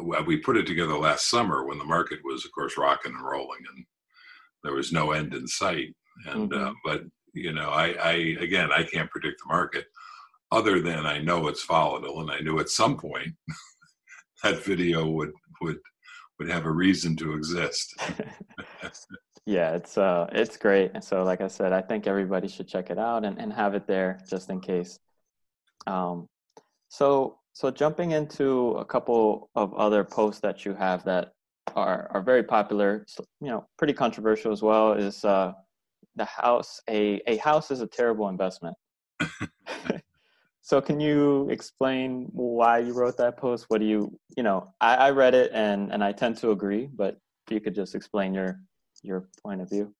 uh, 0.00 0.20
we 0.24 0.38
put 0.38 0.56
it 0.56 0.66
together 0.66 0.96
last 0.96 1.28
summer 1.28 1.64
when 1.66 1.78
the 1.78 1.84
market 1.84 2.20
was, 2.24 2.44
of 2.44 2.52
course, 2.52 2.78
rocking 2.78 3.14
and 3.14 3.24
rolling, 3.24 3.60
and 3.74 3.84
there 4.64 4.74
was 4.74 4.90
no 4.92 5.12
end 5.12 5.34
in 5.34 5.46
sight. 5.46 5.94
And 6.26 6.52
uh, 6.52 6.56
Mhm. 6.56 6.74
but 6.84 7.02
you 7.34 7.52
know, 7.52 7.70
I, 7.70 7.92
I 7.92 8.12
again, 8.40 8.70
I 8.72 8.84
can't 8.84 9.10
predict 9.10 9.40
the 9.40 9.52
market, 9.52 9.86
other 10.50 10.80
than 10.80 11.04
I 11.06 11.18
know 11.18 11.46
it's 11.48 11.64
volatile, 11.64 12.20
and 12.20 12.30
I 12.30 12.40
knew 12.40 12.58
at 12.58 12.68
some 12.70 12.96
point 12.96 13.34
that 14.42 14.64
video 14.64 15.06
would 15.06 15.32
would 15.60 15.78
would 16.38 16.48
have 16.48 16.66
a 16.66 16.70
reason 16.70 17.16
to 17.16 17.34
exist. 17.34 17.94
yeah 19.46 19.72
it's 19.72 19.98
uh 19.98 20.26
it's 20.32 20.56
great. 20.56 20.90
So 21.02 21.24
like 21.24 21.40
i 21.40 21.48
said 21.48 21.72
i 21.72 21.82
think 21.82 22.06
everybody 22.06 22.48
should 22.48 22.68
check 22.68 22.90
it 22.90 22.98
out 22.98 23.24
and, 23.24 23.38
and 23.38 23.52
have 23.52 23.74
it 23.74 23.86
there 23.86 24.20
just 24.28 24.50
in 24.50 24.60
case. 24.60 24.98
Um 25.86 26.28
so 26.88 27.38
so 27.52 27.70
jumping 27.70 28.12
into 28.12 28.70
a 28.72 28.84
couple 28.84 29.50
of 29.54 29.74
other 29.74 30.04
posts 30.04 30.40
that 30.40 30.64
you 30.64 30.74
have 30.74 31.04
that 31.04 31.32
are 31.76 32.08
are 32.10 32.22
very 32.22 32.42
popular 32.42 33.06
you 33.40 33.48
know 33.48 33.66
pretty 33.78 33.92
controversial 33.92 34.52
as 34.52 34.62
well 34.62 34.92
is 34.92 35.24
uh 35.24 35.52
the 36.16 36.24
house 36.24 36.80
a 36.90 37.20
a 37.26 37.36
house 37.38 37.70
is 37.70 37.80
a 37.80 37.86
terrible 37.86 38.28
investment 38.28 38.76
so 40.62 40.80
can 40.80 41.00
you 41.00 41.48
explain 41.50 42.28
why 42.32 42.78
you 42.78 42.92
wrote 42.94 43.16
that 43.16 43.36
post 43.36 43.66
what 43.68 43.80
do 43.80 43.86
you 43.86 44.18
you 44.36 44.42
know 44.42 44.72
i, 44.80 44.94
I 44.94 45.10
read 45.10 45.34
it 45.34 45.50
and 45.52 45.92
and 45.92 46.02
i 46.02 46.12
tend 46.12 46.36
to 46.38 46.50
agree 46.50 46.88
but 46.94 47.18
if 47.46 47.54
you 47.54 47.60
could 47.60 47.74
just 47.74 47.94
explain 47.94 48.32
your 48.32 48.60
your 49.02 49.28
point 49.42 49.60
of 49.60 49.68
view 49.68 49.94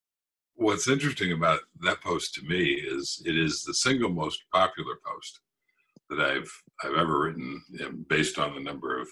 What's 0.55 0.89
interesting 0.89 1.33
about 1.33 1.61
that 1.81 2.01
post 2.03 2.35
to 2.35 2.43
me 2.45 2.75
is 2.75 3.23
it 3.25 3.37
is 3.37 3.63
the 3.63 3.75
single 3.75 4.11
most 4.11 4.45
popular 4.53 4.97
post 5.05 5.41
that 6.11 6.21
I've 6.21 6.53
I've 6.85 6.99
ever 6.99 7.21
written 7.21 7.63
based 8.09 8.39
on 8.39 8.55
the 8.55 8.61
number 8.61 9.01
of, 9.01 9.09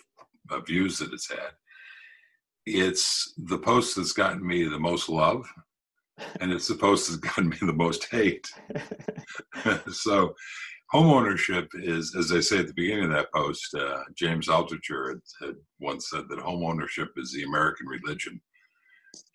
of 0.51 0.67
views 0.67 0.99
that 0.99 1.13
it's 1.13 1.31
had. 1.31 1.53
It's 2.67 3.33
the 3.39 3.59
post 3.59 3.97
that's 3.97 4.13
gotten 4.13 4.47
me 4.47 4.65
the 4.65 4.79
most 4.79 5.09
love, 5.09 5.47
and 6.41 6.53
it's 6.53 6.69
the 6.69 6.75
post 6.75 7.09
that's 7.09 7.21
gotten 7.21 7.49
me 7.49 7.57
the 7.61 7.73
most 7.73 8.05
hate. 8.11 8.49
so 9.91 10.35
homeownership 10.93 11.69
is, 11.75 12.15
as 12.17 12.33
I 12.33 12.41
say 12.41 12.59
at 12.59 12.67
the 12.67 12.75
beginning 12.75 13.05
of 13.05 13.11
that 13.11 13.33
post, 13.33 13.75
uh, 13.75 14.01
James 14.17 14.49
Altucher 14.49 15.09
had, 15.11 15.21
had 15.41 15.57
once 15.79 16.11
said 16.11 16.25
that 16.29 16.39
homeownership 16.41 17.09
is 17.17 17.33
the 17.33 17.45
American 17.45 17.87
religion. 17.87 18.41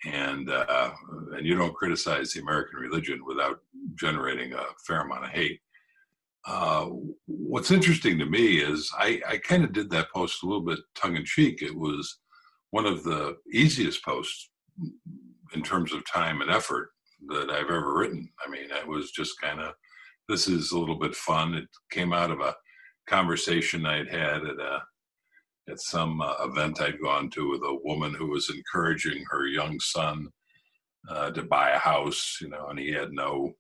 and 0.05 0.49
uh, 0.49 0.91
and 1.35 1.45
you 1.45 1.55
don't 1.55 1.75
criticize 1.75 2.31
the 2.33 2.41
American 2.41 2.79
religion 2.79 3.25
without 3.25 3.59
generating 3.95 4.53
a 4.53 4.63
fair 4.85 5.01
amount 5.01 5.25
of 5.25 5.31
hate. 5.31 5.59
Uh, 6.47 6.89
what's 7.25 7.71
interesting 7.71 8.19
to 8.19 8.25
me 8.25 8.57
is 8.57 8.91
I, 8.97 9.19
I 9.27 9.37
kind 9.37 9.63
of 9.63 9.73
did 9.73 9.89
that 9.89 10.11
post 10.13 10.43
a 10.43 10.45
little 10.45 10.61
bit 10.61 10.79
tongue 10.95 11.15
in 11.15 11.25
cheek. 11.25 11.61
It 11.61 11.75
was 11.75 12.19
one 12.69 12.85
of 12.85 13.03
the 13.03 13.37
easiest 13.51 14.03
posts 14.05 14.51
in 15.53 15.63
terms 15.63 15.91
of 15.91 16.05
time 16.05 16.41
and 16.41 16.51
effort 16.51 16.89
that 17.29 17.49
I've 17.49 17.71
ever 17.71 17.97
written. 17.97 18.29
I 18.45 18.49
mean, 18.49 18.65
it 18.69 18.87
was 18.87 19.11
just 19.11 19.41
kind 19.41 19.59
of 19.59 19.73
this 20.28 20.47
is 20.47 20.71
a 20.71 20.78
little 20.78 20.97
bit 20.97 21.15
fun. 21.15 21.53
It 21.53 21.67
came 21.91 22.13
out 22.13 22.32
of 22.32 22.39
a 22.39 22.55
conversation 23.07 23.86
I'd 23.86 24.09
had 24.09 24.45
at 24.45 24.59
a 24.59 24.82
at 25.69 25.80
some 25.80 26.21
uh, 26.21 26.34
event 26.41 26.82
I'd 26.82 27.01
gone 27.01 27.30
to 27.32 27.49
with 27.49 27.61
a 27.61 27.80
woman 27.84 28.13
who 28.13 28.28
was 28.28 28.49
encouraging 28.49 29.26
her 29.30 29.47
young 29.47 29.80
son 29.80 30.28
uh, 31.09 31.32
to 31.32 31.43
buy 31.43 31.71
a 31.71 31.80
house, 31.80 32.38
you 32.41 32.49
know, 32.49 32.67
and 32.69 32.80
he 32.80 32.91
had 32.91 33.11
no, 33.11 33.51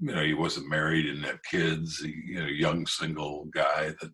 you 0.00 0.14
know, 0.14 0.22
he 0.22 0.34
wasn't 0.34 0.68
married, 0.68 1.04
didn't 1.04 1.22
have 1.22 1.42
kids, 1.50 1.98
he, 2.00 2.14
you 2.26 2.40
know, 2.40 2.46
young 2.46 2.86
single 2.86 3.46
guy 3.54 3.92
that, 4.00 4.10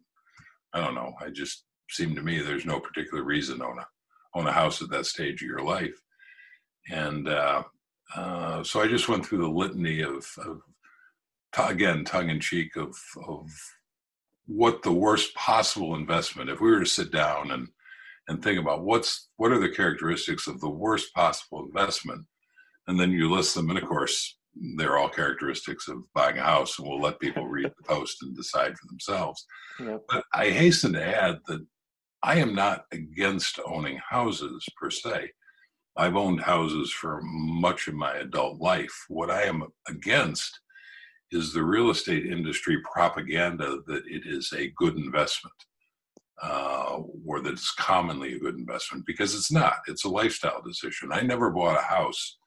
I 0.73 0.81
don't 0.81 0.95
know, 0.95 1.13
I 1.21 1.31
just 1.31 1.65
seemed 1.91 2.17
to 2.17 2.23
me 2.23 2.41
there's 2.41 2.67
no 2.67 2.81
particular 2.81 3.25
reason 3.25 3.59
to 3.59 3.67
own 3.67 3.79
a, 3.79 3.87
own 4.39 4.47
a 4.47 4.53
house 4.53 4.81
at 4.83 4.91
that 4.91 5.07
stage 5.07 5.43
of 5.43 5.49
your 5.49 5.63
life. 5.63 6.01
And 6.91 7.29
uh, 7.29 7.63
uh 8.15 8.63
so 8.63 8.81
I 8.83 8.87
just 8.87 9.09
went 9.09 9.27
through 9.27 9.39
the 9.39 9.49
litany 9.49 10.01
of, 10.03 10.27
of 10.45 10.61
again, 11.59 12.05
tongue 12.05 12.31
in 12.31 12.41
cheek 12.41 12.77
of, 12.77 12.97
of 13.27 13.49
what 14.47 14.83
the 14.83 14.93
worst 14.93 15.35
possible 15.35 15.95
investment 15.95 16.51
if 16.51 16.61
we 16.61 16.71
were 16.71 16.81
to 16.81 16.87
sit 16.87 17.11
down 17.11 17.51
and 17.51 17.69
and 18.29 18.43
think 18.43 18.59
about 18.59 18.85
what's 18.85 19.29
what 19.37 19.53
are 19.53 19.59
the 19.59 19.71
characteristics 19.71 20.47
of 20.47 20.61
the 20.61 20.69
worst 20.69 21.13
possible 21.15 21.65
investment 21.65 22.25
and 22.89 22.99
then 22.99 23.11
you 23.11 23.31
list 23.31 23.55
them 23.55 23.71
and 23.71 23.79
of 23.79 23.87
course 23.87 24.37
they're 24.77 24.99
all 24.99 25.09
characteristics 25.09 25.89
of 25.89 25.99
buying 26.15 26.39
a 26.39 26.43
house 26.43 26.79
and 26.79 26.87
we'll 26.87 27.01
let 27.01 27.19
people 27.19 27.49
read 27.49 27.73
the 27.77 27.83
post 27.83 28.23
and 28.23 28.37
decide 28.37 28.77
for 28.77 28.87
themselves. 28.87 29.47
Yep. 29.81 30.03
but 30.09 30.25
i 30.33 30.51
hasten 30.51 30.93
to 30.93 31.05
add 31.05 31.39
that 31.47 31.67
i 32.23 32.37
am 32.37 32.55
not 32.55 32.85
against 32.93 33.59
owning 33.67 34.01
houses 34.09 34.65
per 34.81 34.91
se. 34.91 35.31
I've 35.97 36.17
owned 36.17 36.41
houses 36.41 36.93
for 36.93 37.21
much 37.23 37.87
of 37.87 37.95
my 37.95 38.15
adult 38.17 38.61
life. 38.61 39.05
What 39.09 39.31
i 39.31 39.43
am 39.43 39.65
against 39.89 40.61
is 41.35 41.53
the 41.53 41.63
real 41.63 41.91
estate 41.91 42.27
industry 42.27 42.79
propaganda 42.93 43.79
that 43.87 44.03
it 44.07 44.23
is 44.27 44.53
a 44.57 44.73
good 44.77 44.97
investment 44.97 45.55
uh, 46.43 47.01
or 47.27 47.41
that 47.41 47.53
it's 47.53 47.73
commonly 47.73 48.35
a 48.35 48.39
good 48.39 48.57
investment 48.57 49.05
because 49.07 49.35
it's 49.35 49.53
not. 49.53 49.77
It's 49.87 50.05
a 50.05 50.09
lifestyle 50.09 50.63
decision. 50.63 51.11
I 51.13 51.21
never 51.23 51.51
bought 51.51 51.79
a 51.79 51.83
house 51.83 52.39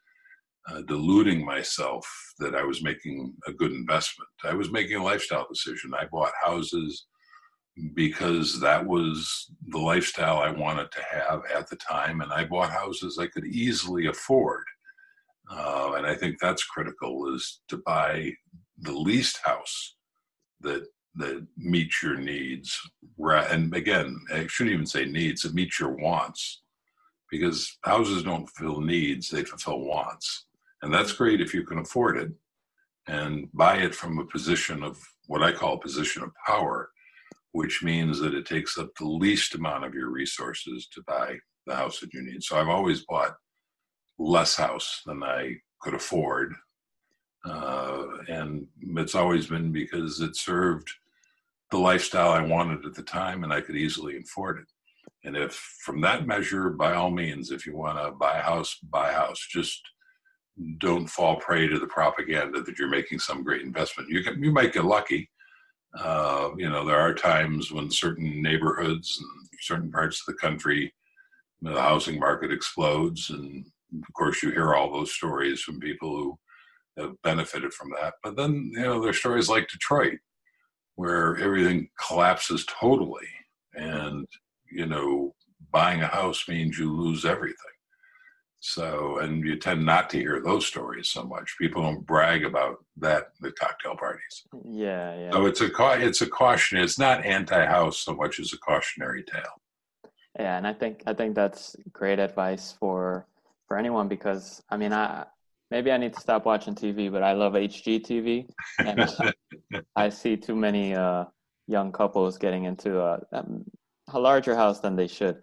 uh, 0.69 0.81
deluding 0.81 1.45
myself 1.45 2.05
that 2.39 2.55
I 2.55 2.63
was 2.63 2.83
making 2.83 3.33
a 3.47 3.53
good 3.53 3.71
investment. 3.71 4.29
I 4.43 4.53
was 4.53 4.71
making 4.71 4.97
a 4.97 5.03
lifestyle 5.03 5.47
decision. 5.49 5.93
I 5.93 6.05
bought 6.11 6.33
houses 6.43 7.07
because 7.93 8.59
that 8.59 8.85
was 8.85 9.51
the 9.67 9.77
lifestyle 9.77 10.39
I 10.39 10.49
wanted 10.49 10.91
to 10.91 11.01
have 11.11 11.43
at 11.55 11.69
the 11.69 11.75
time, 11.77 12.21
and 12.21 12.33
I 12.33 12.43
bought 12.43 12.71
houses 12.71 13.17
I 13.19 13.27
could 13.27 13.45
easily 13.45 14.07
afford. 14.07 14.63
Uh, 15.49 15.93
and 15.95 16.05
I 16.05 16.15
think 16.15 16.37
that's 16.39 16.65
critical 16.65 17.33
is 17.33 17.61
to 17.69 17.77
buy 17.85 18.33
the 18.79 18.91
least 18.91 19.39
house 19.43 19.95
that 20.61 20.85
that 21.15 21.45
meets 21.57 22.03
your 22.03 22.15
needs 22.15 22.79
and 23.17 23.73
again 23.75 24.19
i 24.33 24.45
shouldn't 24.47 24.73
even 24.73 24.85
say 24.85 25.05
needs 25.05 25.45
it 25.45 25.53
meets 25.53 25.79
your 25.79 25.95
wants. 25.95 26.61
Because 27.29 27.77
houses 27.83 28.23
don't 28.23 28.49
fill 28.51 28.79
needs 28.79 29.29
they 29.29 29.43
fulfill 29.43 29.81
wants. 29.81 30.45
And 30.81 30.93
that's 30.93 31.11
great 31.11 31.41
if 31.41 31.53
you 31.53 31.63
can 31.65 31.79
afford 31.79 32.17
it 32.17 32.31
and 33.07 33.49
buy 33.53 33.77
it 33.77 33.93
from 33.93 34.19
a 34.19 34.25
position 34.25 34.83
of 34.83 34.97
what 35.27 35.43
i 35.43 35.51
call 35.51 35.73
a 35.73 35.81
position 35.81 36.23
of 36.23 36.31
power 36.45 36.89
which 37.53 37.81
means 37.81 38.19
that 38.19 38.35
it 38.35 38.45
takes 38.45 38.77
up 38.77 38.89
the 38.95 39.05
least 39.05 39.55
amount 39.55 39.83
of 39.83 39.95
your 39.95 40.09
resources 40.11 40.87
to 40.93 41.01
buy 41.07 41.35
the 41.65 41.75
house 41.75 41.99
that 41.99 42.13
you 42.13 42.21
need. 42.21 42.43
So 42.43 42.57
i've 42.57 42.69
always 42.69 43.03
bought 43.05 43.35
less 44.19 44.55
house 44.55 45.01
than 45.05 45.23
i 45.23 45.55
could 45.81 45.93
afford 45.93 46.53
uh, 47.45 48.05
and 48.27 48.67
it's 48.95 49.15
always 49.15 49.47
been 49.47 49.71
because 49.71 50.19
it 50.21 50.35
served 50.35 50.89
the 51.71 51.77
lifestyle 51.77 52.31
I 52.31 52.41
wanted 52.41 52.85
at 52.85 52.93
the 52.93 53.03
time 53.03 53.43
and 53.43 53.51
I 53.51 53.61
could 53.61 53.75
easily 53.75 54.17
afford 54.17 54.59
it. 54.59 54.65
And 55.23 55.35
if 55.35 55.53
from 55.83 55.99
that 56.01 56.27
measure, 56.27 56.69
by 56.69 56.93
all 56.93 57.11
means, 57.11 57.51
if 57.51 57.65
you 57.65 57.75
want 57.75 57.97
to 57.97 58.11
buy 58.11 58.37
a 58.37 58.41
house, 58.41 58.77
buy 58.89 59.09
a 59.11 59.15
house. 59.15 59.45
Just 59.51 59.81
don't 60.79 61.07
fall 61.07 61.35
prey 61.37 61.67
to 61.67 61.79
the 61.79 61.87
propaganda 61.87 62.61
that 62.61 62.79
you're 62.79 62.87
making 62.87 63.19
some 63.19 63.43
great 63.43 63.61
investment. 63.61 64.09
You 64.09 64.23
can, 64.23 64.41
you 64.41 64.51
might 64.51 64.73
get 64.73 64.85
lucky. 64.85 65.29
Uh, 65.97 66.49
you 66.57 66.69
know, 66.69 66.85
there 66.85 66.99
are 66.99 67.13
times 67.13 67.71
when 67.71 67.91
certain 67.91 68.41
neighborhoods 68.41 69.19
and 69.19 69.49
certain 69.61 69.91
parts 69.91 70.21
of 70.21 70.33
the 70.33 70.39
country, 70.39 70.93
the 71.61 71.79
housing 71.79 72.19
market 72.19 72.51
explodes, 72.51 73.29
and 73.29 73.65
of 73.95 74.13
course, 74.13 74.43
you 74.43 74.51
hear 74.51 74.75
all 74.75 74.91
those 74.91 75.13
stories 75.13 75.61
from 75.61 75.79
people 75.79 76.09
who 76.09 76.39
have 76.97 77.21
benefited 77.23 77.73
from 77.73 77.91
that. 77.99 78.15
But 78.23 78.35
then, 78.35 78.71
you 78.73 78.81
know, 78.81 79.01
there's 79.01 79.19
stories 79.19 79.49
like 79.49 79.67
Detroit, 79.67 80.19
where 80.95 81.37
everything 81.37 81.89
collapses 81.99 82.65
totally, 82.65 83.27
and 83.75 84.25
you 84.71 84.85
know, 84.85 85.33
buying 85.71 86.01
a 86.01 86.07
house 86.07 86.47
means 86.47 86.77
you 86.77 86.91
lose 86.91 87.25
everything. 87.25 87.55
So, 88.59 89.19
and 89.19 89.45
you 89.45 89.57
tend 89.57 89.85
not 89.85 90.09
to 90.09 90.17
hear 90.17 90.41
those 90.41 90.65
stories 90.65 91.09
so 91.09 91.23
much. 91.23 91.55
People 91.59 91.83
don't 91.83 92.05
brag 92.05 92.43
about 92.43 92.83
that 92.97 93.27
the 93.39 93.51
cocktail 93.51 93.95
parties. 93.95 94.43
Yeah, 94.65 95.15
yeah. 95.15 95.31
So 95.31 95.45
it's 95.45 95.61
a 95.61 95.69
it's 96.03 96.21
a 96.21 96.29
caution. 96.29 96.79
It's 96.79 96.97
not 96.97 97.23
anti-house 97.23 97.99
so 97.99 98.15
much 98.15 98.39
as 98.39 98.53
a 98.53 98.57
cautionary 98.57 99.23
tale. 99.23 99.61
Yeah, 100.39 100.57
and 100.57 100.67
I 100.67 100.73
think 100.73 101.03
I 101.05 101.13
think 101.13 101.35
that's 101.35 101.75
great 101.93 102.19
advice 102.19 102.73
for 102.79 103.27
for 103.67 103.77
anyone 103.77 104.07
because 104.07 104.61
I 104.69 104.77
mean 104.77 104.91
I 104.91 105.25
maybe 105.71 105.91
I 105.91 105.97
need 105.97 106.13
to 106.13 106.19
stop 106.19 106.45
watching 106.45 106.75
TV, 106.75 107.11
but 107.11 107.23
I 107.23 107.33
love 107.33 107.53
HGTV, 107.53 108.47
and 108.79 109.09
I 109.95 110.09
see 110.09 110.37
too 110.37 110.55
many 110.55 110.95
uh, 110.95 111.25
young 111.67 111.91
couples 111.91 112.37
getting 112.37 112.65
into 112.65 113.01
a, 113.01 113.19
um, 113.33 113.65
a, 114.13 114.19
larger 114.19 114.55
house 114.55 114.79
than 114.79 114.95
they 114.95 115.07
should. 115.07 115.37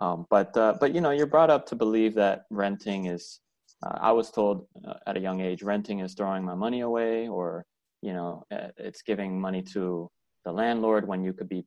Um, 0.00 0.26
but 0.30 0.56
uh, 0.56 0.74
but 0.80 0.94
you 0.94 1.00
know, 1.00 1.10
you're 1.10 1.26
brought 1.26 1.50
up 1.50 1.66
to 1.66 1.76
believe 1.76 2.14
that 2.14 2.42
renting 2.50 3.06
is. 3.06 3.40
Uh, 3.82 3.98
I 4.00 4.12
was 4.12 4.30
told 4.30 4.66
uh, 4.86 4.94
at 5.06 5.18
a 5.18 5.20
young 5.20 5.40
age, 5.40 5.62
renting 5.62 6.00
is 6.00 6.14
throwing 6.14 6.44
my 6.44 6.54
money 6.54 6.80
away, 6.80 7.28
or 7.28 7.66
you 8.02 8.14
know, 8.14 8.44
uh, 8.50 8.68
it's 8.78 9.02
giving 9.02 9.40
money 9.40 9.62
to 9.62 10.10
the 10.44 10.52
landlord 10.52 11.06
when 11.06 11.22
you 11.22 11.32
could 11.32 11.48
be, 11.48 11.64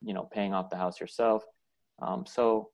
you 0.00 0.14
know, 0.14 0.28
paying 0.32 0.54
off 0.54 0.70
the 0.70 0.76
house 0.76 1.00
yourself. 1.00 1.44
Um, 2.00 2.24
so 2.26 2.70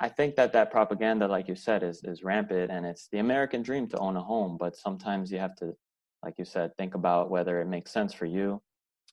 I 0.00 0.08
think 0.08 0.34
that 0.36 0.52
that 0.52 0.72
propaganda, 0.72 1.28
like 1.28 1.48
you 1.48 1.54
said, 1.54 1.82
is 1.82 2.02
is 2.04 2.24
rampant, 2.24 2.70
and 2.70 2.84
it's 2.84 3.08
the 3.12 3.18
American 3.18 3.62
dream 3.62 3.88
to 3.88 3.98
own 3.98 4.16
a 4.16 4.22
home. 4.22 4.56
But 4.58 4.76
sometimes 4.76 5.30
you 5.30 5.38
have 5.38 5.54
to, 5.56 5.72
like 6.24 6.34
you 6.38 6.44
said, 6.44 6.76
think 6.76 6.94
about 6.94 7.30
whether 7.30 7.60
it 7.60 7.68
makes 7.68 7.92
sense 7.92 8.12
for 8.12 8.26
you, 8.26 8.60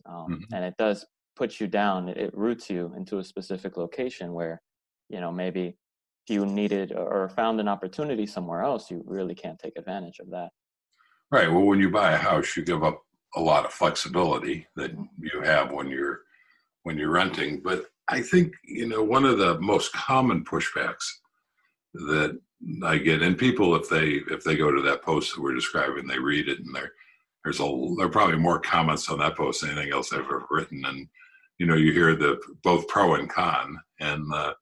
um, 0.06 0.16
mm-hmm. 0.32 0.54
and 0.54 0.66
it 0.66 0.74
does 0.78 1.06
put 1.36 1.60
you 1.60 1.68
down. 1.68 2.10
It, 2.10 2.18
it 2.18 2.38
roots 2.38 2.70
you 2.70 2.94
into 2.98 3.20
a 3.20 3.24
specific 3.24 3.78
location 3.78 4.34
where, 4.34 4.62
you 5.10 5.20
know, 5.22 5.32
maybe 5.32 5.78
if 6.28 6.34
you 6.34 6.46
needed 6.46 6.94
or 6.94 7.30
found 7.30 7.60
an 7.60 7.68
opportunity 7.68 8.26
somewhere 8.26 8.62
else, 8.62 8.92
you 8.92 9.04
really 9.06 9.36
can't 9.36 9.60
take 9.60 9.78
advantage 9.78 10.20
of 10.20 10.30
that. 10.32 10.50
Right. 11.32 11.50
Well, 11.50 11.64
when 11.64 11.80
you 11.80 11.90
buy 11.90 12.12
a 12.12 12.18
house, 12.18 12.58
you 12.58 12.64
give 12.64 12.84
up 12.84 13.02
a 13.36 13.40
lot 13.40 13.66
of 13.66 13.72
flexibility 13.72 14.68
that 14.76 14.92
you 15.20 15.42
have 15.42 15.72
when 15.72 15.90
you're 15.90 16.22
when 16.84 16.98
you're 16.98 17.12
renting, 17.12 17.62
but 17.64 17.86
I 18.08 18.22
think 18.22 18.54
you 18.64 18.88
know 18.88 19.04
one 19.04 19.26
of 19.26 19.38
the 19.38 19.60
most 19.60 19.94
common 19.94 20.44
pushbacks 20.44 21.06
that 21.94 22.40
I 22.84 22.98
get, 22.98 23.22
and 23.22 23.38
people 23.38 23.76
if 23.76 23.90
they 23.90 24.22
if 24.34 24.44
they 24.44 24.56
go 24.56 24.72
to 24.72 24.82
that 24.82 25.04
post 25.04 25.36
that 25.36 25.42
we're 25.42 25.56
describing, 25.56 26.08
they 26.08 26.20
read 26.20 26.48
it, 26.48 26.60
and 26.60 26.76
there 26.76 26.92
there's 27.44 27.60
a 27.60 27.96
there 27.98 28.08
are 28.08 28.12
probably 28.12 28.38
more 28.38 28.60
comments 28.60 29.10
on 29.10 29.20
that 29.20 29.36
post 29.36 29.62
than 29.62 29.72
anything 29.72 29.94
else 29.94 30.14
I've 30.14 30.20
ever 30.20 30.46
written, 30.50 30.84
and 30.86 31.08
you 31.58 31.66
know 31.66 31.76
you 31.76 31.92
hear 31.92 32.16
the 32.16 32.40
both 32.64 32.88
pro 32.88 33.16
and 33.16 33.30
con, 33.30 33.80
and 34.00 34.32
uh, 34.34 34.54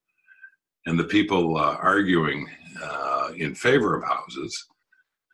and 0.85 0.97
the 0.97 1.03
people 1.03 1.57
uh, 1.57 1.77
arguing 1.81 2.47
uh, 2.83 3.29
in 3.35 3.55
favor 3.55 3.95
of 3.95 4.03
houses. 4.03 4.65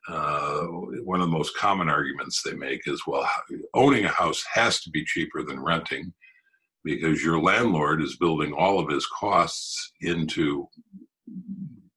Uh, 0.08 0.66
one 1.04 1.20
of 1.20 1.28
the 1.28 1.38
most 1.38 1.58
common 1.58 1.90
arguments 1.90 2.44
they 2.44 2.54
make 2.54 2.82
is, 2.86 3.02
well, 3.08 3.28
owning 3.74 4.06
a 4.06 4.10
house 4.10 4.44
has 4.54 4.80
to 4.80 4.92
be 4.92 5.04
cheaper 5.04 5.42
than 5.42 5.60
renting 5.60 6.14
because 6.86 7.22
your 7.22 7.42
landlord 7.42 8.02
is 8.02 8.16
building 8.16 8.54
all 8.54 8.80
of 8.80 8.90
his 8.90 9.06
costs 9.08 9.92
into 10.02 10.70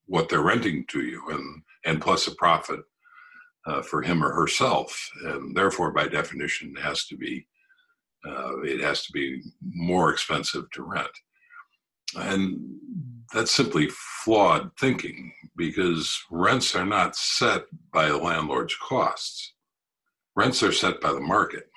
what 0.07 0.29
they're 0.29 0.43
renting 0.43 0.85
to 0.89 1.03
you 1.03 1.23
and 1.31 1.63
and 1.85 2.03
plus 2.03 2.27
a 2.27 2.35
profit 2.35 2.81
uh, 3.67 3.83
for 3.83 4.03
him 4.03 4.25
or 4.25 4.33
herself 4.33 5.11
and 5.25 5.57
therefore 5.57 5.93
by 5.93 6.09
definition 6.09 6.75
it 6.77 6.81
has 6.81 7.07
to 7.07 7.17
be 7.17 7.47
uh, 8.27 8.59
it 8.63 8.81
has 8.81 9.05
to 9.05 9.13
be 9.13 9.41
more 9.63 10.11
expensive 10.11 10.69
to 10.73 10.83
rent 10.83 11.11
and 12.17 12.59
that's 13.33 13.51
simply 13.51 13.89
flawed 14.25 14.71
thinking 14.79 15.33
because 15.57 16.19
rents 16.31 16.75
are 16.75 16.87
not 16.87 17.17
set 17.17 17.65
by 17.93 18.09
the 18.09 18.17
landlord's 18.17 18.77
costs. 18.77 19.53
Rents 20.35 20.63
are 20.63 20.73
set 20.73 21.01
by 21.01 21.13
the 21.13 21.21
market. 21.21 21.69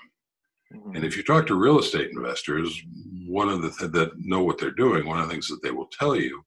Mm-hmm. 0.74 0.96
And 0.96 1.06
if 1.06 1.18
you 1.18 1.24
talk 1.24 1.48
to 1.48 1.56
real 1.56 1.80
estate 1.80 2.12
investors, 2.12 2.82
one 3.28 3.50
of 3.50 3.62
the 3.62 3.72
th- 3.72 3.92
that 3.92 4.12
know 4.18 4.44
what 4.44 4.58
they're 4.58 4.72
doing, 4.72 5.06
one 5.06 5.20
of 5.20 5.28
the 5.28 5.34
things 5.34 5.48
that 5.48 5.62
they 5.64 5.72
will 5.72 5.90
tell 5.98 6.16
you 6.16 6.44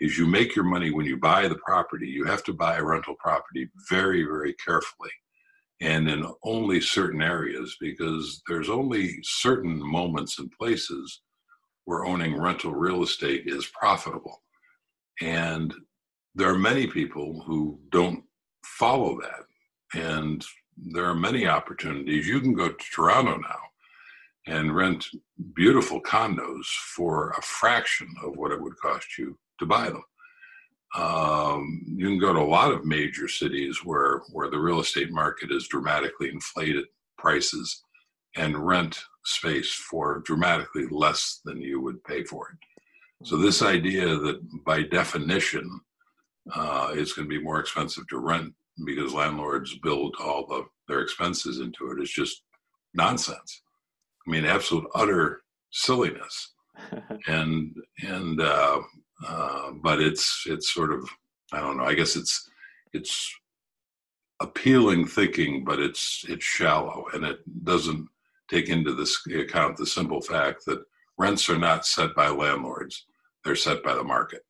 is 0.00 0.18
you 0.18 0.26
make 0.26 0.56
your 0.56 0.64
money 0.64 0.90
when 0.90 1.06
you 1.06 1.16
buy 1.16 1.46
the 1.46 1.58
property. 1.64 2.06
You 2.06 2.24
have 2.24 2.42
to 2.44 2.52
buy 2.52 2.76
a 2.76 2.84
rental 2.84 3.14
property 3.20 3.70
very, 3.88 4.24
very 4.24 4.54
carefully 4.54 5.10
and 5.82 6.08
in 6.08 6.24
only 6.44 6.80
certain 6.80 7.20
areas 7.20 7.76
because 7.80 8.40
there's 8.48 8.70
only 8.70 9.18
certain 9.22 9.78
moments 9.84 10.38
and 10.38 10.50
places 10.52 11.22
where 11.84 12.04
owning 12.04 12.40
rental 12.40 12.72
real 12.72 13.02
estate 13.02 13.42
is 13.46 13.70
profitable. 13.78 14.42
And 15.20 15.74
there 16.36 16.48
are 16.48 16.58
many 16.58 16.86
people 16.86 17.42
who 17.44 17.80
don't 17.90 18.22
follow 18.64 19.20
that. 19.20 20.00
And 20.00 20.44
there 20.76 21.04
are 21.06 21.14
many 21.14 21.46
opportunities. 21.46 22.26
You 22.26 22.40
can 22.40 22.54
go 22.54 22.68
to 22.68 22.84
Toronto 22.94 23.36
now 23.38 23.58
and 24.46 24.74
rent 24.74 25.06
beautiful 25.54 26.00
condos 26.00 26.66
for 26.94 27.30
a 27.30 27.42
fraction 27.42 28.08
of 28.24 28.36
what 28.36 28.50
it 28.50 28.60
would 28.60 28.76
cost 28.78 29.18
you 29.18 29.38
to 29.58 29.66
buy 29.66 29.88
them. 29.88 30.04
Um, 30.94 31.82
you 31.86 32.06
can 32.06 32.18
go 32.18 32.32
to 32.32 32.40
a 32.40 32.44
lot 32.44 32.72
of 32.72 32.84
major 32.84 33.26
cities 33.28 33.78
where 33.84 34.22
where 34.32 34.50
the 34.50 34.58
real 34.58 34.80
estate 34.80 35.10
market 35.10 35.50
is 35.50 35.68
dramatically 35.68 36.28
inflated 36.28 36.84
prices 37.16 37.82
and 38.36 38.58
rent 38.58 38.98
space 39.24 39.72
for 39.72 40.22
dramatically 40.26 40.86
less 40.90 41.40
than 41.44 41.62
you 41.62 41.80
would 41.80 42.02
pay 42.04 42.24
for 42.24 42.50
it. 42.50 43.26
So 43.26 43.36
this 43.36 43.62
idea 43.62 44.16
that 44.16 44.40
by 44.64 44.82
definition 44.82 45.80
uh, 46.54 46.90
it's 46.92 47.12
going 47.12 47.28
to 47.28 47.38
be 47.38 47.42
more 47.42 47.60
expensive 47.60 48.06
to 48.08 48.18
rent 48.18 48.52
because 48.84 49.12
landlords 49.12 49.78
build 49.78 50.16
all 50.20 50.46
the 50.46 50.64
their 50.88 51.00
expenses 51.00 51.60
into 51.60 51.90
it. 51.90 51.98
it 51.98 52.02
is 52.02 52.10
just 52.10 52.42
nonsense. 52.94 53.62
I 54.26 54.30
mean, 54.30 54.44
absolute 54.44 54.86
utter 54.94 55.42
silliness. 55.70 56.52
and 57.26 57.74
and 58.02 58.40
uh, 58.40 58.80
uh, 59.26 59.70
but 59.82 60.00
it's 60.00 60.44
it's 60.46 60.72
sort 60.72 60.92
of 60.92 61.08
I 61.52 61.60
don't 61.60 61.76
know. 61.76 61.84
I 61.84 61.94
guess 61.94 62.16
it's 62.16 62.48
it's 62.92 63.32
appealing 64.40 65.06
thinking, 65.06 65.64
but 65.64 65.78
it's 65.78 66.24
it's 66.28 66.44
shallow 66.44 67.06
and 67.12 67.24
it 67.24 67.40
doesn't 67.64 68.08
take 68.50 68.68
into 68.68 68.94
this 68.94 69.18
account 69.34 69.76
the 69.76 69.86
simple 69.86 70.20
fact 70.20 70.64
that 70.66 70.82
rents 71.18 71.48
are 71.48 71.58
not 71.58 71.86
set 71.86 72.14
by 72.14 72.28
landlords; 72.28 73.06
they're 73.44 73.54
set 73.54 73.82
by 73.82 73.94
the 73.94 74.04
market. 74.04 74.42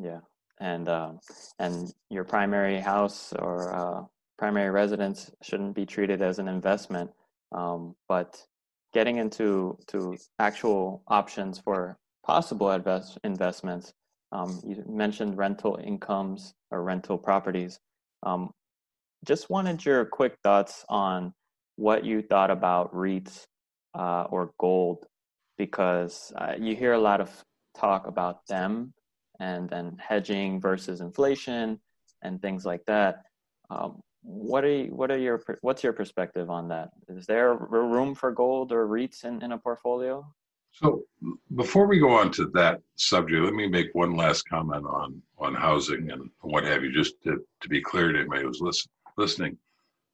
Yeah, 0.00 0.20
and 0.60 0.88
uh, 0.88 1.12
and 1.58 1.92
your 2.10 2.24
primary 2.24 2.80
house 2.80 3.32
or 3.38 3.74
uh, 3.74 4.04
primary 4.38 4.70
residence 4.70 5.30
shouldn't 5.42 5.74
be 5.74 5.86
treated 5.86 6.22
as 6.22 6.38
an 6.38 6.48
investment, 6.48 7.10
um, 7.52 7.94
but 8.08 8.42
getting 8.92 9.16
into 9.16 9.78
to 9.86 10.16
actual 10.38 11.02
options 11.08 11.58
for 11.58 11.96
possible 12.24 12.70
invest, 12.70 13.18
investments. 13.24 13.92
Um, 14.32 14.60
you 14.64 14.84
mentioned 14.88 15.36
rental 15.36 15.78
incomes 15.82 16.54
or 16.70 16.82
rental 16.82 17.18
properties. 17.18 17.80
Um, 18.22 18.50
just 19.24 19.50
wanted 19.50 19.84
your 19.84 20.04
quick 20.04 20.36
thoughts 20.42 20.84
on 20.88 21.34
what 21.76 22.04
you 22.04 22.22
thought 22.22 22.50
about 22.50 22.94
REITs 22.94 23.44
uh, 23.94 24.24
or 24.30 24.52
gold, 24.58 25.06
because 25.58 26.32
uh, 26.36 26.54
you 26.58 26.76
hear 26.76 26.92
a 26.92 26.98
lot 26.98 27.20
of 27.20 27.30
talk 27.76 28.06
about 28.06 28.46
them 28.46 28.92
and 29.40 29.68
then 29.68 29.96
hedging 29.98 30.60
versus 30.60 31.00
inflation 31.00 31.80
and 32.22 32.40
things 32.40 32.64
like 32.64 32.84
that. 32.86 33.22
Um, 33.70 34.00
what 34.22 34.64
are 34.64 34.68
you, 34.68 34.94
what 34.94 35.10
are 35.10 35.18
your 35.18 35.42
what's 35.62 35.82
your 35.82 35.94
perspective 35.94 36.50
on 36.50 36.68
that? 36.68 36.90
Is 37.08 37.26
there 37.26 37.54
room 37.54 38.14
for 38.14 38.30
gold 38.30 38.70
or 38.70 38.86
REITs 38.86 39.24
in, 39.24 39.42
in 39.42 39.52
a 39.52 39.58
portfolio? 39.58 40.26
So 40.72 41.02
before 41.56 41.86
we 41.86 41.98
go 41.98 42.10
on 42.10 42.30
to 42.32 42.46
that 42.54 42.80
subject, 42.96 43.42
let 43.42 43.54
me 43.54 43.66
make 43.66 43.88
one 43.94 44.14
last 44.14 44.48
comment 44.48 44.84
on 44.86 45.22
on 45.38 45.54
housing 45.54 46.10
and 46.10 46.30
what 46.42 46.64
have 46.64 46.84
you, 46.84 46.92
just 46.92 47.14
to, 47.24 47.44
to 47.60 47.68
be 47.68 47.80
clear 47.80 48.12
to 48.12 48.18
anybody 48.18 48.42
who's 48.42 48.60
listen, 48.60 48.90
listening. 49.16 49.56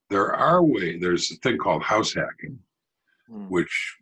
There 0.08 0.32
are 0.32 0.62
way 0.62 0.98
there's 0.98 1.32
a 1.32 1.36
thing 1.36 1.58
called 1.58 1.82
house 1.82 2.14
hacking, 2.14 2.58
mm. 3.28 3.48
which 3.48 3.96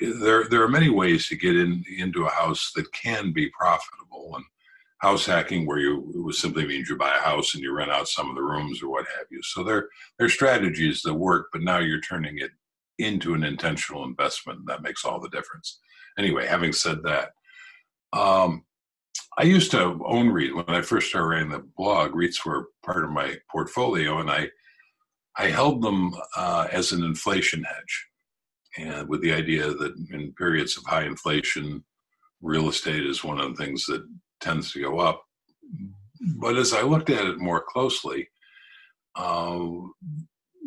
there 0.00 0.46
there 0.48 0.62
are 0.62 0.68
many 0.68 0.90
ways 0.90 1.26
to 1.28 1.36
get 1.36 1.56
in 1.56 1.82
into 1.96 2.26
a 2.26 2.30
house 2.30 2.70
that 2.76 2.92
can 2.92 3.32
be 3.32 3.50
profitable 3.58 4.36
and 4.36 4.44
house 4.98 5.26
hacking 5.26 5.66
where 5.66 5.78
you 5.78 6.12
it 6.14 6.22
was 6.22 6.40
simply 6.40 6.66
means 6.66 6.88
you 6.88 6.96
buy 6.96 7.14
a 7.16 7.20
house 7.20 7.54
and 7.54 7.62
you 7.62 7.72
rent 7.72 7.90
out 7.90 8.08
some 8.08 8.28
of 8.28 8.36
the 8.36 8.42
rooms 8.42 8.82
or 8.82 8.90
what 8.90 9.06
have 9.16 9.26
you. 9.30 9.40
So 9.42 9.62
there 9.62 9.88
there 10.18 10.26
are 10.26 10.30
strategies 10.30 11.02
that 11.02 11.14
work, 11.14 11.48
but 11.52 11.62
now 11.62 11.78
you're 11.78 12.00
turning 12.00 12.38
it 12.38 12.50
into 12.98 13.34
an 13.34 13.44
intentional 13.44 14.04
investment. 14.04 14.66
That 14.66 14.82
makes 14.82 15.04
all 15.04 15.20
the 15.20 15.28
difference. 15.28 15.78
Anyway, 16.18 16.46
having 16.46 16.72
said 16.72 17.02
that, 17.04 17.30
um, 18.12 18.64
I 19.38 19.44
used 19.44 19.70
to 19.70 20.00
own 20.04 20.30
REIT 20.30 20.54
when 20.54 20.68
I 20.68 20.82
first 20.82 21.10
started 21.10 21.28
writing 21.28 21.50
the 21.50 21.64
blog. 21.76 22.12
REITs 22.12 22.44
were 22.44 22.70
part 22.84 23.04
of 23.04 23.10
my 23.10 23.36
portfolio, 23.50 24.18
and 24.18 24.30
I 24.30 24.50
I 25.36 25.46
held 25.46 25.80
them 25.82 26.12
uh, 26.36 26.66
as 26.72 26.90
an 26.90 27.04
inflation 27.04 27.62
hedge, 27.62 28.06
and 28.76 29.08
with 29.08 29.22
the 29.22 29.32
idea 29.32 29.68
that 29.68 29.94
in 30.10 30.32
periods 30.32 30.76
of 30.76 30.84
high 30.84 31.04
inflation, 31.04 31.84
real 32.42 32.68
estate 32.68 33.06
is 33.06 33.22
one 33.22 33.38
of 33.38 33.56
the 33.56 33.64
things 33.64 33.84
that 33.86 34.04
tends 34.40 34.72
to 34.72 34.80
go 34.80 34.98
up. 34.98 35.22
But 36.36 36.56
as 36.56 36.72
I 36.72 36.82
looked 36.82 37.10
at 37.10 37.26
it 37.26 37.38
more 37.38 37.64
closely, 37.66 38.28
uh, 39.14 39.60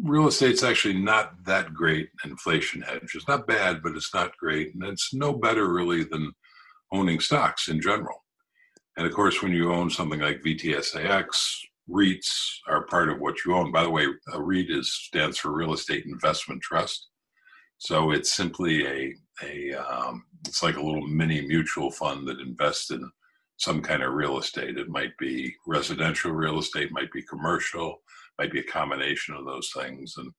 real 0.04 0.28
estate's 0.28 0.64
actually 0.64 0.96
not 0.96 1.44
that 1.46 1.74
great 1.74 2.10
inflation 2.26 2.82
hedge. 2.82 3.12
It's 3.16 3.28
not 3.28 3.48
bad, 3.48 3.82
but 3.84 3.96
it's 3.96 4.14
not 4.14 4.38
great. 4.38 4.74
And 4.74 4.84
it's 4.84 5.14
no 5.14 5.34
better 5.34 5.72
really 5.72 6.04
than 6.04 6.32
owning 6.92 7.20
stocks 7.20 7.68
in 7.68 7.82
general. 7.82 8.24
And 8.98 9.08
of 9.08 9.14
course, 9.14 9.42
when 9.42 9.54
you 9.54 9.72
own 9.72 9.90
something 9.90 10.20
like 10.20 10.44
VTSAX, 10.44 11.56
REITs 11.90 12.60
are 12.68 12.86
part 12.86 13.10
of 13.10 13.20
what 13.20 13.36
you 13.46 13.56
own. 13.56 13.72
By 13.72 13.84
the 13.84 13.90
way, 13.90 14.06
a 14.34 14.42
REIT 14.42 14.70
is 14.70 14.94
stands 14.94 15.38
for 15.38 15.52
Real 15.52 15.74
Estate 15.74 16.06
Investment 16.06 16.62
Trust. 16.62 17.08
So 17.78 18.12
it's 18.12 18.32
simply 18.32 18.86
a 18.86 19.16
a 19.44 19.74
um, 19.74 20.26
it's 20.48 20.62
like 20.62 20.78
a 20.78 20.82
little 20.82 21.08
mini 21.08 21.42
mutual 21.42 21.92
fund 21.92 22.28
that 22.28 22.40
invests 22.40 22.92
in 22.92 23.10
some 23.62 23.80
kind 23.80 24.02
of 24.02 24.14
real 24.14 24.40
estate. 24.40 24.80
It 24.80 24.90
might 24.90 25.16
be 25.20 25.56
residential 25.68 26.32
real 26.32 26.58
estate, 26.58 26.92
might 26.92 27.12
be 27.12 27.22
commercial, 27.22 28.02
might 28.40 28.52
be 28.52 28.60
a 28.60 28.64
combination 28.64 29.36
of 29.36 29.46
those 29.46 29.72
things. 29.72 30.16
And 30.18 30.32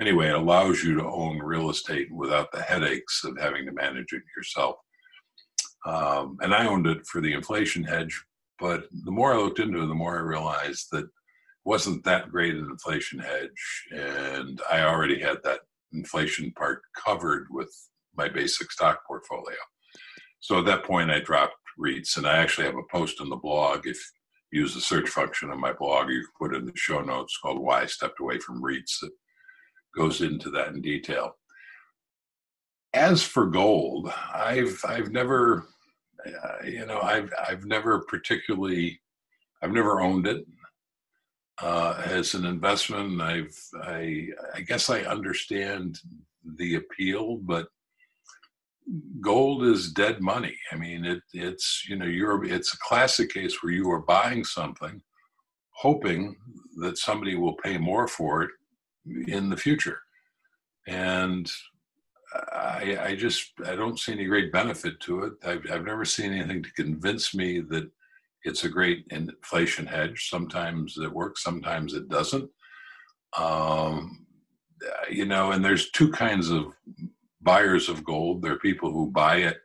anyway, 0.00 0.30
it 0.30 0.34
allows 0.34 0.82
you 0.82 0.96
to 0.96 1.04
own 1.04 1.38
real 1.38 1.70
estate 1.70 2.12
without 2.12 2.50
the 2.50 2.62
headaches 2.62 3.22
of 3.24 3.38
having 3.38 3.64
to 3.66 3.72
manage 3.72 4.12
it 4.12 4.22
yourself. 4.36 4.74
Um, 5.86 6.36
and 6.40 6.52
I 6.52 6.66
owned 6.66 6.88
it 6.88 7.06
for 7.06 7.20
the 7.20 7.32
inflation 7.32 7.84
hedge, 7.84 8.20
but 8.58 8.88
the 9.04 9.12
more 9.12 9.32
I 9.32 9.36
looked 9.36 9.60
into 9.60 9.80
it, 9.80 9.86
the 9.86 9.94
more 9.94 10.18
I 10.18 10.22
realized 10.22 10.88
that 10.90 11.08
wasn't 11.64 12.02
that 12.04 12.32
great 12.32 12.54
an 12.54 12.68
inflation 12.68 13.20
hedge, 13.20 13.86
and 13.92 14.60
I 14.70 14.82
already 14.82 15.20
had 15.20 15.38
that 15.44 15.60
inflation 15.92 16.52
part 16.56 16.82
covered 16.96 17.46
with 17.50 17.72
my 18.16 18.28
basic 18.28 18.72
stock 18.72 19.06
portfolio. 19.06 19.56
So 20.40 20.58
at 20.58 20.66
that 20.66 20.84
point, 20.84 21.10
I 21.10 21.20
dropped 21.20 21.54
REITs, 21.78 22.16
and 22.16 22.26
I 22.26 22.38
actually 22.38 22.66
have 22.66 22.76
a 22.76 22.82
post 22.90 23.20
on 23.20 23.28
the 23.28 23.36
blog. 23.36 23.86
If 23.86 23.98
you 24.50 24.62
use 24.62 24.74
the 24.74 24.80
search 24.80 25.08
function 25.08 25.50
on 25.50 25.60
my 25.60 25.72
blog, 25.72 26.10
you 26.10 26.20
can 26.20 26.30
put 26.38 26.54
it 26.54 26.60
in 26.60 26.66
the 26.66 26.72
show 26.76 27.00
notes 27.00 27.38
called 27.40 27.60
"Why 27.60 27.82
I 27.82 27.86
Stepped 27.86 28.20
Away 28.20 28.38
from 28.38 28.62
REITs" 28.62 29.00
that 29.00 29.10
goes 29.96 30.20
into 30.20 30.50
that 30.50 30.68
in 30.68 30.80
detail. 30.80 31.36
As 32.92 33.22
for 33.22 33.46
gold, 33.46 34.12
I've 34.32 34.80
I've 34.86 35.10
never, 35.10 35.66
uh, 36.26 36.64
you 36.64 36.86
know, 36.86 37.00
I've 37.00 37.32
I've 37.48 37.64
never 37.64 38.00
particularly, 38.08 39.00
I've 39.62 39.72
never 39.72 40.00
owned 40.00 40.26
it 40.26 40.44
uh, 41.60 42.02
as 42.04 42.34
an 42.34 42.44
investment. 42.44 43.20
I've 43.20 43.58
I 43.82 44.28
I 44.54 44.60
guess 44.60 44.90
I 44.90 45.00
understand 45.00 45.98
the 46.56 46.76
appeal, 46.76 47.38
but 47.38 47.66
gold 49.20 49.64
is 49.64 49.92
dead 49.92 50.20
money. 50.20 50.56
I 50.72 50.76
mean, 50.76 51.04
it, 51.04 51.22
it's 51.32 51.84
you 51.88 51.96
know, 51.96 52.06
you're 52.06 52.44
it's 52.44 52.74
a 52.74 52.78
classic 52.78 53.32
case 53.32 53.62
where 53.62 53.72
you 53.72 53.90
are 53.90 54.00
buying 54.00 54.44
something, 54.44 55.00
hoping 55.70 56.36
that 56.80 56.98
somebody 56.98 57.36
will 57.36 57.56
pay 57.56 57.78
more 57.78 58.06
for 58.08 58.42
it 58.42 58.50
in 59.28 59.48
the 59.48 59.56
future, 59.56 59.98
and 60.86 61.50
I, 62.52 62.98
I 63.00 63.16
just 63.16 63.52
I 63.64 63.74
don't 63.74 63.98
see 63.98 64.12
any 64.12 64.24
great 64.26 64.52
benefit 64.52 65.00
to 65.00 65.24
it. 65.24 65.32
I've 65.44 65.64
I've 65.70 65.84
never 65.84 66.04
seen 66.04 66.32
anything 66.32 66.62
to 66.62 66.72
convince 66.72 67.34
me 67.34 67.60
that 67.60 67.90
it's 68.44 68.64
a 68.64 68.68
great 68.68 69.06
inflation 69.10 69.86
hedge. 69.86 70.28
Sometimes 70.28 70.98
it 70.98 71.12
works, 71.12 71.42
sometimes 71.42 71.94
it 71.94 72.08
doesn't. 72.08 72.50
Um, 73.38 74.26
you 75.10 75.24
know, 75.24 75.52
and 75.52 75.64
there's 75.64 75.90
two 75.90 76.10
kinds 76.10 76.50
of 76.50 76.66
buyers 77.44 77.88
of 77.88 78.04
gold. 78.04 78.42
They're 78.42 78.58
people 78.58 78.90
who 78.92 79.10
buy 79.10 79.36
it 79.36 79.58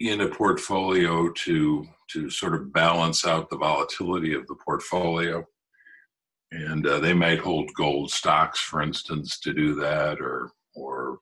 in 0.00 0.20
a 0.20 0.28
portfolio 0.28 1.30
to 1.30 1.86
to 2.10 2.30
sort 2.30 2.54
of 2.54 2.72
balance 2.72 3.26
out 3.26 3.48
the 3.48 3.56
volatility 3.56 4.34
of 4.34 4.46
the 4.46 4.56
portfolio. 4.56 5.44
And 6.52 6.86
uh, 6.86 7.00
they 7.00 7.14
might 7.14 7.40
hold 7.40 7.72
gold 7.74 8.10
stocks, 8.10 8.60
for 8.60 8.82
instance, 8.82 9.40
to 9.40 9.52
do 9.52 9.74
that, 9.76 10.20
or 10.20 10.52
or 10.74 11.18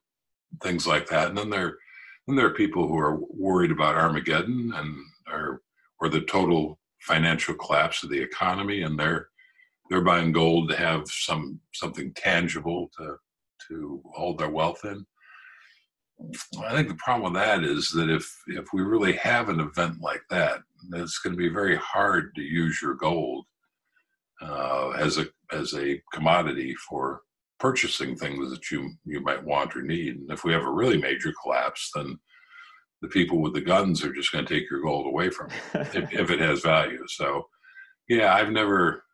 things 0.63 0.87
like 0.87 1.07
that. 1.09 1.29
And 1.29 1.39
then 1.39 1.51
there 1.51 1.79
then 2.27 2.37
there 2.37 2.47
are 2.47 2.55
people 2.55 2.87
who 2.87 2.99
are 2.99 3.19
worried 3.31 3.71
about 3.71 3.97
Armageddon 3.97 4.73
and 4.75 4.97
or 5.33 5.63
or 6.01 6.09
the 6.09 6.23
total 6.23 6.79
financial 7.01 7.55
collapse 7.55 8.03
of 8.03 8.11
the 8.11 8.21
economy, 8.21 8.83
and 8.83 8.99
they're 8.99 9.29
they're 9.91 10.03
buying 10.03 10.33
gold 10.33 10.69
to 10.69 10.77
have 10.77 11.07
some 11.09 11.61
something 11.73 12.13
tangible 12.15 12.91
to 12.99 13.17
to 13.69 14.03
hold 14.13 14.39
their 14.39 14.51
wealth 14.51 14.85
in. 14.85 15.07
I 16.65 16.75
think 16.75 16.89
the 16.89 16.95
problem 16.95 17.33
with 17.33 17.43
that 17.43 17.65
is 17.65 17.91
that 17.91 18.11
if 18.11 18.31
if 18.49 18.67
we 18.73 18.83
really 18.83 19.15
have 19.15 19.49
an 19.49 19.61
event 19.61 20.01
like 20.01 20.23
that, 20.31 20.61
it's 20.95 21.19
going 21.19 21.35
to 21.35 21.39
be 21.39 21.49
very 21.49 21.77
hard 21.77 22.35
to 22.35 22.43
use 22.43 22.81
your 22.83 22.95
gold 22.95 23.45
uh, 24.41 24.91
as 24.91 25.19
a 25.19 25.27
as 25.53 25.75
a 25.75 26.01
commodity 26.13 26.75
for 26.89 27.21
purchasing 27.59 28.17
things 28.17 28.51
that 28.51 28.71
you 28.71 28.91
you 29.05 29.21
might 29.21 29.45
want 29.45 29.77
or 29.77 29.83
need. 29.83 30.17
And 30.17 30.31
if 30.31 30.45
we 30.45 30.53
have 30.53 30.65
a 30.65 30.71
really 30.71 30.99
major 30.99 31.33
collapse, 31.43 31.91
then 31.95 32.19
the 33.03 33.09
people 33.09 33.41
with 33.41 33.55
the 33.55 33.61
guns 33.61 34.03
are 34.05 34.13
just 34.13 34.33
going 34.33 34.45
to 34.45 34.55
take 34.55 34.71
your 34.71 34.83
gold 34.83 35.07
away 35.07 35.31
from 35.31 35.51
you 35.51 35.81
if, 35.81 36.13
if, 36.13 36.31
it 36.31 36.39
has 36.39 36.61
value. 36.61 37.03
So, 37.09 37.49
yeah, 38.09 38.33
I've 38.33 38.51
never 38.51 39.05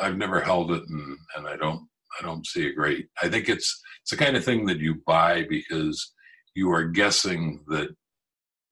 I've 0.00 0.16
never 0.16 0.40
held 0.40 0.72
it, 0.72 0.82
and 0.88 1.18
and 1.36 1.46
I 1.46 1.56
don't 1.56 1.87
I 2.18 2.24
don't 2.24 2.46
see 2.46 2.66
a 2.68 2.72
great. 2.72 3.08
I 3.22 3.28
think 3.28 3.48
it's 3.48 3.80
it's 4.02 4.10
the 4.10 4.16
kind 4.16 4.36
of 4.36 4.44
thing 4.44 4.66
that 4.66 4.78
you 4.78 5.02
buy 5.06 5.44
because 5.48 6.12
you 6.54 6.70
are 6.72 6.84
guessing 6.84 7.64
that 7.68 7.88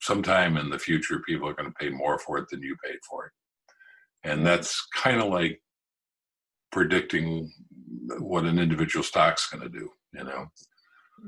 sometime 0.02 0.56
in 0.56 0.70
the 0.70 0.78
future 0.78 1.20
people 1.26 1.48
are 1.48 1.54
going 1.54 1.68
to 1.68 1.74
pay 1.78 1.90
more 1.90 2.18
for 2.18 2.38
it 2.38 2.48
than 2.50 2.62
you 2.62 2.76
paid 2.84 2.98
for 3.08 3.26
it, 3.26 3.32
and 4.28 4.46
that's 4.46 4.86
kind 4.94 5.20
of 5.20 5.28
like 5.28 5.60
predicting 6.72 7.50
what 8.18 8.44
an 8.44 8.58
individual 8.58 9.02
stock's 9.02 9.48
going 9.48 9.62
to 9.62 9.68
do. 9.68 9.88
You 10.12 10.24
know, 10.24 10.46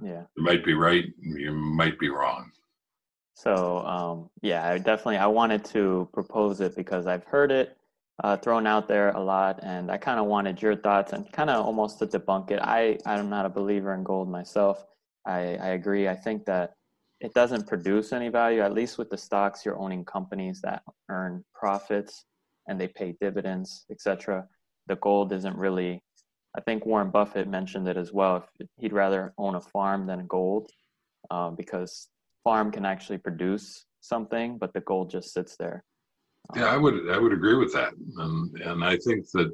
yeah, 0.03 0.23
you 0.37 0.43
might 0.43 0.65
be 0.65 0.75
right, 0.75 1.05
you 1.21 1.53
might 1.53 1.99
be 1.99 2.09
wrong. 2.09 2.51
So 3.35 3.87
um, 3.87 4.31
yeah, 4.43 4.69
I 4.69 4.79
definitely 4.79 5.19
I 5.19 5.27
wanted 5.27 5.65
to 5.67 6.09
propose 6.13 6.61
it 6.61 6.75
because 6.75 7.07
I've 7.07 7.25
heard 7.25 7.53
it 7.53 7.78
uh, 8.25 8.37
thrown 8.37 8.66
out 8.66 8.89
there 8.89 9.11
a 9.11 9.21
lot, 9.21 9.61
and 9.62 9.91
I 9.91 9.97
kind 9.97 10.19
of 10.19 10.27
wanted 10.27 10.61
your 10.61 10.77
thoughts 10.77 11.12
and 11.12 11.31
kind 11.33 11.51
of 11.51 11.64
almost 11.64 11.99
to 12.01 12.07
debunk 12.07 12.51
it. 12.51 12.61
I 12.61 12.99
I'm 13.07 13.31
not 13.31 13.47
a 13.47 13.49
believer 13.49 13.95
in 13.95 14.03
gold 14.03 14.29
myself. 14.29 14.85
I 15.27 15.57
I 15.57 15.69
agree. 15.69 16.09
I 16.09 16.16
think 16.16 16.45
that 16.47 16.75
it 17.21 17.35
doesn't 17.35 17.66
produce 17.66 18.12
any 18.12 18.29
value. 18.29 18.61
At 18.61 18.75
least 18.75 18.99
with 18.99 19.11
the 19.11 19.19
stocks, 19.19 19.64
you're 19.64 19.79
owning 19.79 20.05
companies 20.05 20.61
that 20.62 20.83
earn 21.09 21.45
profits 21.55 22.25
and 22.69 22.81
they 22.81 22.89
pay 22.89 23.16
dividends, 23.21 23.85
etc. 23.91 24.47
The 24.87 24.97
gold 24.97 25.33
isn't 25.33 25.57
really. 25.57 26.03
I 26.57 26.61
think 26.62 26.87
Warren 26.87 27.11
Buffett 27.11 27.47
mentioned 27.47 27.89
it 27.89 27.97
as 27.97 28.12
well. 28.12 28.47
He'd 28.79 28.93
rather 28.93 29.33
own 29.39 29.55
a 29.55 29.61
farm 29.61 30.07
than 30.07 30.27
gold, 30.27 30.71
um, 31.31 31.55
because 31.55 32.09
farm 32.43 32.73
can 32.73 32.85
actually 32.85 33.19
produce 33.19 33.85
something, 34.01 34.59
but 34.59 34.73
the 34.73 34.81
gold 34.81 35.11
just 35.11 35.33
sits 35.33 35.57
there. 35.57 35.85
Yeah, 36.57 36.64
I 36.66 36.76
would 36.76 37.11
I 37.11 37.18
would 37.18 37.32
agree 37.32 37.57
with 37.57 37.72
that, 37.74 37.93
and 38.16 38.57
and 38.61 38.84
I 38.84 38.97
think 38.97 39.30
that 39.32 39.53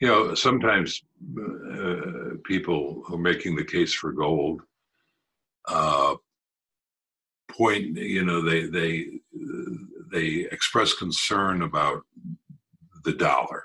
you 0.00 0.08
know 0.08 0.34
sometimes 0.34 1.02
uh, 1.40 2.36
people 2.44 3.02
who 3.06 3.14
are 3.14 3.18
making 3.18 3.56
the 3.56 3.64
case 3.64 3.94
for 3.94 4.12
gold 4.12 4.60
uh, 5.68 6.14
point 7.50 7.96
you 7.96 8.24
know 8.24 8.42
they 8.42 8.66
they 8.66 9.06
they 10.12 10.46
express 10.52 10.92
concern 10.94 11.62
about 11.62 12.02
the 13.04 13.12
dollar. 13.12 13.64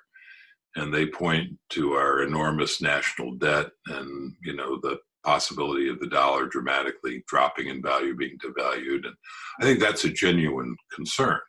And 0.78 0.93
they 0.93 1.05
point 1.05 1.57
to 1.72 1.93
our 1.93 2.24
enormous 2.24 2.82
national 2.82 3.34
debt 3.36 3.72
and 3.88 4.34
you 4.41 4.55
know 4.55 4.80
the 4.82 4.99
possibility 5.26 5.89
of 5.89 5.99
the 5.99 6.07
dollar 6.07 6.45
dramatically 6.47 7.24
dropping 7.28 7.67
in 7.67 7.82
value 7.82 8.15
being 8.15 8.38
devalued. 8.39 9.05
And 9.05 9.15
i 9.59 9.63
think 9.63 9.80
that's 9.80 10.05
a 10.05 10.09
genuine 10.09 10.76
concern 10.93 11.39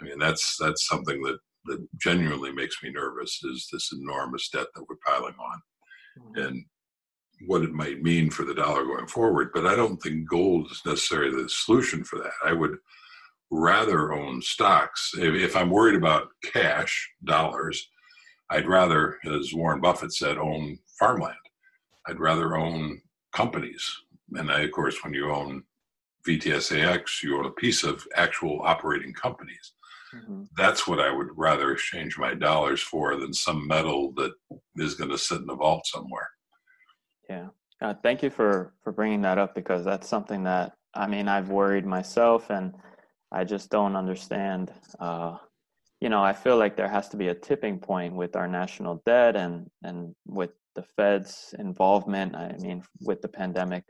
I 0.00 0.04
mean, 0.04 0.18
that's 0.18 0.56
that's 0.58 0.86
something 0.86 1.22
that 1.22 1.38
that 1.66 1.86
genuinely 2.00 2.52
makes 2.52 2.82
me 2.82 2.90
nervous 2.90 3.40
is 3.44 3.68
this 3.72 3.92
enormous 3.92 4.48
debt 4.50 4.66
that 4.74 4.84
we're 4.88 4.96
piling 5.06 5.34
on, 5.38 5.62
mm-hmm. 6.18 6.40
and 6.42 6.64
what 7.46 7.62
it 7.62 7.72
might 7.72 8.02
mean 8.02 8.30
for 8.30 8.44
the 8.44 8.54
dollar 8.54 8.84
going 8.84 9.06
forward. 9.06 9.50
But 9.54 9.66
I 9.66 9.74
don't 9.74 10.00
think 10.02 10.28
gold 10.28 10.68
is 10.70 10.82
necessarily 10.84 11.42
the 11.42 11.48
solution 11.48 12.04
for 12.04 12.18
that. 12.18 12.32
I 12.44 12.52
would 12.52 12.76
rather 13.50 14.12
own 14.12 14.42
stocks 14.42 15.12
if, 15.16 15.34
if 15.34 15.56
I'm 15.56 15.70
worried 15.70 15.96
about 15.96 16.28
cash 16.44 17.10
dollars. 17.24 17.88
I'd 18.50 18.68
rather, 18.68 19.18
as 19.24 19.54
Warren 19.54 19.80
Buffett 19.80 20.12
said, 20.12 20.38
own 20.38 20.78
farmland. 20.98 21.36
I'd 22.06 22.20
rather 22.20 22.56
own 22.56 23.00
companies. 23.32 23.84
And 24.34 24.50
I, 24.50 24.60
of 24.62 24.72
course, 24.72 25.02
when 25.02 25.14
you 25.14 25.30
own 25.30 25.62
VTSAX, 26.28 27.22
you 27.22 27.38
own 27.38 27.46
a 27.46 27.50
piece 27.50 27.84
of 27.84 28.06
actual 28.16 28.60
operating 28.62 29.12
companies. 29.12 29.72
Mm-hmm. 30.14 30.44
That's 30.56 30.86
what 30.86 31.00
I 31.00 31.10
would 31.10 31.28
rather 31.36 31.72
exchange 31.72 32.18
my 32.18 32.34
dollars 32.34 32.80
for 32.80 33.16
than 33.16 33.32
some 33.32 33.66
metal 33.66 34.12
that 34.16 34.32
is 34.76 34.94
going 34.94 35.10
to 35.10 35.18
sit 35.18 35.40
in 35.40 35.50
a 35.50 35.54
vault 35.54 35.86
somewhere. 35.86 36.28
Yeah. 37.28 37.48
Uh, 37.80 37.94
thank 38.02 38.22
you 38.22 38.30
for 38.30 38.72
for 38.82 38.92
bringing 38.92 39.22
that 39.22 39.38
up 39.38 39.54
because 39.54 39.84
that's 39.84 40.08
something 40.08 40.44
that 40.44 40.72
I 40.94 41.06
mean 41.06 41.28
I've 41.28 41.48
worried 41.48 41.86
myself 41.86 42.50
and 42.50 42.74
I 43.32 43.44
just 43.44 43.70
don't 43.70 43.96
understand. 43.96 44.72
Uh, 45.00 45.36
you 46.00 46.08
know, 46.08 46.22
I 46.22 46.32
feel 46.32 46.56
like 46.56 46.76
there 46.76 46.88
has 46.88 47.08
to 47.10 47.16
be 47.16 47.28
a 47.28 47.34
tipping 47.34 47.78
point 47.78 48.14
with 48.14 48.36
our 48.36 48.46
national 48.46 49.02
debt 49.04 49.36
and 49.36 49.68
and 49.82 50.14
with 50.26 50.50
the 50.74 50.82
Fed's 50.96 51.54
involvement. 51.58 52.34
I 52.36 52.56
mean, 52.58 52.82
with 53.00 53.22
the 53.22 53.28
pandemic, 53.28 53.84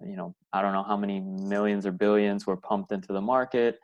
you 0.00 0.16
know, 0.16 0.34
I 0.52 0.62
don't 0.62 0.72
know 0.72 0.82
how 0.82 0.96
many 0.96 1.20
millions 1.20 1.86
or 1.86 1.92
billions 1.92 2.46
were 2.46 2.56
pumped 2.56 2.92
into 2.92 3.12
the 3.12 3.20
market 3.20 3.78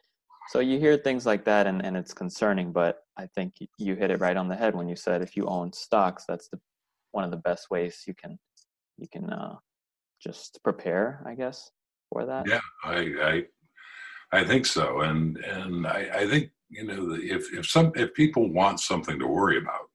so 0.48 0.60
you 0.60 0.78
hear 0.78 0.96
things 0.96 1.26
like 1.26 1.44
that 1.44 1.66
and, 1.66 1.84
and 1.84 1.96
it's 1.96 2.14
concerning 2.14 2.72
but 2.72 3.02
i 3.16 3.26
think 3.34 3.54
you 3.78 3.94
hit 3.94 4.10
it 4.10 4.20
right 4.20 4.36
on 4.36 4.48
the 4.48 4.56
head 4.56 4.74
when 4.74 4.88
you 4.88 4.96
said 4.96 5.22
if 5.22 5.36
you 5.36 5.44
own 5.46 5.72
stocks 5.72 6.24
that's 6.26 6.48
the 6.48 6.58
one 7.12 7.24
of 7.24 7.30
the 7.30 7.36
best 7.36 7.70
ways 7.70 8.02
you 8.06 8.14
can 8.14 8.38
you 8.98 9.08
can 9.12 9.30
uh, 9.30 9.56
just 10.22 10.58
prepare 10.62 11.22
i 11.26 11.34
guess 11.34 11.70
for 12.08 12.24
that. 12.26 12.46
Yeah 12.46 12.60
i 12.84 12.98
i, 13.22 13.42
I 14.32 14.44
think 14.44 14.66
so. 14.66 15.00
And 15.00 15.36
and 15.38 15.86
I, 15.86 16.08
I 16.14 16.26
think 16.28 16.50
you 16.68 16.84
know 16.84 17.16
if 17.20 17.52
if 17.52 17.68
some 17.68 17.92
if 17.96 18.14
people 18.14 18.52
want 18.52 18.80
something 18.80 19.18
to 19.18 19.26
worry 19.26 19.58
about 19.58 19.90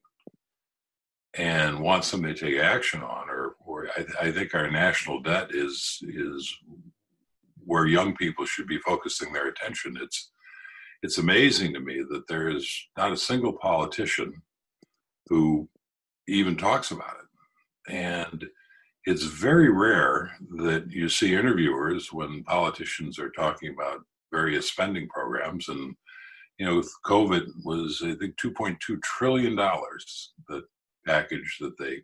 and 1.34 1.80
want 1.80 2.04
something 2.04 2.34
to 2.34 2.40
take 2.40 2.58
action 2.58 3.02
on 3.02 3.30
or 3.30 3.56
or 3.64 3.88
I, 3.96 4.26
I 4.28 4.32
think 4.32 4.54
our 4.54 4.70
national 4.70 5.20
debt 5.20 5.54
is 5.54 6.00
is 6.02 6.54
where 7.64 7.86
young 7.86 8.14
people 8.14 8.44
should 8.44 8.68
be 8.68 8.78
focusing 8.78 9.32
their 9.32 9.48
attention. 9.48 9.98
It's 10.00 10.30
it's 11.02 11.18
amazing 11.18 11.74
to 11.74 11.80
me 11.80 12.02
that 12.10 12.26
there 12.28 12.48
is 12.48 12.68
not 12.96 13.12
a 13.12 13.16
single 13.16 13.52
politician 13.52 14.42
who 15.28 15.68
even 16.28 16.56
talks 16.56 16.90
about 16.90 17.16
it. 17.16 17.92
And 17.92 18.44
it's 19.04 19.24
very 19.24 19.70
rare 19.70 20.32
that 20.58 20.90
you 20.90 21.08
see 21.08 21.34
interviewers 21.34 22.12
when 22.12 22.42
politicians 22.44 23.18
are 23.18 23.30
talking 23.30 23.72
about 23.72 24.00
various 24.32 24.68
spending 24.70 25.08
programs. 25.08 25.68
And, 25.68 25.94
you 26.58 26.66
know, 26.66 26.82
COVID 27.04 27.46
was, 27.64 28.02
I 28.04 28.14
think, 28.14 28.36
$2.2 28.36 29.00
trillion, 29.02 29.54
the 29.54 30.62
package 31.06 31.58
that 31.60 31.78
they 31.78 32.02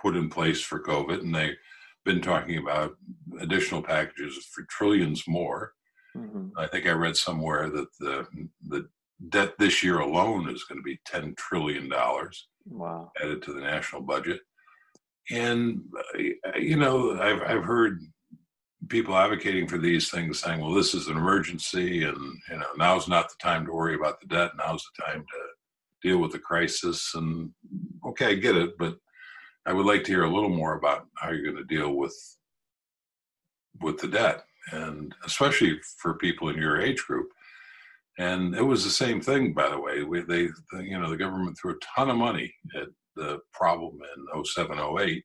put 0.00 0.16
in 0.16 0.30
place 0.30 0.62
for 0.62 0.82
COVID. 0.82 1.20
And 1.20 1.34
they've 1.34 1.56
been 2.06 2.22
talking 2.22 2.56
about 2.56 2.92
additional 3.40 3.82
packages 3.82 4.48
for 4.54 4.64
trillions 4.70 5.24
more. 5.28 5.72
Mm-hmm. 6.16 6.48
I 6.56 6.66
think 6.66 6.86
I 6.86 6.92
read 6.92 7.16
somewhere 7.16 7.70
that 7.70 7.88
the 7.98 8.26
the 8.68 8.88
debt 9.30 9.54
this 9.58 9.82
year 9.82 9.98
alone 9.98 10.48
is 10.48 10.64
going 10.64 10.78
to 10.78 10.84
be 10.84 11.00
ten 11.04 11.34
trillion 11.36 11.88
dollars. 11.88 12.48
Wow. 12.66 13.12
Added 13.22 13.42
to 13.42 13.52
the 13.52 13.60
national 13.60 14.02
budget, 14.02 14.40
and 15.30 15.80
uh, 16.14 16.58
you 16.58 16.76
know 16.76 17.20
I've 17.20 17.42
I've 17.42 17.64
heard 17.64 18.00
people 18.88 19.16
advocating 19.16 19.66
for 19.66 19.78
these 19.78 20.10
things 20.10 20.38
saying, 20.38 20.60
well, 20.60 20.72
this 20.72 20.94
is 20.94 21.08
an 21.08 21.16
emergency, 21.16 22.04
and 22.04 22.18
you 22.50 22.58
know 22.58 22.68
now's 22.76 23.08
not 23.08 23.28
the 23.28 23.36
time 23.40 23.66
to 23.66 23.72
worry 23.72 23.94
about 23.94 24.20
the 24.20 24.26
debt. 24.26 24.52
Now's 24.56 24.84
the 24.96 25.04
time 25.04 25.20
to 25.20 26.08
deal 26.08 26.18
with 26.18 26.32
the 26.32 26.38
crisis. 26.38 27.12
And 27.14 27.50
okay, 28.06 28.26
I 28.26 28.34
get 28.34 28.56
it, 28.56 28.78
but 28.78 28.96
I 29.66 29.72
would 29.72 29.86
like 29.86 30.04
to 30.04 30.12
hear 30.12 30.24
a 30.24 30.32
little 30.32 30.48
more 30.48 30.76
about 30.76 31.06
how 31.16 31.30
you're 31.30 31.44
going 31.52 31.56
to 31.56 31.76
deal 31.76 31.92
with 31.94 32.16
with 33.80 33.98
the 33.98 34.08
debt 34.08 34.42
and 34.72 35.14
especially 35.24 35.78
for 35.98 36.14
people 36.14 36.48
in 36.48 36.58
your 36.58 36.80
age 36.80 37.04
group. 37.06 37.28
And 38.18 38.54
it 38.54 38.62
was 38.62 38.82
the 38.82 38.90
same 38.90 39.20
thing, 39.20 39.52
by 39.52 39.68
the 39.68 39.78
way. 39.78 40.02
We, 40.02 40.22
they, 40.22 40.48
the, 40.72 40.82
you 40.82 40.98
know, 40.98 41.08
the 41.08 41.16
government 41.16 41.56
threw 41.56 41.72
a 41.72 41.78
ton 41.96 42.10
of 42.10 42.16
money 42.16 42.52
at 42.74 42.88
the 43.14 43.38
problem 43.52 43.98
in 44.16 44.44
07, 44.44 44.78
08. 44.78 45.24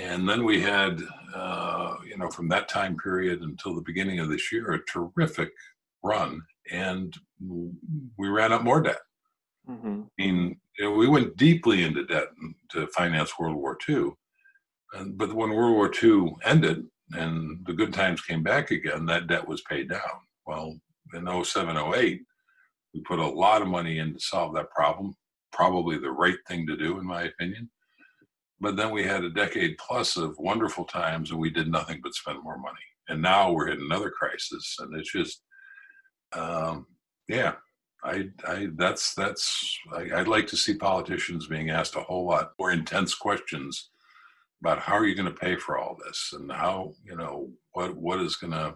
And 0.00 0.28
then 0.28 0.44
we 0.44 0.60
had, 0.60 1.00
uh, 1.34 1.96
you 2.06 2.16
know, 2.16 2.28
from 2.30 2.48
that 2.48 2.68
time 2.68 2.96
period 2.96 3.42
until 3.42 3.74
the 3.74 3.82
beginning 3.82 4.18
of 4.18 4.28
this 4.28 4.50
year, 4.50 4.72
a 4.72 4.84
terrific 4.86 5.50
run, 6.02 6.40
and 6.70 7.14
we 8.16 8.28
ran 8.28 8.52
up 8.52 8.62
more 8.62 8.80
debt. 8.80 9.00
Mm-hmm. 9.68 10.02
I 10.02 10.22
mean, 10.22 10.60
you 10.78 10.84
know, 10.84 10.92
we 10.92 11.06
went 11.06 11.36
deeply 11.36 11.84
into 11.84 12.04
debt 12.04 12.28
to 12.70 12.86
finance 12.88 13.38
World 13.38 13.56
War 13.56 13.78
II. 13.88 14.10
And, 14.94 15.16
but 15.16 15.32
when 15.32 15.50
World 15.50 15.74
War 15.74 15.92
II 16.02 16.34
ended 16.44 16.86
and 17.14 17.64
the 17.66 17.72
good 17.72 17.92
times 17.92 18.20
came 18.20 18.42
back 18.42 18.70
again, 18.70 19.06
that 19.06 19.26
debt 19.26 19.46
was 19.46 19.62
paid 19.62 19.88
down. 19.88 20.00
Well, 20.46 20.78
in 21.14 21.44
07, 21.44 21.76
08, 21.76 22.22
we 22.92 23.00
put 23.00 23.18
a 23.18 23.26
lot 23.26 23.62
of 23.62 23.68
money 23.68 23.98
in 23.98 24.14
to 24.14 24.20
solve 24.20 24.54
that 24.54 24.70
problem. 24.70 25.16
Probably 25.52 25.98
the 25.98 26.10
right 26.10 26.38
thing 26.48 26.66
to 26.66 26.76
do, 26.76 26.98
in 26.98 27.06
my 27.06 27.24
opinion. 27.24 27.70
But 28.60 28.76
then 28.76 28.90
we 28.90 29.04
had 29.04 29.24
a 29.24 29.30
decade 29.30 29.76
plus 29.78 30.16
of 30.16 30.38
wonderful 30.38 30.84
times 30.84 31.30
and 31.30 31.40
we 31.40 31.50
did 31.50 31.68
nothing 31.68 32.00
but 32.02 32.14
spend 32.14 32.42
more 32.42 32.58
money. 32.58 32.76
And 33.08 33.20
now 33.20 33.52
we're 33.52 33.68
in 33.68 33.80
another 33.80 34.10
crisis. 34.10 34.76
And 34.78 34.94
it's 34.98 35.12
just, 35.12 35.42
um, 36.32 36.86
yeah, 37.28 37.54
I, 38.04 38.28
I, 38.46 38.68
that's, 38.76 39.14
that's, 39.14 39.78
I, 39.92 40.20
I'd 40.20 40.28
like 40.28 40.46
to 40.48 40.56
see 40.56 40.74
politicians 40.74 41.46
being 41.46 41.70
asked 41.70 41.96
a 41.96 42.00
whole 42.00 42.26
lot 42.26 42.52
more 42.58 42.70
intense 42.70 43.14
questions 43.14 43.90
about 44.64 44.78
how 44.78 44.94
are 44.94 45.04
you 45.04 45.14
going 45.14 45.30
to 45.30 45.40
pay 45.40 45.56
for 45.56 45.76
all 45.76 45.98
this 46.06 46.32
and 46.32 46.50
how, 46.50 46.94
you 47.04 47.14
know, 47.14 47.50
what, 47.72 47.94
what 47.94 48.18
is 48.18 48.36
going 48.36 48.52
to, 48.52 48.74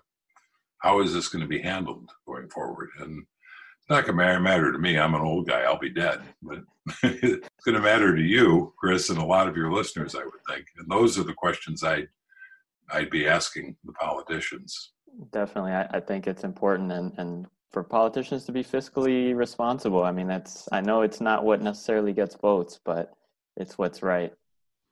how 0.80 1.00
is 1.00 1.14
this 1.14 1.28
going 1.28 1.40
to 1.40 1.48
be 1.48 1.62
handled 1.62 2.10
going 2.26 2.46
forward? 2.50 2.90
And 3.00 3.20
it's 3.20 3.88
not 3.88 4.04
going 4.04 4.18
to 4.18 4.40
matter 4.40 4.70
to 4.70 4.78
me. 4.78 4.98
I'm 4.98 5.14
an 5.14 5.22
old 5.22 5.48
guy. 5.48 5.62
I'll 5.62 5.78
be 5.78 5.88
dead. 5.88 6.20
But 6.42 6.58
it's 7.02 7.64
going 7.64 7.74
to 7.74 7.80
matter 7.80 8.14
to 8.14 8.20
you, 8.20 8.74
Chris, 8.78 9.08
and 9.08 9.18
a 9.18 9.24
lot 9.24 9.48
of 9.48 9.56
your 9.56 9.72
listeners, 9.72 10.14
I 10.14 10.24
would 10.24 10.44
think. 10.46 10.66
And 10.76 10.90
those 10.90 11.18
are 11.18 11.24
the 11.24 11.32
questions 11.32 11.82
I, 11.82 12.06
I'd 12.90 13.08
be 13.08 13.26
asking 13.26 13.74
the 13.84 13.94
politicians. 13.94 14.92
Definitely, 15.32 15.72
I, 15.72 15.88
I 15.90 16.00
think 16.00 16.26
it's 16.26 16.44
important, 16.44 16.92
and 16.92 17.12
and 17.16 17.46
for 17.72 17.82
politicians 17.82 18.44
to 18.44 18.52
be 18.52 18.62
fiscally 18.62 19.34
responsible. 19.34 20.04
I 20.04 20.12
mean, 20.12 20.28
that's 20.28 20.68
I 20.70 20.80
know 20.80 21.00
it's 21.00 21.20
not 21.20 21.44
what 21.44 21.60
necessarily 21.60 22.12
gets 22.12 22.36
votes, 22.36 22.78
but 22.84 23.12
it's 23.56 23.76
what's 23.78 24.02
right. 24.02 24.32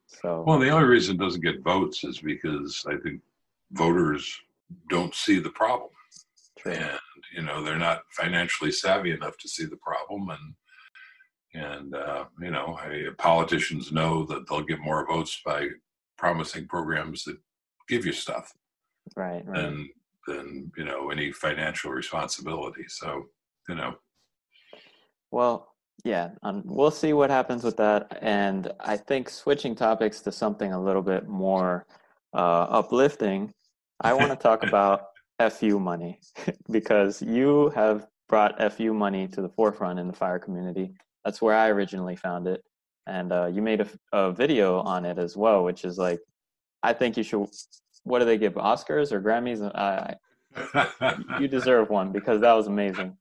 So 0.07 0.43
well, 0.47 0.59
the 0.59 0.69
only 0.69 0.87
reason 0.87 1.15
it 1.15 1.19
doesn't 1.19 1.43
get 1.43 1.63
votes 1.63 2.03
is 2.03 2.19
because 2.19 2.83
I 2.87 2.95
think 2.97 3.21
voters 3.71 4.39
don't 4.89 5.13
see 5.13 5.39
the 5.39 5.49
problem. 5.49 5.89
True. 6.57 6.73
And 6.73 6.99
you 7.35 7.41
know 7.41 7.61
they're 7.63 7.77
not 7.77 8.03
financially 8.11 8.71
savvy 8.71 9.11
enough 9.11 9.37
to 9.37 9.47
see 9.47 9.65
the 9.65 9.77
problem, 9.77 10.29
and 10.29 11.63
and 11.63 11.95
uh, 11.95 12.25
you 12.41 12.51
know 12.51 12.77
politicians 13.17 13.91
know 13.91 14.23
that 14.25 14.47
they'll 14.47 14.63
get 14.63 14.79
more 14.79 15.05
votes 15.05 15.39
by 15.45 15.67
promising 16.17 16.67
programs 16.67 17.23
that 17.25 17.37
give 17.87 18.05
you 18.05 18.13
stuff, 18.13 18.53
right? 19.15 19.45
right. 19.45 19.55
Than 19.55 19.89
than 20.25 20.71
you 20.77 20.85
know 20.85 21.09
any 21.09 21.31
financial 21.31 21.91
responsibility. 21.91 22.85
So 22.87 23.25
you 23.67 23.75
know. 23.75 23.95
Well, 25.31 25.67
yeah, 26.03 26.29
um, 26.43 26.61
we'll 26.65 26.91
see 26.91 27.13
what 27.13 27.29
happens 27.29 27.63
with 27.63 27.77
that, 27.77 28.19
and 28.21 28.71
I 28.79 28.97
think 28.97 29.29
switching 29.29 29.75
topics 29.75 30.21
to 30.21 30.31
something 30.31 30.71
a 30.71 30.81
little 30.81 31.01
bit 31.01 31.27
more 31.27 31.85
uh, 32.33 32.67
uplifting. 32.69 33.53
I 34.01 34.13
want 34.13 34.29
to 34.29 34.35
talk 34.47 34.63
about 34.63 35.07
FU 35.51 35.79
money 35.79 36.19
because 36.71 37.21
you 37.21 37.69
have 37.75 38.07
brought 38.29 38.59
FU 38.73 38.93
money 38.93 39.27
to 39.29 39.41
the 39.41 39.49
forefront 39.49 39.99
in 39.99 40.07
the 40.07 40.13
fire 40.13 40.39
community. 40.39 40.91
That's 41.23 41.41
where 41.41 41.55
I 41.55 41.69
originally 41.69 42.15
found 42.15 42.47
it. 42.47 42.63
And 43.05 43.31
uh, 43.31 43.45
you 43.47 43.61
made 43.61 43.81
a, 43.81 43.87
a, 44.11 44.31
video 44.33 44.81
on 44.81 45.05
it 45.05 45.17
as 45.17 45.37
well, 45.37 45.63
which 45.63 45.85
is 45.85 45.97
like, 45.97 46.19
I 46.83 46.93
think 46.93 47.15
you 47.15 47.23
should. 47.23 47.47
What 48.03 48.19
do 48.19 48.25
they 48.25 48.37
give? 48.37 48.53
Oscars 48.55 49.11
or 49.11 49.21
Grammys? 49.21 49.61
Uh, 49.73 50.13
you 51.39 51.47
deserve 51.47 51.89
one 51.89 52.11
because 52.11 52.41
that 52.41 52.53
was 52.53 52.67
amazing. 52.67 53.17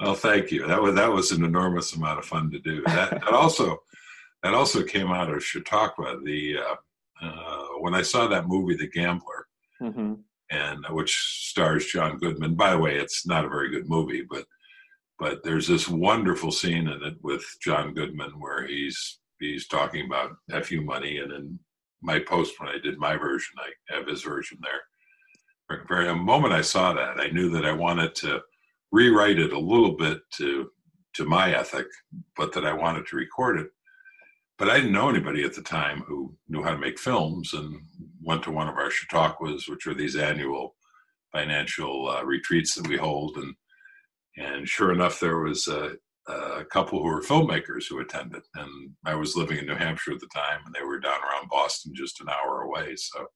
Well, 0.00 0.14
thank 0.14 0.50
you. 0.50 0.66
That 0.66 0.82
was 0.82 0.94
that 0.94 1.12
was 1.12 1.32
an 1.32 1.44
enormous 1.44 1.94
amount 1.94 2.18
of 2.18 2.24
fun 2.24 2.50
to 2.50 2.58
do. 2.58 2.82
That, 2.86 3.10
that 3.10 3.32
also 3.32 3.78
that 4.42 4.54
also 4.54 4.82
came 4.82 5.12
out 5.12 5.32
of 5.32 5.44
Chautauqua. 5.44 6.20
The 6.24 6.56
uh, 6.58 7.26
uh, 7.26 7.66
when 7.80 7.94
I 7.94 8.02
saw 8.02 8.26
that 8.26 8.48
movie, 8.48 8.76
The 8.76 8.88
Gambler, 8.88 9.46
mm-hmm 9.80 10.14
and 10.50 10.84
which 10.90 11.46
stars 11.48 11.86
John 11.86 12.18
Goodman. 12.18 12.54
By 12.54 12.70
the 12.70 12.78
way, 12.78 12.96
it's 12.96 13.26
not 13.26 13.44
a 13.44 13.48
very 13.48 13.70
good 13.70 13.88
movie, 13.88 14.22
but 14.28 14.44
but 15.18 15.42
there's 15.44 15.68
this 15.68 15.88
wonderful 15.88 16.50
scene 16.50 16.88
in 16.88 17.02
it 17.02 17.14
with 17.22 17.44
John 17.62 17.94
Goodman 17.94 18.32
where 18.38 18.66
he's 18.66 19.20
he's 19.40 19.66
talking 19.66 20.06
about 20.06 20.36
FU 20.64 20.80
money, 20.82 21.18
and 21.18 21.32
in 21.32 21.58
my 22.02 22.18
post 22.18 22.58
when 22.58 22.68
I 22.68 22.78
did 22.78 22.98
my 22.98 23.16
version, 23.16 23.54
I 23.58 23.94
have 23.94 24.06
his 24.06 24.22
version 24.22 24.58
there. 24.62 25.78
For 25.86 26.02
a 26.02 26.14
moment 26.14 26.52
I 26.52 26.60
saw 26.60 26.92
that, 26.92 27.18
I 27.18 27.28
knew 27.28 27.50
that 27.50 27.64
I 27.64 27.72
wanted 27.72 28.14
to 28.16 28.40
rewrite 28.94 29.38
it 29.38 29.52
a 29.52 29.58
little 29.58 29.96
bit 29.96 30.20
to 30.38 30.70
to 31.14 31.24
my 31.24 31.54
ethic, 31.54 31.86
but 32.36 32.52
that 32.52 32.66
I 32.66 32.72
wanted 32.72 33.06
to 33.06 33.16
record 33.16 33.60
it 33.60 33.68
but 34.58 34.70
I 34.70 34.76
didn't 34.76 34.92
know 34.92 35.08
anybody 35.08 35.42
at 35.42 35.54
the 35.54 35.62
time 35.62 36.00
who 36.06 36.34
knew 36.48 36.62
how 36.62 36.70
to 36.70 36.78
make 36.78 36.98
films 36.98 37.54
and 37.54 37.80
went 38.22 38.42
to 38.44 38.52
one 38.52 38.68
of 38.68 38.76
our 38.76 38.90
Chautauquas, 38.90 39.68
which 39.68 39.86
are 39.86 39.94
these 39.94 40.16
annual 40.16 40.76
financial 41.32 42.08
uh, 42.08 42.22
retreats 42.24 42.74
that 42.74 42.86
we 42.86 42.96
hold. 42.96 43.36
And, 43.36 43.54
and 44.36 44.68
sure 44.68 44.92
enough, 44.92 45.18
there 45.18 45.40
was 45.40 45.66
a, 45.66 45.96
a, 46.28 46.64
couple 46.66 47.00
who 47.02 47.08
were 47.08 47.20
filmmakers 47.20 47.86
who 47.88 47.98
attended. 47.98 48.42
And 48.54 48.90
I 49.04 49.16
was 49.16 49.36
living 49.36 49.58
in 49.58 49.66
New 49.66 49.74
Hampshire 49.74 50.12
at 50.12 50.20
the 50.20 50.28
time, 50.32 50.60
and 50.64 50.74
they 50.74 50.84
were 50.84 51.00
down 51.00 51.20
around 51.20 51.48
Boston, 51.50 51.92
just 51.94 52.20
an 52.20 52.28
hour 52.28 52.62
away. 52.62 52.94
So 52.94 53.26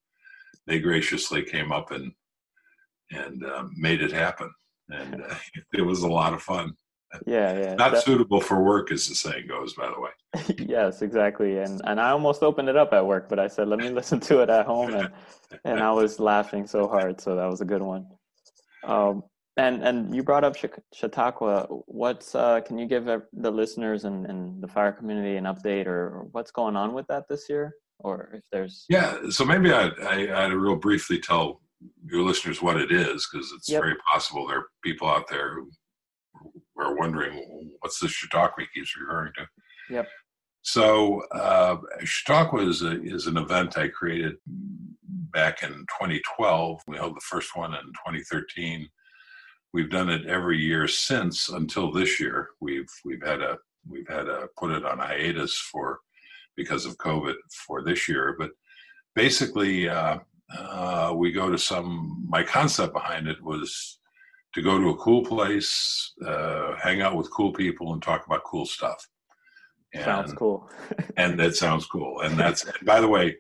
they 0.68 0.78
graciously 0.78 1.42
came 1.42 1.72
up 1.72 1.90
and, 1.90 2.12
and 3.10 3.44
um, 3.44 3.72
made 3.76 4.02
it 4.02 4.12
happen. 4.12 4.52
And 4.90 5.22
uh, 5.22 5.34
it 5.72 5.82
was 5.82 6.02
a 6.02 6.08
lot 6.08 6.34
of 6.34 6.42
fun. 6.42 6.74
Yeah 7.26 7.58
yeah 7.58 7.74
not 7.74 8.02
suitable 8.02 8.40
for 8.40 8.62
work 8.62 8.92
as 8.92 9.08
the 9.08 9.14
saying 9.14 9.46
goes 9.48 9.74
by 9.74 9.88
the 9.88 10.00
way. 10.00 10.10
Yes 10.68 11.00
exactly 11.00 11.58
and 11.58 11.80
and 11.84 11.98
i 11.98 12.10
almost 12.10 12.42
opened 12.42 12.68
it 12.68 12.76
up 12.76 12.92
at 12.92 13.06
work 13.06 13.30
but 13.30 13.38
i 13.38 13.48
said 13.48 13.66
let 13.68 13.78
me 13.78 13.88
listen 14.00 14.20
to 14.20 14.40
it 14.40 14.50
at 14.50 14.66
home 14.66 14.92
and 14.92 15.08
and 15.64 15.80
i 15.80 15.90
was 15.90 16.20
laughing 16.20 16.66
so 16.66 16.86
hard 16.86 17.18
so 17.18 17.34
that 17.36 17.46
was 17.46 17.60
a 17.60 17.64
good 17.64 17.82
one. 17.82 18.06
Um 18.84 19.22
and 19.56 19.82
and 19.82 20.14
you 20.14 20.22
brought 20.22 20.44
up 20.44 20.54
chautauqua. 20.94 21.66
What's 21.86 22.34
uh 22.34 22.60
can 22.60 22.78
you 22.78 22.86
give 22.86 23.06
the 23.06 23.50
listeners 23.50 24.04
and, 24.04 24.26
and 24.26 24.62
the 24.62 24.68
fire 24.68 24.92
community 24.92 25.36
an 25.36 25.44
update 25.44 25.86
or 25.86 26.26
what's 26.32 26.50
going 26.50 26.76
on 26.76 26.92
with 26.92 27.06
that 27.08 27.24
this 27.28 27.48
year? 27.48 27.74
Or 28.00 28.30
if 28.34 28.44
there's 28.52 28.84
yeah 28.88 29.16
so 29.30 29.44
maybe 29.44 29.72
i 29.72 29.90
i 30.02 30.44
i'd 30.44 30.52
real 30.52 30.76
briefly 30.76 31.18
tell 31.18 31.60
your 32.04 32.22
listeners 32.22 32.62
what 32.62 32.76
it 32.76 32.90
is 32.90 33.28
because 33.30 33.52
it's 33.52 33.68
yep. 33.68 33.82
very 33.82 33.96
possible 34.10 34.46
there 34.46 34.58
are 34.58 34.68
people 34.82 35.08
out 35.08 35.28
there 35.28 35.54
who 35.54 35.70
are 36.78 36.96
wondering 36.96 37.70
what's 37.80 37.98
this 37.98 38.10
Chautauqua 38.10 38.64
keeps 38.74 38.96
referring 38.96 39.32
to. 39.36 39.46
Yep. 39.90 40.08
So 40.62 41.22
uh, 41.32 41.76
Chautauqua 42.04 42.68
is, 42.68 42.82
a, 42.82 43.02
is 43.02 43.26
an 43.26 43.36
event 43.36 43.78
I 43.78 43.88
created 43.88 44.36
back 45.32 45.62
in 45.62 45.70
2012. 45.70 46.82
We 46.86 46.96
held 46.96 47.16
the 47.16 47.20
first 47.20 47.56
one 47.56 47.74
in 47.74 47.80
2013. 47.80 48.88
We've 49.72 49.90
done 49.90 50.08
it 50.08 50.26
every 50.26 50.58
year 50.58 50.88
since 50.88 51.48
until 51.48 51.92
this 51.92 52.18
year. 52.18 52.50
We've 52.60 52.88
we've 53.04 53.22
had 53.22 53.42
a 53.42 53.58
we've 53.88 54.08
had 54.08 54.26
a 54.28 54.48
put 54.58 54.70
it 54.70 54.84
on 54.84 54.98
hiatus 54.98 55.54
for 55.70 56.00
because 56.56 56.86
of 56.86 56.96
COVID 56.98 57.34
for 57.66 57.82
this 57.82 58.08
year. 58.08 58.34
But 58.38 58.50
basically, 59.14 59.88
uh, 59.88 60.18
uh, 60.56 61.12
we 61.16 61.32
go 61.32 61.50
to 61.50 61.58
some. 61.58 62.24
My 62.28 62.42
concept 62.42 62.94
behind 62.94 63.28
it 63.28 63.42
was 63.42 63.98
to 64.54 64.62
go 64.62 64.78
to 64.78 64.90
a 64.90 64.96
cool 64.96 65.24
place, 65.24 66.12
uh, 66.26 66.74
hang 66.82 67.02
out 67.02 67.16
with 67.16 67.30
cool 67.30 67.52
people, 67.52 67.92
and 67.92 68.02
talk 68.02 68.26
about 68.26 68.44
cool 68.44 68.66
stuff. 68.66 69.06
And, 69.94 70.04
sounds 70.04 70.32
cool. 70.32 70.70
and 71.16 71.38
that 71.38 71.56
sounds 71.56 71.86
cool. 71.86 72.20
And 72.20 72.38
that's 72.38 72.64
and 72.64 72.74
by 72.84 73.00
the 73.00 73.08
way, 73.08 73.36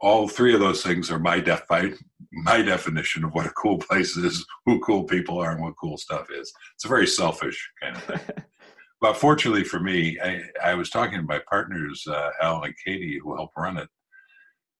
all 0.00 0.28
three 0.28 0.54
of 0.54 0.60
those 0.60 0.82
things 0.82 1.10
are 1.10 1.18
my 1.18 1.40
def 1.40 1.66
by 1.66 1.92
my 2.30 2.62
definition 2.62 3.24
of 3.24 3.32
what 3.32 3.46
a 3.46 3.50
cool 3.50 3.78
place 3.78 4.16
is, 4.16 4.44
who 4.66 4.80
cool 4.80 5.04
people 5.04 5.38
are, 5.38 5.52
and 5.52 5.62
what 5.62 5.76
cool 5.80 5.96
stuff 5.96 6.28
is. 6.30 6.52
It's 6.74 6.84
a 6.84 6.88
very 6.88 7.06
selfish 7.06 7.70
kind 7.80 7.96
of 7.96 8.02
thing. 8.04 8.20
but 9.00 9.16
fortunately 9.16 9.64
for 9.64 9.80
me, 9.80 10.18
I, 10.20 10.42
I 10.62 10.74
was 10.74 10.90
talking 10.90 11.18
to 11.18 11.26
my 11.26 11.40
partners, 11.48 12.04
uh, 12.08 12.30
Al 12.42 12.62
and 12.62 12.74
Katie, 12.84 13.20
who 13.22 13.36
help 13.36 13.50
run 13.56 13.76
it, 13.76 13.88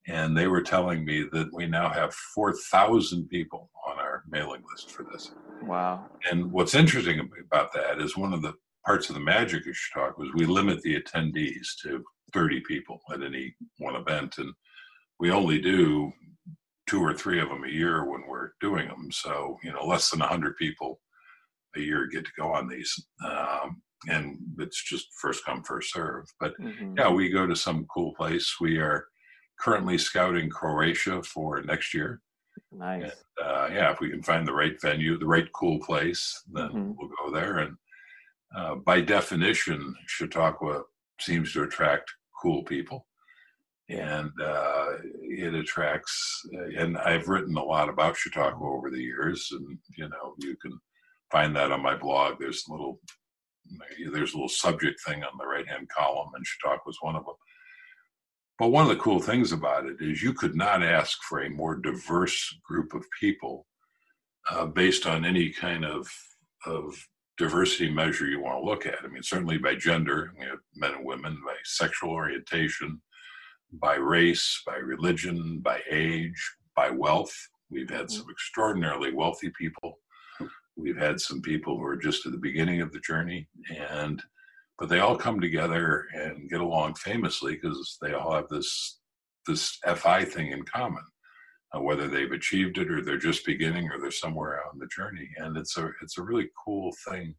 and 0.06 0.36
they 0.36 0.46
were 0.46 0.60
telling 0.62 1.04
me 1.04 1.24
that 1.32 1.52
we 1.52 1.66
now 1.66 1.88
have 1.88 2.14
4,000 2.14 3.28
people 3.28 3.70
on 3.86 3.98
our 3.98 4.22
mailing 4.28 4.62
list 4.70 4.90
for 4.90 5.04
this. 5.04 5.32
Wow. 5.62 6.06
And 6.30 6.52
what's 6.52 6.74
interesting 6.74 7.20
about 7.40 7.72
that 7.74 8.00
is 8.00 8.16
one 8.16 8.34
of 8.34 8.42
the 8.42 8.54
parts 8.84 9.08
of 9.08 9.14
the 9.14 9.20
magic 9.20 9.66
of 9.66 9.76
talk 9.94 10.18
was 10.18 10.28
we 10.34 10.44
limit 10.44 10.82
the 10.82 11.00
attendees 11.00 11.68
to 11.82 12.04
30 12.34 12.60
people 12.60 13.00
at 13.12 13.22
any 13.22 13.54
one 13.78 13.96
event. 13.96 14.34
And 14.38 14.52
we 15.18 15.30
only 15.30 15.60
do 15.60 16.12
two 16.86 17.00
or 17.00 17.14
three 17.14 17.40
of 17.40 17.48
them 17.48 17.64
a 17.64 17.68
year 17.68 18.04
when 18.04 18.24
we're 18.28 18.50
doing 18.60 18.88
them. 18.88 19.08
So, 19.10 19.58
you 19.62 19.72
know, 19.72 19.86
less 19.86 20.10
than 20.10 20.20
100 20.20 20.56
people 20.56 21.00
a 21.76 21.80
year 21.80 22.06
get 22.06 22.26
to 22.26 22.30
go 22.38 22.52
on 22.52 22.68
these. 22.68 22.94
Um, 23.26 23.80
and 24.08 24.36
it's 24.58 24.84
just 24.84 25.06
first 25.18 25.44
come, 25.46 25.62
first 25.62 25.92
serve. 25.92 26.26
But 26.38 26.52
mm-hmm. 26.60 26.94
yeah, 26.98 27.08
we 27.08 27.30
go 27.30 27.46
to 27.46 27.56
some 27.56 27.86
cool 27.86 28.12
place. 28.14 28.56
We 28.60 28.76
are 28.78 29.06
currently 29.58 29.98
scouting 29.98 30.50
Croatia 30.50 31.22
for 31.22 31.62
next 31.62 31.94
year. 31.94 32.20
Nice. 32.72 33.02
And, 33.02 33.12
uh, 33.46 33.68
yeah, 33.72 33.92
if 33.92 34.00
we 34.00 34.10
can 34.10 34.22
find 34.22 34.46
the 34.46 34.52
right 34.52 34.80
venue, 34.80 35.18
the 35.18 35.26
right 35.26 35.50
cool 35.52 35.78
place, 35.80 36.42
then 36.52 36.68
Mm-hmm. 36.68 36.92
we'll 36.98 37.10
go 37.24 37.32
there. 37.32 37.58
And 37.58 37.76
uh, 38.56 38.74
by 38.76 39.00
definition, 39.00 39.94
Chautauqua 40.06 40.82
seems 41.20 41.52
to 41.52 41.62
attract 41.62 42.10
cool 42.42 42.62
people. 42.64 43.06
And 43.90 44.30
uh, 44.42 44.86
it 45.22 45.54
attracts, 45.54 46.40
and 46.78 46.96
I've 46.96 47.28
written 47.28 47.54
a 47.56 47.62
lot 47.62 47.90
about 47.90 48.16
Chautauqua 48.16 48.66
over 48.66 48.90
the 48.90 49.02
years, 49.02 49.46
and 49.52 49.76
you 49.98 50.08
know 50.08 50.34
you 50.38 50.56
can 50.56 50.72
find 51.30 51.54
that 51.54 51.70
on 51.70 51.82
my 51.82 51.94
blog. 51.94 52.36
There's 52.40 52.64
a 52.66 52.72
little, 52.72 52.98
there's 54.10 54.32
a 54.32 54.36
little 54.36 54.48
subject 54.48 55.02
thing 55.06 55.22
on 55.22 55.36
the 55.38 55.46
right 55.46 55.68
hand 55.68 55.86
column, 55.90 56.30
and 56.34 56.46
Chautauqua 56.46 56.82
was 56.86 56.96
one 57.02 57.14
of 57.14 57.26
them. 57.26 57.34
But 58.58 58.68
one 58.68 58.84
of 58.84 58.88
the 58.88 59.02
cool 59.02 59.20
things 59.20 59.52
about 59.52 59.86
it 59.86 59.96
is 60.00 60.22
you 60.22 60.32
could 60.32 60.54
not 60.54 60.82
ask 60.82 61.22
for 61.22 61.42
a 61.42 61.50
more 61.50 61.76
diverse 61.76 62.56
group 62.64 62.94
of 62.94 63.04
people 63.18 63.66
uh, 64.50 64.66
based 64.66 65.06
on 65.06 65.24
any 65.24 65.50
kind 65.50 65.84
of 65.84 66.08
of 66.66 66.94
diversity 67.36 67.90
measure 67.90 68.26
you 68.26 68.40
want 68.40 68.60
to 68.60 68.64
look 68.64 68.86
at. 68.86 69.04
I 69.04 69.08
mean, 69.08 69.22
certainly 69.22 69.58
by 69.58 69.74
gender, 69.74 70.32
we 70.38 70.46
have 70.46 70.58
men 70.76 70.94
and 70.94 71.04
women, 71.04 71.36
by 71.44 71.54
sexual 71.64 72.10
orientation, 72.10 73.00
by 73.72 73.96
race, 73.96 74.62
by 74.66 74.76
religion, 74.76 75.58
by 75.60 75.80
age, 75.90 76.52
by 76.76 76.90
wealth. 76.90 77.34
We've 77.70 77.90
had 77.90 78.10
some 78.10 78.26
extraordinarily 78.30 79.12
wealthy 79.12 79.50
people. 79.58 79.98
We've 80.76 80.96
had 80.96 81.20
some 81.20 81.40
people 81.42 81.76
who 81.76 81.84
are 81.84 81.96
just 81.96 82.24
at 82.26 82.32
the 82.32 82.38
beginning 82.38 82.80
of 82.80 82.92
the 82.92 83.00
journey, 83.00 83.48
and 83.76 84.22
but 84.78 84.88
they 84.88 85.00
all 85.00 85.16
come 85.16 85.40
together 85.40 86.06
and 86.14 86.48
get 86.50 86.60
along 86.60 86.94
famously 86.94 87.54
because 87.54 87.96
they 88.02 88.12
all 88.12 88.32
have 88.32 88.48
this 88.48 89.00
this 89.46 89.78
FI 89.96 90.24
thing 90.24 90.52
in 90.52 90.64
common. 90.64 91.02
Uh, 91.74 91.80
whether 91.80 92.06
they've 92.06 92.32
achieved 92.32 92.78
it 92.78 92.90
or 92.90 93.02
they're 93.02 93.18
just 93.18 93.44
beginning 93.44 93.90
or 93.90 94.00
they're 94.00 94.10
somewhere 94.10 94.60
on 94.72 94.78
the 94.78 94.86
journey, 94.94 95.28
and 95.38 95.56
it's 95.56 95.76
a 95.76 95.90
it's 96.02 96.18
a 96.18 96.22
really 96.22 96.48
cool 96.64 96.92
thing 97.08 97.34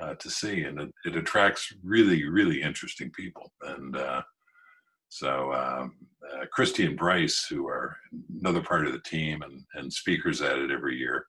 uh, 0.00 0.14
to 0.14 0.30
see, 0.30 0.62
and 0.62 0.80
it, 0.80 0.92
it 1.04 1.16
attracts 1.16 1.72
really 1.82 2.28
really 2.28 2.62
interesting 2.62 3.10
people. 3.10 3.52
And 3.62 3.96
uh, 3.96 4.22
so 5.08 5.52
um, 5.52 5.96
uh, 6.32 6.44
Kristy 6.56 6.86
and 6.86 6.96
Bryce, 6.96 7.46
who 7.48 7.68
are 7.68 7.96
another 8.40 8.62
part 8.62 8.86
of 8.86 8.92
the 8.92 9.00
team 9.00 9.42
and, 9.42 9.62
and 9.74 9.92
speakers 9.92 10.40
at 10.40 10.58
it 10.58 10.70
every 10.70 10.96
year, 10.96 11.26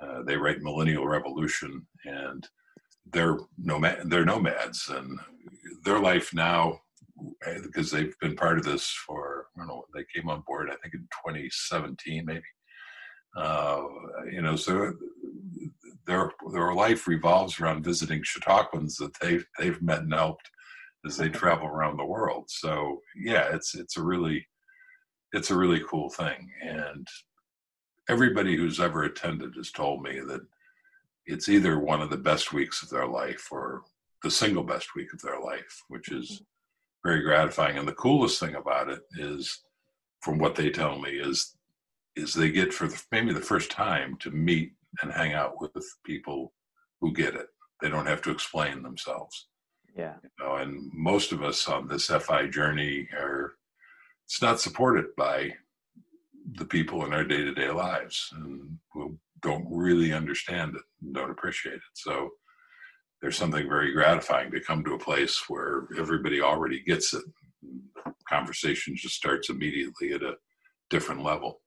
uh, 0.00 0.22
they 0.22 0.36
write 0.36 0.60
Millennial 0.60 1.06
Revolution, 1.06 1.86
and 2.04 2.46
they're 3.12 3.38
nomad 3.56 4.10
they're 4.10 4.24
nomads, 4.24 4.88
and 4.88 5.18
their 5.84 6.00
life 6.00 6.32
now 6.34 6.80
because 7.62 7.90
they've 7.90 8.18
been 8.20 8.36
part 8.36 8.58
of 8.58 8.64
this 8.64 8.90
for 9.06 9.46
I 9.56 9.60
don't 9.60 9.68
know 9.68 9.84
they 9.94 10.04
came 10.14 10.28
on 10.28 10.42
board 10.46 10.68
I 10.70 10.76
think 10.76 10.94
in 10.94 11.08
2017 11.26 12.24
maybe. 12.24 12.42
Uh, 13.36 13.82
you 14.30 14.42
know 14.42 14.56
so 14.56 14.92
their 16.06 16.32
their 16.52 16.74
life 16.74 17.06
revolves 17.06 17.60
around 17.60 17.84
visiting 17.84 18.22
Chautauquans 18.22 18.96
that 18.96 19.12
they've 19.20 19.46
they've 19.58 19.82
met 19.82 20.00
and 20.00 20.14
helped 20.14 20.48
as 21.06 21.16
they 21.16 21.28
travel 21.28 21.66
around 21.66 21.96
the 21.96 22.04
world. 22.04 22.44
So 22.48 23.00
yeah 23.16 23.48
it's 23.52 23.74
it's 23.74 23.96
a 23.96 24.02
really 24.02 24.46
it's 25.32 25.50
a 25.50 25.56
really 25.56 25.82
cool 25.88 26.08
thing. 26.08 26.50
And 26.62 27.06
everybody 28.08 28.56
who's 28.56 28.80
ever 28.80 29.04
attended 29.04 29.54
has 29.56 29.70
told 29.70 30.02
me 30.02 30.20
that 30.20 30.40
it's 31.28 31.48
either 31.48 31.78
one 31.78 32.00
of 32.00 32.10
the 32.10 32.16
best 32.16 32.52
weeks 32.52 32.82
of 32.82 32.88
their 32.88 33.06
life 33.06 33.48
or 33.52 33.82
the 34.22 34.30
single 34.30 34.64
best 34.64 34.94
week 34.96 35.12
of 35.12 35.20
their 35.20 35.40
life 35.40 35.82
which 35.88 36.10
is 36.10 36.30
mm-hmm. 36.30 37.08
very 37.08 37.22
gratifying. 37.22 37.78
And 37.78 37.86
the 37.86 37.92
coolest 37.92 38.40
thing 38.40 38.56
about 38.56 38.88
it 38.88 39.02
is, 39.18 39.62
from 40.20 40.38
what 40.38 40.56
they 40.56 40.70
tell 40.70 40.98
me, 40.98 41.10
is 41.10 41.54
is 42.16 42.34
they 42.34 42.50
get 42.50 42.74
for 42.74 42.88
the, 42.88 43.00
maybe 43.12 43.32
the 43.32 43.40
first 43.40 43.70
time 43.70 44.16
to 44.18 44.30
meet 44.32 44.72
and 45.02 45.12
hang 45.12 45.34
out 45.34 45.60
with 45.60 45.70
people 46.04 46.52
who 47.00 47.12
get 47.12 47.36
it. 47.36 47.46
They 47.80 47.88
don't 47.88 48.06
have 48.06 48.22
to 48.22 48.32
explain 48.32 48.82
themselves. 48.82 49.46
Yeah. 49.96 50.14
You 50.22 50.30
know, 50.44 50.56
and 50.56 50.90
most 50.92 51.30
of 51.30 51.44
us 51.44 51.68
on 51.68 51.86
this 51.86 52.06
FI 52.06 52.48
journey 52.48 53.08
are 53.12 53.54
it's 54.26 54.42
not 54.42 54.60
supported 54.60 55.06
by 55.16 55.54
the 56.56 56.64
people 56.64 57.04
in 57.04 57.12
our 57.12 57.24
day-to-day 57.24 57.70
lives 57.70 58.30
and 58.34 58.78
who 58.92 59.16
don't 59.42 59.66
really 59.70 60.12
understand 60.12 60.74
it 60.74 60.82
and 61.02 61.14
don't 61.14 61.30
appreciate 61.30 61.74
it. 61.74 61.80
So 61.94 62.30
there's 63.20 63.36
something 63.36 63.68
very 63.68 63.92
gratifying 63.92 64.50
to 64.52 64.60
come 64.60 64.84
to 64.84 64.94
a 64.94 64.98
place 64.98 65.44
where 65.48 65.88
everybody 65.98 66.40
already 66.40 66.80
gets 66.82 67.14
it. 67.14 67.24
Conversation 68.28 68.94
just 68.96 69.14
starts 69.14 69.50
immediately 69.50 70.12
at 70.12 70.22
a 70.22 70.34
different 70.90 71.22
level. 71.22 71.60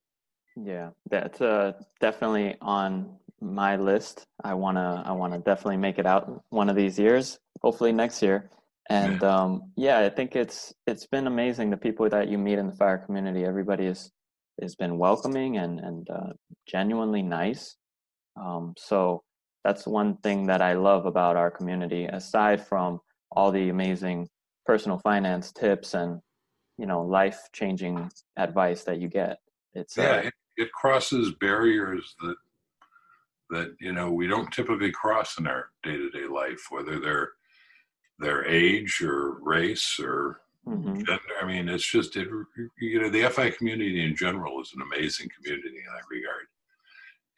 Yeah, 0.56 0.90
that's 1.10 1.40
uh, 1.40 1.72
definitely 2.00 2.56
on 2.60 3.16
my 3.40 3.76
list. 3.76 4.24
I 4.44 4.54
wanna, 4.54 5.02
I 5.04 5.12
wanna 5.12 5.38
definitely 5.38 5.78
make 5.78 5.98
it 5.98 6.06
out 6.06 6.42
one 6.50 6.68
of 6.68 6.76
these 6.76 6.98
years. 6.98 7.38
Hopefully 7.62 7.92
next 7.92 8.22
year. 8.22 8.50
And 8.90 9.22
um, 9.22 9.72
yeah, 9.76 10.00
I 10.00 10.08
think 10.08 10.34
it's 10.34 10.74
it's 10.86 11.06
been 11.06 11.26
amazing. 11.26 11.70
The 11.70 11.76
people 11.76 12.08
that 12.08 12.28
you 12.28 12.36
meet 12.36 12.58
in 12.58 12.66
the 12.66 12.74
fire 12.74 12.98
community, 12.98 13.44
everybody 13.44 13.86
is 13.86 14.10
has 14.60 14.74
been 14.74 14.98
welcoming 14.98 15.56
and 15.58 15.80
and 15.80 16.08
uh, 16.10 16.32
genuinely 16.66 17.22
nice. 17.22 17.76
Um, 18.36 18.74
so 18.76 19.22
that's 19.64 19.86
one 19.86 20.16
thing 20.18 20.46
that 20.46 20.62
I 20.62 20.74
love 20.74 21.06
about 21.06 21.36
our 21.36 21.50
community. 21.50 22.04
Aside 22.06 22.66
from 22.66 23.00
all 23.30 23.50
the 23.50 23.68
amazing 23.68 24.28
personal 24.66 24.98
finance 24.98 25.52
tips 25.52 25.94
and 25.94 26.20
you 26.78 26.86
know 26.86 27.02
life 27.02 27.40
changing 27.52 28.10
advice 28.36 28.84
that 28.84 29.00
you 29.00 29.08
get, 29.08 29.38
it's 29.74 29.96
yeah, 29.96 30.10
uh, 30.10 30.16
it, 30.16 30.34
it 30.56 30.72
crosses 30.72 31.32
barriers 31.40 32.14
that 32.22 32.36
that 33.50 33.74
you 33.80 33.92
know 33.92 34.10
we 34.10 34.26
don't 34.26 34.50
typically 34.52 34.90
cross 34.90 35.38
in 35.38 35.46
our 35.46 35.70
day-to-day 35.82 36.26
life, 36.26 36.66
whether 36.70 36.98
they're 36.98 37.30
their 38.18 38.46
age 38.46 39.02
or 39.02 39.38
race 39.42 39.98
or 39.98 40.40
mhm. 40.66 40.96
gender. 40.96 41.20
I 41.40 41.46
mean, 41.46 41.68
it's 41.68 41.86
just 41.86 42.16
it, 42.16 42.28
you 42.80 43.00
know 43.00 43.10
the 43.10 43.28
FI 43.28 43.50
community 43.50 44.04
in 44.04 44.16
general 44.16 44.60
is 44.60 44.72
an 44.74 44.82
amazing 44.82 45.28
community 45.36 45.68
in 45.68 45.92
that 45.94 46.04
regard, 46.10 46.46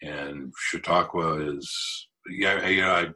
and 0.03 0.53
Chautauqua 0.59 1.57
is 1.57 2.09
yeah. 2.29 2.67
You 2.67 2.83
know, 2.83 2.93
I, 2.93 3.09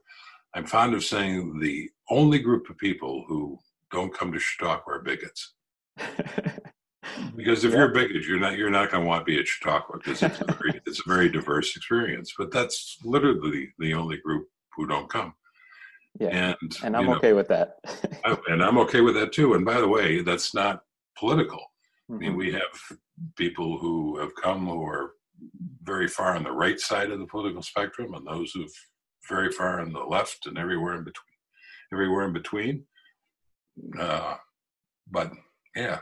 I'm 0.54 0.66
fond 0.66 0.94
of 0.94 1.04
saying 1.04 1.59
the 1.61 1.90
only 2.11 2.38
group 2.38 2.70
of 2.70 2.78
people 2.78 3.24
who 3.28 3.59
don't 3.90 4.16
come 4.16 4.32
to 4.32 4.38
Chautauqua 4.38 4.94
are 4.94 5.02
bigots. 5.02 5.54
Because 7.36 7.64
if 7.64 7.72
you're 7.72 7.90
a 7.90 7.92
bigot, 7.92 8.24
you're 8.24 8.40
not 8.40 8.56
you're 8.56 8.70
not 8.70 8.90
going 8.90 9.04
to 9.04 9.09
want 9.09 9.20
to 9.20 9.24
be 9.24 9.38
at 9.38 9.46
Chautauqua 9.46 9.98
because 9.98 10.22
it's 10.22 10.40
a 10.40 10.44
very 10.44 10.80
it's 10.86 11.00
a 11.00 11.09
very 11.09 11.28
diverse 11.28 11.76
experience. 11.76 12.34
But 12.36 12.50
that's 12.50 12.98
literally 13.04 13.72
the 13.78 13.94
only 13.94 14.18
group 14.18 14.48
who 14.74 14.86
don't 14.86 15.11
come. 15.11 15.34
Yeah, 16.20 16.54
And 16.60 16.76
and 16.84 16.96
I'm 16.96 17.02
you 17.04 17.10
know, 17.10 17.16
okay 17.16 17.32
with 17.32 17.48
that. 17.48 17.76
I- 18.24 18.36
and 18.48 18.62
I'm 18.62 18.78
okay 18.78 19.00
with 19.00 19.14
that 19.14 19.32
too. 19.32 19.54
And 19.54 19.64
by 19.64 19.80
the 19.80 19.88
way, 19.88 20.22
that's 20.22 20.54
not 20.54 20.82
political. 21.18 21.60
I 22.10 22.14
mean, 22.14 22.32
Mhm. 22.32 22.36
we 22.38 22.52
have 22.52 22.98
people 23.36 23.78
who 23.78 24.18
have 24.18 24.34
come 24.42 24.66
who 24.66 24.82
are 24.84 25.12
very 25.82 26.08
far 26.08 26.34
on 26.34 26.42
the 26.42 26.52
right 26.52 26.80
side 26.80 27.10
of 27.10 27.18
the 27.18 27.26
political 27.26 27.62
spectrum, 27.62 28.14
and 28.14 28.26
those 28.26 28.50
who've 28.52 28.72
very 29.28 29.52
far 29.52 29.80
on 29.80 29.92
the 29.92 30.00
left, 30.00 30.46
and 30.46 30.56
everywhere 30.58 30.94
in 30.94 31.04
between. 31.04 31.24
Everywhere 31.92 32.24
in 32.24 32.32
between. 32.32 32.84
Uh, 33.98 34.36
but 35.10 35.32
yeah, 35.76 36.00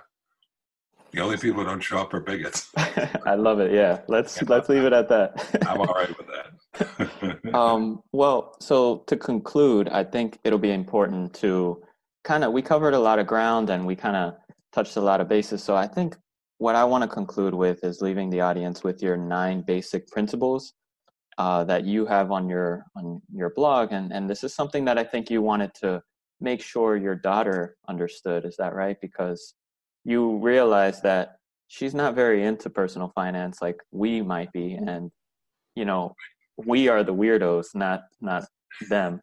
the 1.12 1.20
only 1.20 1.36
people 1.36 1.60
who 1.62 1.66
don't 1.68 1.80
show 1.80 1.98
up 1.98 2.14
are 2.14 2.20
bigots. 2.20 2.70
I 2.76 3.34
love 3.34 3.60
it. 3.60 3.72
Yeah, 3.72 4.00
let's 4.08 4.36
Yeah. 4.40 4.48
let's 4.48 4.68
leave 4.68 4.84
it 4.84 4.92
at 4.92 5.08
that. 5.08 5.30
I'm 5.68 5.80
all 5.80 5.86
right 5.94 6.16
with 6.16 6.26
that. 6.34 6.46
um, 7.54 8.02
well, 8.12 8.56
so 8.60 9.04
to 9.06 9.16
conclude, 9.16 9.88
I 9.88 10.04
think 10.04 10.38
it'll 10.44 10.58
be 10.58 10.72
important 10.72 11.34
to 11.34 11.82
kind 12.24 12.44
of 12.44 12.52
we 12.52 12.62
covered 12.62 12.94
a 12.94 12.98
lot 12.98 13.18
of 13.18 13.26
ground 13.26 13.70
and 13.70 13.86
we 13.86 13.94
kind 13.94 14.16
of 14.16 14.34
touched 14.72 14.96
a 14.96 15.00
lot 15.00 15.20
of 15.20 15.28
bases. 15.28 15.62
So 15.62 15.76
I 15.76 15.86
think 15.86 16.16
what 16.58 16.74
I 16.74 16.84
want 16.84 17.02
to 17.02 17.08
conclude 17.08 17.54
with 17.54 17.84
is 17.84 18.00
leaving 18.00 18.30
the 18.30 18.40
audience 18.40 18.82
with 18.82 19.02
your 19.02 19.16
nine 19.16 19.62
basic 19.62 20.08
principles 20.08 20.72
uh, 21.38 21.64
that 21.64 21.84
you 21.84 22.06
have 22.06 22.30
on 22.30 22.48
your 22.48 22.84
on 22.96 23.20
your 23.32 23.50
blog, 23.50 23.92
and 23.92 24.12
and 24.12 24.28
this 24.28 24.42
is 24.42 24.54
something 24.54 24.84
that 24.86 24.98
I 24.98 25.04
think 25.04 25.30
you 25.30 25.42
wanted 25.42 25.72
to 25.82 26.02
make 26.40 26.62
sure 26.62 26.96
your 26.96 27.14
daughter 27.14 27.76
understood. 27.88 28.44
Is 28.44 28.56
that 28.56 28.74
right? 28.74 28.96
Because 29.00 29.54
you 30.04 30.38
realize 30.38 31.02
that 31.02 31.36
she's 31.68 31.94
not 31.94 32.14
very 32.14 32.44
into 32.44 32.70
personal 32.70 33.12
finance 33.14 33.60
like 33.60 33.76
we 33.90 34.22
might 34.22 34.50
be, 34.52 34.74
and 34.74 35.10
you 35.74 35.84
know 35.84 36.14
we 36.64 36.88
are 36.88 37.02
the 37.02 37.14
weirdos, 37.14 37.74
not 37.74 38.02
not 38.20 38.44
them. 38.88 39.20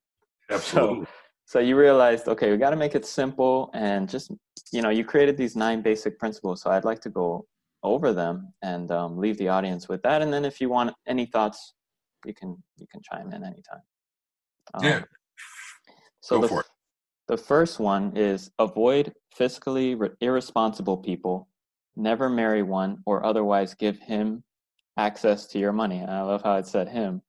Absolutely. 0.49 1.07
So 1.45 1.59
you 1.59 1.75
realized, 1.77 2.27
okay, 2.27 2.51
we 2.51 2.57
got 2.57 2.69
to 2.71 2.75
make 2.75 2.95
it 2.95 3.05
simple 3.05 3.69
and 3.73 4.09
just, 4.09 4.31
you 4.71 4.81
know, 4.81 4.89
you 4.89 5.03
created 5.03 5.37
these 5.37 5.55
nine 5.55 5.81
basic 5.81 6.17
principles. 6.17 6.61
So 6.61 6.71
I'd 6.71 6.85
like 6.85 7.01
to 7.01 7.09
go 7.09 7.45
over 7.83 8.13
them 8.13 8.53
and 8.61 8.89
um, 8.91 9.17
leave 9.17 9.37
the 9.37 9.49
audience 9.49 9.89
with 9.89 10.01
that. 10.03 10.21
And 10.21 10.31
then 10.31 10.45
if 10.45 10.61
you 10.61 10.69
want 10.69 10.95
any 11.07 11.25
thoughts, 11.25 11.73
you 12.25 12.33
can 12.33 12.61
you 12.77 12.87
can 12.91 13.01
chime 13.03 13.27
in 13.33 13.43
anytime. 13.43 13.81
Um, 14.73 14.83
Yeah. 14.83 15.01
So 16.21 16.37
Go 16.37 16.41
the, 16.43 16.47
for 16.47 16.59
it. 16.61 16.65
the 17.27 17.37
first 17.37 17.79
one 17.79 18.15
is 18.15 18.49
avoid 18.59 19.13
fiscally 19.37 19.99
re- 19.99 20.09
irresponsible 20.21 20.97
people 20.97 21.49
never 21.95 22.29
marry 22.29 22.63
one 22.63 22.97
or 23.05 23.25
otherwise 23.25 23.73
give 23.73 23.99
him 23.99 24.43
access 24.97 25.47
to 25.47 25.59
your 25.59 25.73
money. 25.73 25.99
And 25.99 26.11
I 26.11 26.21
love 26.21 26.41
how 26.43 26.55
it 26.55 26.67
said 26.67 26.87
him. 26.87 27.21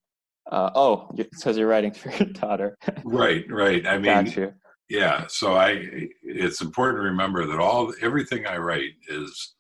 Uh, 0.51 0.71
oh, 0.75 1.11
it 1.17 1.29
says 1.35 1.57
you're 1.57 1.69
writing 1.69 1.93
for 1.95 2.11
your 2.11 2.29
daughter. 2.33 2.77
right, 3.05 3.45
right. 3.51 3.87
I 3.87 3.99
mean, 3.99 4.53
yeah. 4.89 5.27
So 5.29 5.55
I, 5.55 6.09
it's 6.23 6.61
important 6.61 6.99
to 6.99 7.05
remember 7.05 7.47
that 7.47 7.59
all 7.59 7.93
everything 8.03 8.47
I 8.47 8.59
write 8.59 8.93
is 9.09 9.55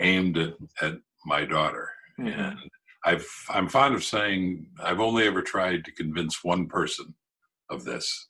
aimed 0.00 0.38
at, 0.38 0.54
at 0.80 0.94
my 1.26 1.44
daughter, 1.44 1.90
mm-hmm. 2.18 2.28
and 2.28 2.58
I've 3.04 3.26
I'm 3.50 3.68
fond 3.68 3.94
of 3.94 4.04
saying 4.04 4.66
I've 4.80 5.00
only 5.00 5.26
ever 5.26 5.42
tried 5.42 5.84
to 5.84 5.92
convince 5.92 6.44
one 6.44 6.68
person 6.68 7.14
of 7.70 7.84
this, 7.84 8.28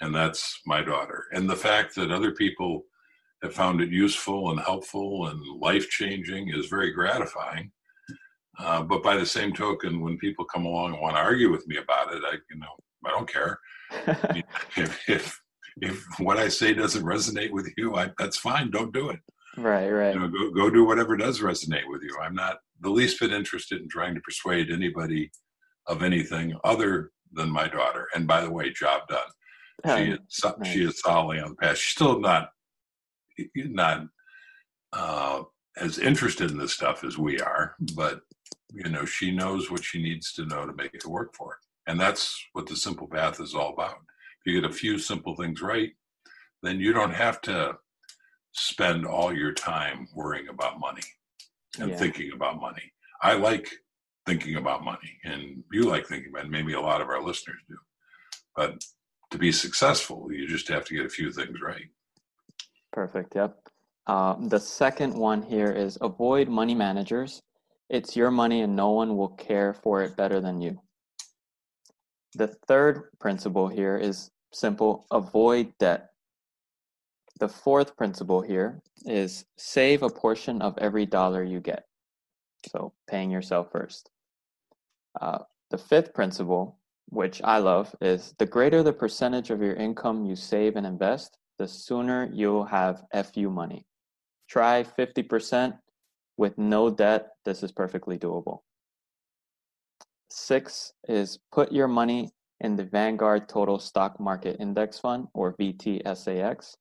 and 0.00 0.14
that's 0.14 0.60
my 0.66 0.82
daughter. 0.82 1.26
And 1.32 1.48
the 1.48 1.56
fact 1.56 1.94
that 1.94 2.10
other 2.10 2.32
people 2.32 2.84
have 3.42 3.54
found 3.54 3.80
it 3.80 3.90
useful 3.90 4.50
and 4.50 4.60
helpful 4.60 5.28
and 5.28 5.40
life 5.60 5.88
changing 5.88 6.50
is 6.50 6.66
very 6.66 6.92
gratifying. 6.92 7.70
Uh, 8.60 8.82
but 8.82 9.02
by 9.02 9.16
the 9.16 9.26
same 9.26 9.52
token, 9.52 10.00
when 10.00 10.18
people 10.18 10.44
come 10.44 10.66
along 10.66 10.92
and 10.92 11.00
want 11.00 11.16
to 11.16 11.20
argue 11.20 11.50
with 11.50 11.66
me 11.66 11.76
about 11.78 12.14
it, 12.14 12.22
I 12.26 12.34
you 12.50 12.58
know 12.58 12.76
I 13.06 13.10
don't 13.10 13.30
care. 13.30 13.58
if, 14.76 15.08
if 15.08 15.40
if 15.80 16.04
what 16.18 16.36
I 16.36 16.48
say 16.48 16.74
doesn't 16.74 17.04
resonate 17.04 17.52
with 17.52 17.72
you, 17.76 17.96
I, 17.96 18.10
that's 18.18 18.38
fine. 18.38 18.70
Don't 18.70 18.92
do 18.92 19.10
it. 19.10 19.20
Right, 19.56 19.88
right. 19.88 20.14
You 20.14 20.20
know, 20.20 20.28
go 20.28 20.50
go 20.50 20.70
do 20.70 20.84
whatever 20.84 21.16
does 21.16 21.40
resonate 21.40 21.88
with 21.88 22.02
you. 22.02 22.16
I'm 22.20 22.34
not 22.34 22.58
the 22.80 22.90
least 22.90 23.20
bit 23.20 23.32
interested 23.32 23.80
in 23.80 23.88
trying 23.88 24.14
to 24.14 24.20
persuade 24.20 24.70
anybody 24.70 25.30
of 25.86 26.02
anything 26.02 26.54
other 26.64 27.10
than 27.32 27.50
my 27.50 27.66
daughter. 27.66 28.08
And 28.14 28.26
by 28.26 28.42
the 28.42 28.50
way, 28.50 28.70
job 28.70 29.02
done. 29.08 29.18
Oh, 29.84 29.96
she 29.96 30.10
is 30.10 30.18
nice. 30.58 30.72
she 30.72 30.84
is 30.84 31.00
solidly 31.00 31.40
on 31.40 31.50
the 31.50 31.56
path. 31.56 31.78
She's 31.78 31.92
still 31.92 32.20
not 32.20 32.50
not 33.56 34.06
uh, 34.92 35.42
as 35.76 35.98
interested 35.98 36.50
in 36.50 36.58
this 36.58 36.74
stuff 36.74 37.04
as 37.04 37.16
we 37.16 37.40
are, 37.40 37.74
but 37.94 38.20
you 38.72 38.90
know 38.90 39.04
she 39.04 39.30
knows 39.30 39.70
what 39.70 39.84
she 39.84 40.02
needs 40.02 40.32
to 40.34 40.46
know 40.46 40.66
to 40.66 40.72
make 40.72 40.94
it 40.94 41.04
work 41.06 41.34
for 41.34 41.50
her, 41.50 41.58
and 41.86 42.00
that's 42.00 42.42
what 42.52 42.66
the 42.66 42.76
simple 42.76 43.06
path 43.06 43.40
is 43.40 43.54
all 43.54 43.72
about. 43.72 43.96
If 44.44 44.52
you 44.52 44.60
get 44.60 44.70
a 44.70 44.72
few 44.72 44.98
simple 44.98 45.34
things 45.36 45.60
right, 45.60 45.90
then 46.62 46.80
you 46.80 46.92
don't 46.92 47.14
have 47.14 47.40
to 47.42 47.76
spend 48.52 49.06
all 49.06 49.32
your 49.32 49.52
time 49.52 50.08
worrying 50.14 50.48
about 50.48 50.80
money 50.80 51.02
and 51.78 51.90
yeah. 51.90 51.96
thinking 51.96 52.32
about 52.32 52.60
money. 52.60 52.92
I 53.22 53.34
like 53.34 53.70
thinking 54.26 54.56
about 54.56 54.84
money, 54.84 55.18
and 55.24 55.62
you 55.72 55.82
like 55.82 56.06
thinking 56.06 56.30
about 56.32 56.46
it. 56.46 56.50
Maybe 56.50 56.74
a 56.74 56.80
lot 56.80 57.00
of 57.00 57.08
our 57.08 57.22
listeners 57.22 57.60
do. 57.68 57.76
But 58.56 58.84
to 59.30 59.38
be 59.38 59.52
successful, 59.52 60.28
you 60.32 60.46
just 60.46 60.68
have 60.68 60.84
to 60.86 60.94
get 60.94 61.06
a 61.06 61.10
few 61.10 61.32
things 61.32 61.60
right. 61.62 61.88
Perfect. 62.92 63.34
Yep. 63.34 63.56
Uh, 64.06 64.34
the 64.48 64.58
second 64.58 65.14
one 65.14 65.42
here 65.42 65.70
is 65.70 65.96
avoid 66.00 66.48
money 66.48 66.74
managers. 66.74 67.42
It's 67.90 68.14
your 68.14 68.30
money, 68.30 68.62
and 68.62 68.76
no 68.76 68.90
one 68.90 69.16
will 69.16 69.30
care 69.30 69.74
for 69.74 70.02
it 70.02 70.16
better 70.16 70.40
than 70.40 70.60
you. 70.60 70.80
The 72.34 72.46
third 72.46 73.10
principle 73.18 73.66
here 73.66 73.96
is 73.96 74.30
simple 74.52 75.06
avoid 75.10 75.74
debt. 75.78 76.10
The 77.40 77.48
fourth 77.48 77.96
principle 77.96 78.42
here 78.42 78.80
is 79.06 79.44
save 79.58 80.04
a 80.04 80.08
portion 80.08 80.62
of 80.62 80.78
every 80.78 81.04
dollar 81.04 81.42
you 81.42 81.58
get. 81.58 81.86
So 82.68 82.92
paying 83.08 83.30
yourself 83.30 83.72
first. 83.72 84.10
Uh, 85.20 85.38
the 85.70 85.78
fifth 85.78 86.14
principle, 86.14 86.78
which 87.08 87.42
I 87.42 87.58
love, 87.58 87.92
is 88.00 88.34
the 88.38 88.46
greater 88.46 88.84
the 88.84 88.92
percentage 88.92 89.50
of 89.50 89.62
your 89.62 89.74
income 89.74 90.24
you 90.24 90.36
save 90.36 90.76
and 90.76 90.86
invest, 90.86 91.38
the 91.58 91.66
sooner 91.66 92.30
you'll 92.32 92.66
have 92.66 93.02
FU 93.12 93.50
money. 93.50 93.84
Try 94.48 94.84
50% 94.84 95.76
with 96.40 96.56
no 96.56 96.88
debt. 96.88 97.28
This 97.44 97.62
is 97.62 97.70
perfectly 97.70 98.18
doable. 98.18 98.60
Six 100.30 100.94
is 101.06 101.38
put 101.52 101.70
your 101.70 101.86
money 101.86 102.30
in 102.60 102.76
the 102.76 102.84
Vanguard 102.84 103.46
Total 103.46 103.78
Stock 103.78 104.18
Market 104.18 104.56
Index 104.58 104.98
Fund 104.98 105.26
or 105.34 105.54
VTSAX. 105.58 106.74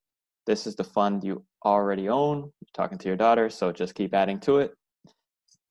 This 0.47 0.65
is 0.65 0.77
the 0.77 0.85
fund 0.85 1.25
you 1.25 1.43
already 1.65 2.07
own. 2.07 2.37
You're 2.37 2.73
talking 2.73 2.97
to 2.99 3.07
your 3.09 3.17
daughter, 3.17 3.49
so 3.49 3.73
just 3.73 3.95
keep 3.95 4.13
adding 4.13 4.39
to 4.41 4.59
it. 4.59 4.71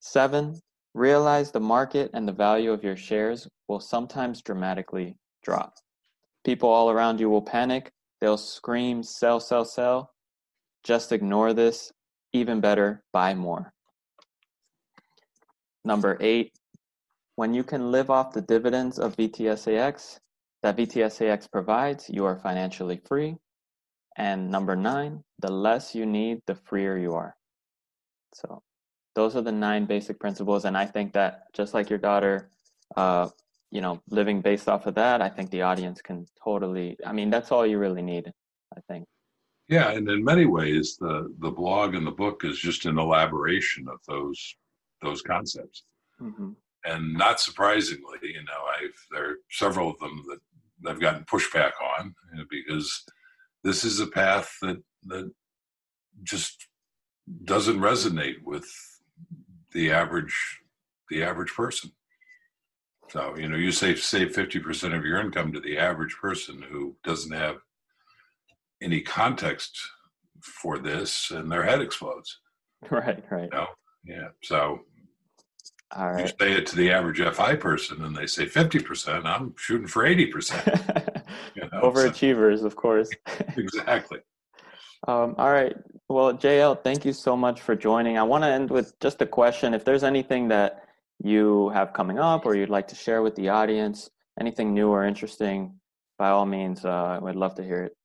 Seven, 0.00 0.60
realize 0.92 1.50
the 1.50 1.60
market 1.60 2.10
and 2.12 2.28
the 2.28 2.32
value 2.32 2.72
of 2.72 2.84
your 2.84 2.96
shares 2.96 3.48
will 3.68 3.80
sometimes 3.80 4.42
dramatically 4.42 5.16
drop. 5.42 5.72
People 6.44 6.68
all 6.68 6.90
around 6.90 7.20
you 7.20 7.30
will 7.30 7.42
panic. 7.42 7.90
They'll 8.20 8.36
scream, 8.36 9.02
sell, 9.02 9.40
sell, 9.40 9.64
sell. 9.64 10.10
Just 10.84 11.10
ignore 11.10 11.54
this. 11.54 11.90
Even 12.34 12.60
better, 12.60 13.02
buy 13.14 13.34
more. 13.34 13.72
Number 15.88 16.18
eight, 16.20 16.52
when 17.36 17.54
you 17.54 17.64
can 17.64 17.90
live 17.90 18.10
off 18.10 18.34
the 18.34 18.42
dividends 18.42 18.98
of 18.98 19.16
VTSAX 19.16 20.18
that 20.62 20.76
VTSAX 20.76 21.50
provides, 21.50 22.10
you 22.10 22.26
are 22.26 22.36
financially 22.36 23.00
free. 23.08 23.36
And 24.18 24.50
number 24.50 24.76
nine, 24.76 25.24
the 25.38 25.50
less 25.50 25.94
you 25.94 26.04
need, 26.04 26.42
the 26.46 26.56
freer 26.56 26.98
you 26.98 27.14
are. 27.14 27.34
So 28.34 28.62
those 29.14 29.34
are 29.34 29.40
the 29.40 29.50
nine 29.50 29.86
basic 29.86 30.20
principles. 30.20 30.66
And 30.66 30.76
I 30.76 30.84
think 30.84 31.14
that 31.14 31.44
just 31.54 31.72
like 31.72 31.88
your 31.88 31.98
daughter, 31.98 32.50
uh, 32.94 33.30
you 33.70 33.80
know, 33.80 34.02
living 34.10 34.42
based 34.42 34.68
off 34.68 34.84
of 34.84 34.94
that, 34.96 35.22
I 35.22 35.30
think 35.30 35.50
the 35.50 35.62
audience 35.62 36.02
can 36.02 36.26
totally, 36.44 36.98
I 37.06 37.12
mean, 37.14 37.30
that's 37.30 37.50
all 37.50 37.66
you 37.66 37.78
really 37.78 38.02
need, 38.02 38.30
I 38.76 38.80
think. 38.88 39.06
Yeah, 39.68 39.92
and 39.92 40.06
in 40.10 40.22
many 40.22 40.44
ways, 40.44 40.98
the 40.98 41.34
the 41.38 41.50
blog 41.50 41.94
and 41.94 42.06
the 42.06 42.18
book 42.24 42.44
is 42.44 42.58
just 42.58 42.84
an 42.84 42.98
elaboration 42.98 43.86
of 43.88 44.00
those 44.06 44.54
those 45.02 45.22
concepts. 45.22 45.84
Mm-hmm. 46.20 46.50
And 46.84 47.14
not 47.14 47.40
surprisingly, 47.40 48.18
you 48.22 48.42
know, 48.44 48.64
I've 48.76 48.94
there 49.10 49.30
are 49.30 49.36
several 49.50 49.90
of 49.90 49.98
them 49.98 50.22
that 50.28 50.90
I've 50.90 51.00
gotten 51.00 51.24
pushback 51.24 51.72
on 51.98 52.14
you 52.32 52.38
know, 52.38 52.44
because 52.50 53.04
this 53.64 53.84
is 53.84 54.00
a 54.00 54.06
path 54.06 54.50
that 54.62 54.82
that 55.04 55.30
just 56.22 56.68
doesn't 57.44 57.80
resonate 57.80 58.42
with 58.44 58.66
the 59.72 59.90
average 59.92 60.34
the 61.10 61.22
average 61.22 61.52
person. 61.54 61.90
So 63.10 63.36
you 63.36 63.48
know, 63.48 63.56
you 63.56 63.72
say 63.72 63.94
save 63.94 64.34
fifty 64.34 64.60
percent 64.60 64.94
of 64.94 65.04
your 65.04 65.20
income 65.20 65.52
to 65.52 65.60
the 65.60 65.78
average 65.78 66.16
person 66.20 66.62
who 66.62 66.96
doesn't 67.04 67.32
have 67.32 67.56
any 68.80 69.00
context 69.00 69.76
for 70.42 70.78
this, 70.78 71.30
and 71.30 71.50
their 71.50 71.64
head 71.64 71.80
explodes. 71.80 72.38
Right, 72.92 73.24
right. 73.28 73.48
You 73.52 73.58
know? 73.58 73.66
Yeah. 74.04 74.28
So 74.42 74.80
all 75.96 76.10
right. 76.10 76.26
You 76.26 76.32
say 76.38 76.52
it 76.52 76.66
to 76.66 76.76
the 76.76 76.90
average 76.90 77.20
FI 77.20 77.56
person, 77.56 78.04
and 78.04 78.14
they 78.14 78.26
say 78.26 78.46
fifty 78.46 78.78
percent. 78.78 79.26
I'm 79.26 79.54
shooting 79.56 79.86
for 79.86 80.04
eighty 80.06 80.26
percent. 80.26 80.68
You 81.54 81.62
know, 81.72 81.82
Overachievers, 81.82 82.60
so. 82.60 82.66
of 82.66 82.76
course. 82.76 83.10
exactly. 83.56 84.18
Um, 85.06 85.34
all 85.38 85.50
right. 85.50 85.76
Well, 86.08 86.32
JL, 86.32 86.82
thank 86.82 87.04
you 87.04 87.12
so 87.12 87.36
much 87.36 87.60
for 87.60 87.76
joining. 87.76 88.16
I 88.16 88.22
want 88.22 88.44
to 88.44 88.48
end 88.48 88.70
with 88.70 88.98
just 89.00 89.20
a 89.22 89.26
question. 89.26 89.74
If 89.74 89.84
there's 89.84 90.04
anything 90.04 90.48
that 90.48 90.84
you 91.22 91.68
have 91.70 91.92
coming 91.92 92.18
up 92.18 92.46
or 92.46 92.54
you'd 92.54 92.70
like 92.70 92.88
to 92.88 92.94
share 92.94 93.22
with 93.22 93.34
the 93.36 93.48
audience, 93.50 94.10
anything 94.40 94.72
new 94.72 94.88
or 94.88 95.04
interesting, 95.04 95.74
by 96.16 96.30
all 96.30 96.46
means, 96.46 96.84
uh, 96.84 97.20
I'd 97.22 97.36
love 97.36 97.54
to 97.56 97.62
hear 97.62 97.84
it. 97.84 97.96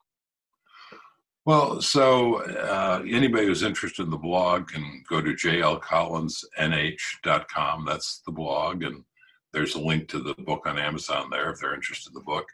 Well, 1.45 1.82
so 1.82 2.41
uh, 2.45 3.03
anybody 3.06 3.48
who's 3.48 3.64
interested 3.64 4.03
in 4.03 4.10
the 4.10 4.15
blog 4.18 4.70
can 4.70 5.03
go 5.10 5.22
to 5.22 5.34
jlcollinsnh.com. 5.34 7.86
That's 7.86 8.22
the 8.26 8.32
blog, 8.32 8.84
and 8.84 9.03
there's 9.52 9.76
a 9.76 9.82
link 9.82 10.07
to 10.10 10.20
the 10.20 10.36
book 10.36 10.65
on 10.65 10.80
Amazon 10.80 11.30
there 11.30 11.52
if 11.52 11.60
they're 11.60 11.76
interested 11.76 12.11
in 12.11 12.14
the 12.14 12.22
book. 12.22 12.45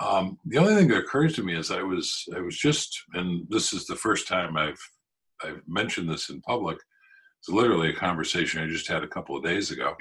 Um, 0.00 0.36
the 0.44 0.58
only 0.58 0.74
thing 0.74 0.88
that 0.88 0.98
occurs 0.98 1.36
to 1.36 1.44
me 1.44 1.56
is 1.56 1.70
I 1.70 1.82
was 1.82 2.28
I 2.34 2.40
was 2.40 2.58
just, 2.58 3.04
and 3.14 3.46
this 3.50 3.72
is 3.72 3.86
the 3.86 3.94
first 3.94 4.26
time 4.26 4.56
I've 4.56 4.82
I've 5.44 5.62
mentioned 5.68 6.10
this 6.10 6.28
in 6.28 6.40
public. 6.40 6.78
It's 7.38 7.48
literally 7.48 7.90
a 7.90 7.96
conversation 7.96 8.60
I 8.60 8.66
just 8.66 8.88
had 8.88 9.04
a 9.04 9.08
couple 9.08 9.36
of 9.36 9.44
days 9.44 9.70
ago 9.70 9.94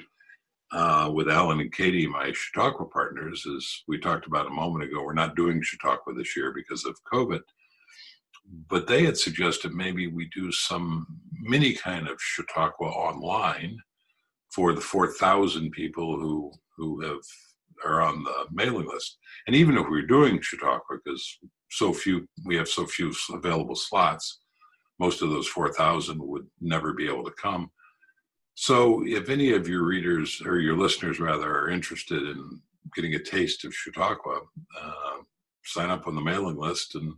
uh, 0.72 1.12
with 1.14 1.30
Alan 1.30 1.60
and 1.60 1.72
Katie, 1.72 2.08
my 2.08 2.34
Chautauqua 2.34 2.88
partners. 2.88 3.46
As 3.56 3.84
we 3.88 4.00
talked 4.00 4.26
about 4.26 4.48
a 4.48 4.52
moment 4.52 4.86
ago, 4.86 5.04
we're 5.04 5.14
not 5.14 5.36
doing 5.36 5.62
Chautauqua 5.62 6.16
this 6.16 6.36
year 6.36 6.52
because 6.52 6.84
of 6.84 6.98
COVID 7.14 7.42
but 8.70 8.88
they 8.88 9.04
had 9.04 9.18
suggested 9.18 9.74
maybe 9.74 10.08
we 10.08 10.30
do 10.34 10.52
some 10.52 11.06
mini 11.42 11.74
kind 11.74 12.08
of 12.08 12.22
Chautauqua 12.22 12.88
online 12.88 13.78
for 14.52 14.74
the 14.74 14.82
4,000 14.82 15.72
people 15.72 16.20
who 16.20 16.52
who 16.78 17.02
have 17.02 17.22
are 17.86 18.02
on 18.02 18.24
the 18.24 18.46
mailing 18.52 18.88
list. 18.88 19.18
And 19.46 19.56
even 19.56 19.78
if 19.78 19.88
we're 19.88 20.02
doing 20.02 20.42
Chautauqua, 20.42 20.98
because 21.04 21.38
so 21.70 21.94
few 21.94 22.28
we 22.46 22.56
have 22.56 22.68
so 22.68 22.86
few 22.86 23.14
available 23.32 23.76
slots, 23.76 24.40
most 25.00 25.22
of 25.22 25.30
those 25.30 25.48
4,000 25.48 26.20
would 26.20 26.48
never 26.60 26.94
be 26.94 27.08
able 27.08 27.24
to 27.26 27.32
come. 27.32 27.70
So 28.56 29.04
if 29.06 29.30
any 29.30 29.54
of 29.54 29.68
your 29.68 29.84
readers 29.84 30.42
or 30.44 30.60
your 30.60 30.76
listeners 30.76 31.20
rather 31.20 31.52
are 31.52 31.70
interested 31.70 32.24
in 32.24 32.62
getting 32.96 33.14
a 33.14 33.20
taste 33.20 33.64
of 33.66 33.76
Chautauqua, 33.76 34.42
uh, 34.82 35.18
sign 35.64 35.92
up 35.92 36.08
on 36.08 36.16
the 36.16 36.22
mailing 36.22 36.58
list 36.58 36.96
and 36.96 37.14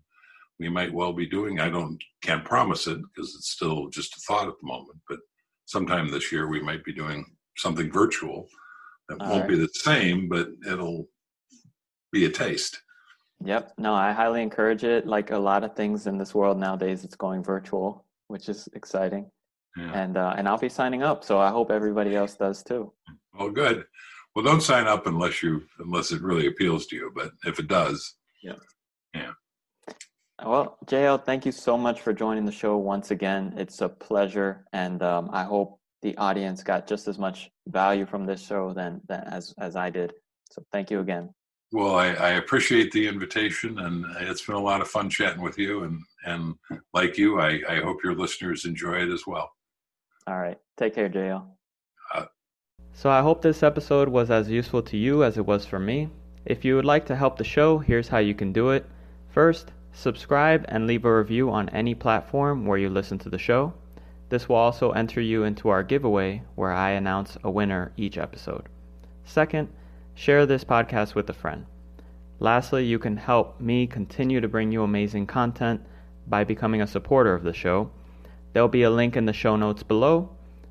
we 0.60 0.70
might 0.70 0.94
well 0.94 1.14
be 1.14 1.26
doing. 1.26 1.60
I 1.60 1.70
don't 1.70 2.02
can't 2.22 2.44
promise 2.44 2.86
it 2.88 3.00
because 3.02 3.34
it's 3.36 3.50
still 3.52 3.90
just 3.90 4.16
a 4.18 4.20
thought 4.28 4.48
at 4.48 4.56
the 4.62 4.68
moment. 4.68 5.00
But 5.08 5.20
sometime 5.66 6.10
this 6.10 6.32
year 6.32 6.48
we 6.48 6.62
might 6.62 6.84
be 6.84 6.94
doing 6.94 7.26
something 7.58 7.92
virtual 7.92 8.48
that 9.08 9.22
All 9.22 9.30
won't 9.30 9.42
right. 9.42 9.50
be 9.50 9.58
the 9.58 9.70
same, 9.74 10.28
but 10.28 10.50
it'll 10.70 11.08
be 12.12 12.26
a 12.26 12.30
taste. 12.30 12.82
Yep. 13.46 13.74
No, 13.78 13.94
I 13.94 14.12
highly 14.12 14.42
encourage 14.42 14.84
it. 14.84 15.08
Like 15.08 15.32
a 15.32 15.38
lot 15.38 15.64
of 15.64 15.76
things 15.76 16.08
in 16.08 16.18
this 16.18 16.36
world 16.36 16.60
nowadays, 16.60 17.06
it's 17.06 17.16
going 17.16 17.42
virtual, 17.42 18.06
which 18.28 18.50
is 18.50 18.68
exciting. 18.74 19.32
Yeah. 19.78 19.92
And 19.94 20.18
uh, 20.18 20.34
and 20.36 20.48
I'll 20.48 20.58
be 20.58 20.68
signing 20.68 21.04
up, 21.04 21.24
so 21.24 21.40
I 21.40 21.50
hope 21.50 21.72
everybody 21.72 22.16
else 22.16 22.36
does 22.36 22.64
too. 22.64 22.92
Well, 23.34 23.50
good. 23.50 23.86
Well, 24.36 24.44
don't 24.44 24.62
sign 24.62 24.88
up 24.88 25.08
unless 25.08 25.42
you 25.42 25.62
unless 25.80 26.12
it 26.12 26.22
really 26.22 26.48
appeals 26.48 26.88
to 26.88 26.96
you. 26.96 27.12
But 27.16 27.32
if 27.46 27.60
it 27.60 27.68
does, 27.68 28.16
Well, 30.46 30.78
JL, 30.86 31.24
thank 31.24 31.46
you 31.46 31.52
so 31.52 31.78
much 31.78 32.02
for 32.02 32.14
joining 32.14 32.46
the 32.46 32.52
show 32.52 32.78
once 32.78 33.12
again. 33.12 33.54
It's 33.58 33.82
a 33.82 33.90
pleasure, 33.90 34.66
and 34.72 35.04
um, 35.04 35.30
I 35.34 35.44
hope 35.44 35.80
the 36.02 36.16
audience 36.18 36.64
got 36.64 36.88
just 36.88 37.08
as 37.08 37.18
much 37.18 37.50
value 37.68 38.06
from 38.06 38.26
this 38.26 38.42
show 38.46 38.74
than, 38.74 39.02
than 39.08 39.22
as 39.26 39.54
as 39.60 39.76
I 39.76 39.90
did. 39.90 40.14
So 40.52 40.64
thank 40.72 40.90
you 40.92 41.00
again. 41.02 41.30
well, 41.72 41.96
I, 41.96 42.08
I 42.14 42.30
appreciate 42.32 42.92
the 42.92 43.08
invitation, 43.08 43.80
and 43.80 44.06
it's 44.22 44.46
been 44.46 44.56
a 44.56 44.62
lot 44.62 44.82
of 44.82 44.88
fun 44.88 45.10
chatting 45.10 45.42
with 45.42 45.58
you. 45.58 45.84
And 45.84 46.02
and 46.26 46.56
like 46.94 47.18
you, 47.18 47.40
I, 47.40 47.62
I 47.68 47.76
hope 47.82 48.04
your 48.04 48.16
listeners 48.16 48.66
enjoy 48.66 48.96
it 49.04 49.12
as 49.12 49.24
well. 49.28 49.52
All 50.26 50.40
right. 50.40 50.58
Take 50.78 50.96
care, 50.96 51.10
JL. 51.10 51.46
Uh, 52.14 52.26
so 52.94 53.10
I 53.10 53.22
hope 53.22 53.42
this 53.42 53.62
episode 53.64 54.08
was 54.08 54.32
as 54.32 54.50
useful 54.50 54.82
to 54.84 54.98
you 54.98 55.24
as 55.24 55.38
it 55.38 55.46
was 55.46 55.66
for 55.66 55.80
me. 55.80 56.10
If 56.46 56.64
you 56.64 56.76
would 56.76 56.86
like 56.86 57.06
to 57.08 57.16
help 57.16 57.38
the 57.38 57.44
show, 57.44 57.78
here's 57.78 58.08
how 58.08 58.20
you 58.20 58.34
can 58.34 58.54
do 58.54 58.70
it. 58.70 58.86
First, 59.30 59.74
subscribe 60.00 60.66
and 60.70 60.88
leave 60.88 61.06
a 61.06 61.18
review 61.18 61.52
on 61.52 61.70
any 61.70 61.94
platform 61.94 62.66
where 62.66 62.78
you 62.78 62.90
listen 62.90 63.20
to 63.20 63.30
the 63.30 63.38
show. 63.38 63.74
This 64.30 64.48
will 64.48 64.56
also 64.56 64.92
enter 64.92 65.20
you 65.20 65.44
into 65.44 65.70
our 65.70 65.84
giveaway 65.84 66.44
where 66.56 66.72
I 66.72 66.92
announce 66.92 67.38
a 67.44 67.52
winner 67.52 67.92
each 67.98 68.18
episode. 68.18 68.70
Second, 69.26 69.68
share 70.16 70.46
this 70.46 70.64
podcast 70.64 71.16
with 71.16 71.30
a 71.30 71.34
friend. 71.34 71.66
Lastly, 72.40 72.86
you 72.86 73.00
can 73.00 73.18
help 73.18 73.60
me 73.60 73.86
continue 73.86 74.40
to 74.40 74.48
bring 74.48 74.72
you 74.72 74.84
amazing 74.84 75.28
content 75.28 75.82
by 76.28 76.44
becoming 76.44 76.82
a 76.82 76.88
supporter 76.88 77.34
of 77.34 77.44
the 77.44 77.54
show. 77.54 77.92
There'll 78.54 78.70
be 78.70 78.84
a 78.84 78.90
link 78.90 79.18
in 79.18 79.26
the 79.26 79.34
show 79.34 79.56
notes 79.56 79.84
below. 79.84 80.30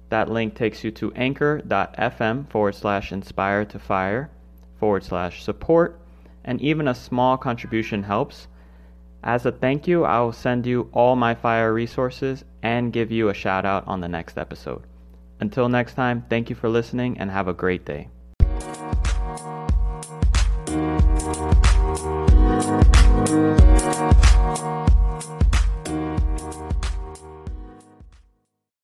That 0.08 0.30
link 0.30 0.54
takes 0.54 0.82
you 0.82 0.90
to 0.92 1.12
anchor.fm 1.12 2.48
forward 2.50 2.74
slash 2.74 3.12
inspire 3.12 3.64
to 3.66 3.78
fire 3.78 4.30
forward 4.78 5.04
slash 5.04 5.42
support, 5.42 6.00
and 6.44 6.60
even 6.60 6.88
a 6.88 6.94
small 6.94 7.36
contribution 7.36 8.04
helps. 8.04 8.46
As 9.22 9.44
a 9.46 9.52
thank 9.52 9.88
you, 9.88 10.04
I 10.04 10.20
will 10.20 10.32
send 10.32 10.66
you 10.66 10.88
all 10.92 11.16
my 11.16 11.34
fire 11.34 11.72
resources 11.72 12.44
and 12.62 12.92
give 12.92 13.10
you 13.10 13.28
a 13.28 13.34
shout 13.34 13.64
out 13.64 13.86
on 13.86 14.00
the 14.00 14.08
next 14.08 14.38
episode. 14.38 14.82
Until 15.40 15.68
next 15.68 15.94
time, 15.94 16.24
thank 16.28 16.50
you 16.50 16.56
for 16.56 16.68
listening 16.68 17.18
and 17.18 17.30
have 17.30 17.48
a 17.48 17.54
great 17.54 17.84
day. 17.84 18.08